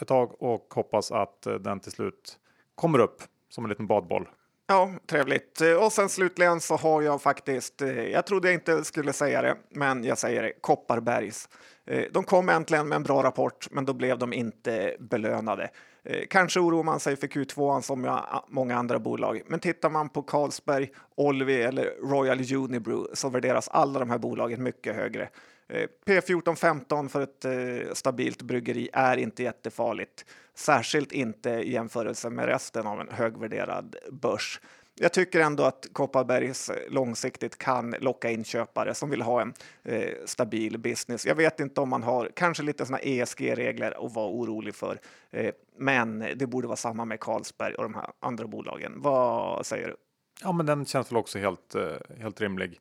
ett 0.00 0.08
tag 0.08 0.42
och 0.42 0.74
hoppas 0.74 1.12
att 1.12 1.46
eh, 1.46 1.54
den 1.54 1.80
till 1.80 1.92
slut 1.92 2.38
kommer 2.74 2.98
upp 2.98 3.22
som 3.48 3.64
en 3.64 3.70
liten 3.70 3.86
badboll. 3.86 4.28
Ja, 4.66 4.90
trevligt. 5.06 5.60
Och 5.80 5.92
sen 5.92 6.08
slutligen 6.08 6.60
så 6.60 6.76
har 6.76 7.02
jag 7.02 7.22
faktiskt, 7.22 7.82
eh, 7.82 8.02
jag 8.02 8.26
trodde 8.26 8.48
jag 8.48 8.54
inte 8.54 8.84
skulle 8.84 9.12
säga 9.12 9.42
det, 9.42 9.56
men 9.70 10.04
jag 10.04 10.18
säger 10.18 10.42
det, 10.42 10.52
Kopparbergs. 10.60 11.48
Eh, 11.86 12.04
de 12.10 12.24
kom 12.24 12.48
äntligen 12.48 12.88
med 12.88 12.96
en 12.96 13.02
bra 13.02 13.22
rapport, 13.22 13.68
men 13.70 13.84
då 13.84 13.92
blev 13.92 14.18
de 14.18 14.32
inte 14.32 14.96
belönade. 14.98 15.70
Eh, 16.04 16.26
kanske 16.30 16.60
oroar 16.60 16.82
man 16.82 17.00
sig 17.00 17.16
för 17.16 17.26
Q2 17.26 17.80
som 17.80 18.20
många 18.48 18.76
andra 18.76 18.98
bolag, 18.98 19.42
men 19.46 19.60
tittar 19.60 19.90
man 19.90 20.08
på 20.08 20.22
Carlsberg, 20.22 20.90
Olvi 21.14 21.62
eller 21.62 21.84
Royal 21.84 22.40
Unibrew 22.54 23.14
så 23.14 23.28
värderas 23.28 23.68
alla 23.68 23.98
de 23.98 24.10
här 24.10 24.18
bolagen 24.18 24.62
mycket 24.62 24.96
högre. 24.96 25.28
Eh, 25.68 25.88
P14-15 26.06 27.08
för 27.08 27.22
ett 27.22 27.96
stabilt 27.96 28.42
bryggeri 28.42 28.88
är 28.92 29.16
inte 29.16 29.42
jättefarligt, 29.42 30.24
särskilt 30.54 31.12
inte 31.12 31.50
i 31.50 31.72
jämförelse 31.72 32.30
med 32.30 32.46
resten 32.46 32.86
av 32.86 33.00
en 33.00 33.08
högvärderad 33.10 33.96
börs. 34.12 34.60
Jag 35.00 35.12
tycker 35.12 35.40
ändå 35.40 35.62
att 35.62 35.86
Kopparbergs 35.92 36.70
långsiktigt 36.88 37.58
kan 37.58 37.94
locka 38.00 38.30
in 38.30 38.44
köpare 38.44 38.94
som 38.94 39.10
vill 39.10 39.22
ha 39.22 39.40
en 39.40 39.54
eh, 39.82 40.10
stabil 40.24 40.78
business. 40.78 41.26
Jag 41.26 41.34
vet 41.34 41.60
inte 41.60 41.80
om 41.80 41.88
man 41.88 42.02
har 42.02 42.30
kanske 42.36 42.62
lite 42.62 42.86
såna 42.86 42.98
ESG-regler 42.98 44.06
att 44.06 44.14
vara 44.14 44.28
orolig 44.28 44.74
för, 44.74 45.00
eh, 45.30 45.54
men 45.78 46.18
det 46.36 46.46
borde 46.46 46.66
vara 46.66 46.76
samma 46.76 47.04
med 47.04 47.20
Carlsberg 47.20 47.74
och 47.74 47.82
de 47.82 47.94
här 47.94 48.06
andra 48.20 48.46
bolagen. 48.46 48.92
Vad 48.96 49.66
säger 49.66 49.88
du? 49.88 49.96
Ja, 50.42 50.52
men 50.52 50.66
den 50.66 50.86
känns 50.86 51.12
väl 51.12 51.16
också 51.16 51.38
helt, 51.38 51.74
eh, 51.74 52.20
helt 52.20 52.40
rimlig. 52.40 52.80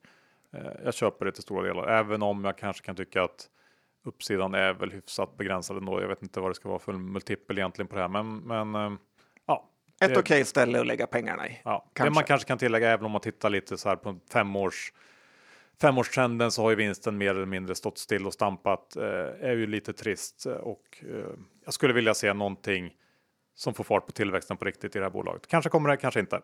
Eh, 0.54 0.72
jag 0.84 0.94
köper 0.94 1.26
det 1.26 1.32
till 1.32 1.44
stora 1.44 1.68
delar, 1.68 1.88
även 1.88 2.22
om 2.22 2.46
jag 2.46 2.58
kanske 2.58 2.86
kan 2.86 2.96
tycka 2.96 3.24
att 3.24 3.50
uppsidan 4.06 4.54
är 4.54 4.74
väl 4.74 4.92
hyfsat 4.92 5.38
begränsad 5.38 5.78
ändå. 5.78 6.02
Jag 6.02 6.08
vet 6.08 6.22
inte 6.22 6.40
vad 6.40 6.52
det 6.52 6.56
ska 6.56 6.70
vara 6.70 6.80
för 6.80 6.94
multipel 6.94 7.58
egentligen 7.58 7.88
på 7.88 7.96
det 7.96 8.02
här, 8.02 8.24
men, 8.24 8.38
men 8.38 8.76
eh. 8.76 8.98
Ett 10.06 10.18
okej 10.18 10.22
okay 10.22 10.46
ställe 10.46 10.80
att 10.80 10.88
lägga 10.88 11.08
pengarna 11.08 11.48
i. 11.48 11.62
Ja, 11.64 11.86
kanske. 11.94 12.10
Det 12.10 12.16
man 12.16 12.24
kanske 12.24 12.48
kan 12.48 12.58
tillägga, 12.58 12.92
även 12.92 13.06
om 13.06 13.12
man 13.12 13.22
tittar 13.22 13.50
lite 13.50 13.78
så 13.78 13.90
här 13.90 13.96
på 13.96 14.20
femårs 14.34 14.94
femårstrenden 15.82 16.52
så 16.52 16.62
har 16.62 16.70
ju 16.70 16.76
vinsten 16.76 17.18
mer 17.18 17.30
eller 17.30 17.46
mindre 17.46 17.76
stått 17.76 17.98
still 17.98 18.28
och 18.28 18.34
stampat. 18.34 18.96
Eh, 18.96 19.04
är 19.50 19.56
ju 19.56 19.68
lite 19.68 19.94
trist 19.94 20.46
och 20.46 20.98
eh, 21.02 21.26
jag 21.66 21.74
skulle 21.74 21.94
vilja 21.94 22.14
se 22.14 22.34
någonting 22.34 22.94
som 23.56 23.74
får 23.74 23.84
fart 23.84 24.06
på 24.06 24.12
tillväxten 24.12 24.58
på 24.58 24.66
riktigt 24.66 24.96
i 24.96 25.00
det 25.00 25.06
här 25.06 25.12
bolaget. 25.12 25.48
Kanske 25.48 25.70
kommer 25.70 25.90
det, 25.90 25.98
kanske 25.98 26.20
inte. 26.20 26.42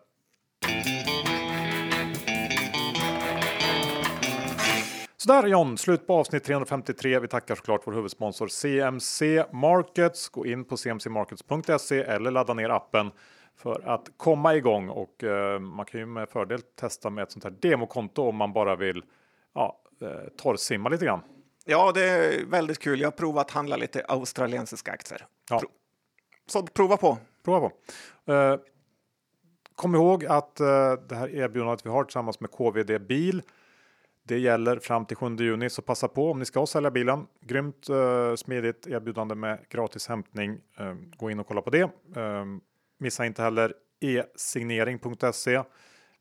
Sådär 5.16 5.46
John, 5.46 5.78
slut 5.78 6.06
på 6.06 6.14
avsnitt 6.14 6.44
353. 6.44 7.18
Vi 7.18 7.28
tackar 7.28 7.54
såklart 7.54 7.80
vår 7.84 7.92
huvudsponsor 7.92 8.48
CMC 8.48 9.44
Markets. 9.52 10.28
Gå 10.28 10.46
in 10.46 10.64
på 10.64 10.76
cmcmarkets.se 10.76 12.00
eller 12.00 12.30
ladda 12.30 12.54
ner 12.54 12.68
appen 12.68 13.10
för 13.62 13.88
att 13.88 14.10
komma 14.16 14.54
igång 14.54 14.88
och 14.88 15.24
eh, 15.24 15.58
man 15.58 15.86
kan 15.86 16.00
ju 16.00 16.06
med 16.06 16.28
fördel 16.28 16.62
testa 16.62 17.10
med 17.10 17.22
ett 17.22 17.32
sånt 17.32 17.44
här 17.44 17.54
demokonto 17.60 18.22
om 18.22 18.36
man 18.36 18.52
bara 18.52 18.76
vill 18.76 19.02
ja, 19.54 19.80
eh, 20.00 20.28
torrsimma 20.36 20.88
lite 20.88 21.04
grann. 21.04 21.20
Ja, 21.64 21.92
det 21.92 22.04
är 22.04 22.46
väldigt 22.46 22.78
kul. 22.78 23.00
Jag 23.00 23.06
har 23.06 23.12
provat 23.12 23.46
att 23.46 23.50
handla 23.50 23.76
lite 23.76 24.04
australiensiska 24.08 24.92
aktier. 24.92 25.26
Ja. 25.50 25.62
Så 26.46 26.62
prova 26.62 26.96
på. 26.96 27.18
Prova 27.44 27.68
på. 27.68 27.72
Eh, 28.32 28.56
kom 29.74 29.94
ihåg 29.94 30.26
att 30.26 30.56
det 31.08 31.14
här 31.14 31.34
erbjudandet 31.34 31.86
vi 31.86 31.90
har 31.90 32.04
tillsammans 32.04 32.40
med 32.40 32.50
KVD 32.50 33.06
Bil 33.06 33.42
det 34.22 34.38
gäller 34.38 34.78
fram 34.78 35.06
till 35.06 35.16
7 35.16 35.36
juni 35.36 35.70
så 35.70 35.82
passa 35.82 36.08
på 36.08 36.30
om 36.30 36.38
ni 36.38 36.44
ska 36.44 36.66
sälja 36.66 36.90
bilen. 36.90 37.26
Grymt 37.40 37.86
smidigt 38.36 38.86
erbjudande 38.86 39.34
med 39.34 39.58
gratis 39.68 40.08
hämtning. 40.08 40.60
Gå 41.16 41.30
in 41.30 41.40
och 41.40 41.46
kolla 41.46 41.62
på 41.62 41.70
det. 41.70 41.90
Missa 43.00 43.26
inte 43.26 43.42
heller 43.42 43.74
e-signering.se. 44.00 45.62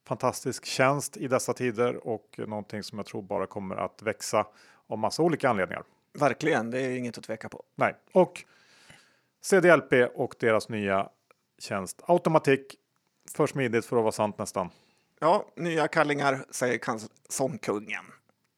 Fantastisk 0.07 0.65
tjänst 0.65 1.17
i 1.17 1.27
dessa 1.27 1.53
tider 1.53 2.07
och 2.07 2.39
någonting 2.47 2.83
som 2.83 2.99
jag 2.99 3.05
tror 3.05 3.21
bara 3.21 3.47
kommer 3.47 3.75
att 3.75 4.01
växa 4.01 4.47
av 4.87 4.97
massa 4.97 5.23
olika 5.23 5.49
anledningar. 5.49 5.83
Verkligen, 6.13 6.71
det 6.71 6.79
är 6.79 6.97
inget 6.97 7.17
att 7.17 7.23
tveka 7.23 7.49
på. 7.49 7.63
Nej, 7.75 7.95
och 8.11 8.43
CDLP 9.41 9.93
och 10.15 10.35
deras 10.39 10.69
nya 10.69 11.09
tjänst 11.59 12.01
Automatik. 12.07 12.75
För 13.35 13.47
smidigt 13.47 13.85
för 13.85 13.97
att 13.97 14.03
vara 14.03 14.11
sant 14.11 14.37
nästan. 14.37 14.69
Ja, 15.19 15.45
nya 15.55 15.87
kallingar 15.87 16.45
säger 16.49 16.77
kalsongkungen. 16.77 18.05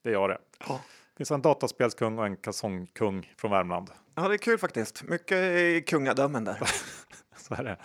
Det 0.04 0.12
gör 0.12 0.30
det. 0.30 0.38
Ja. 0.68 0.82
Det 1.14 1.18
finns 1.18 1.32
en 1.32 1.42
dataspelskung 1.42 2.20
och 2.20 2.26
en 2.26 2.38
kalsongkung 2.38 3.34
från 3.38 3.52
Värmland. 3.52 3.92
Ja, 4.16 4.28
det 4.28 4.36
är 4.36 4.38
kul 4.38 4.58
faktiskt. 4.58 5.04
Mycket 5.04 5.86
kungadömen 5.88 6.44
där. 6.44 6.60
Så 7.56 7.62
är 7.62 7.64
det. 7.64 7.78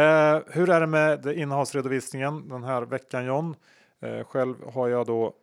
Eh, 0.00 0.42
hur 0.46 0.70
är 0.70 0.80
det 0.80 0.86
med 0.86 1.26
innehavsredovisningen 1.26 2.48
den 2.48 2.64
här 2.64 2.82
veckan 2.82 3.24
John? 3.24 3.56
Eh, 4.02 4.24
själv 4.24 4.54
har 4.74 4.88
jag 4.88 5.06
då 5.06 5.34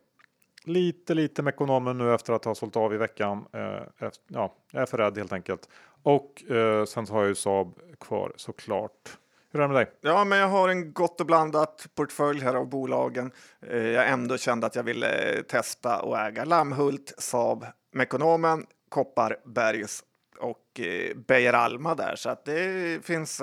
lite, 0.64 1.14
lite 1.14 1.42
med 1.42 1.54
ekonomen 1.54 1.98
nu 1.98 2.14
efter 2.14 2.32
att 2.32 2.44
ha 2.44 2.54
sålt 2.54 2.76
av 2.76 2.94
i 2.94 2.96
veckan. 2.96 3.46
Eh, 3.52 4.06
efter, 4.06 4.24
ja, 4.28 4.54
jag 4.70 4.82
är 4.82 4.86
för 4.86 4.98
rädd 4.98 5.18
helt 5.18 5.32
enkelt. 5.32 5.68
Och 6.02 6.50
eh, 6.50 6.84
sen 6.84 7.06
så 7.06 7.12
har 7.12 7.20
jag 7.20 7.28
ju 7.28 7.34
Saab 7.34 7.78
kvar 8.00 8.32
såklart. 8.36 9.18
Hur 9.52 9.60
är 9.60 9.68
det 9.68 9.74
med 9.74 9.76
dig? 9.76 9.92
Ja, 10.00 10.24
men 10.24 10.38
jag 10.38 10.48
har 10.48 10.68
en 10.68 10.92
gott 10.92 11.20
och 11.20 11.26
blandat 11.26 11.86
portfölj 11.94 12.40
här 12.40 12.54
av 12.54 12.68
bolagen. 12.68 13.32
Eh, 13.66 13.86
jag 13.86 14.08
ändå 14.08 14.38
kände 14.38 14.66
att 14.66 14.76
jag 14.76 14.82
ville 14.82 15.36
eh, 15.36 15.42
testa 15.42 16.02
och 16.02 16.18
äga 16.18 16.44
Lammhult, 16.44 17.14
Saab, 17.18 17.66
Mekonomen, 17.92 18.66
Kopparbergs 18.88 20.04
och 20.38 20.80
eh, 20.80 21.16
Beijer 21.16 21.52
Alma 21.52 21.94
där, 21.94 22.16
så 22.16 22.30
att 22.30 22.44
det 22.44 23.04
finns 23.04 23.42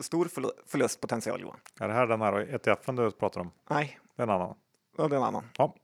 stor 0.00 0.28
förlustpotential 0.66 1.40
Johan. 1.40 1.56
Är 1.80 1.88
det 1.88 1.94
här 1.94 2.06
den 2.06 2.20
här 2.20 2.54
ETFen 2.54 2.96
du 2.96 3.10
pratar 3.10 3.40
om? 3.40 3.50
Nej. 3.70 3.98
Det 4.16 4.22
är 4.22 4.26
en 4.26 4.30
annan? 4.30 4.54
Ja, 4.96 5.08
det 5.08 5.14
är 5.14 5.18
en 5.18 5.24
annan. 5.24 5.44
Ja. 5.58 5.74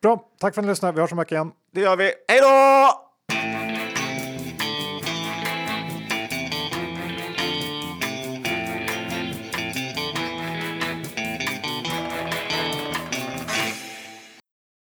Bra, 0.00 0.28
tack 0.38 0.54
för 0.54 0.60
att 0.60 0.64
ni 0.64 0.70
lyssnade. 0.70 0.94
Vi 0.94 1.00
hörs 1.00 1.12
om 1.12 1.18
en 1.18 1.22
vecka 1.22 1.34
igen. 1.34 1.52
Det 1.70 1.80
gör 1.80 1.96
vi. 1.96 2.12
Hej 2.28 2.40
då! 2.40 3.11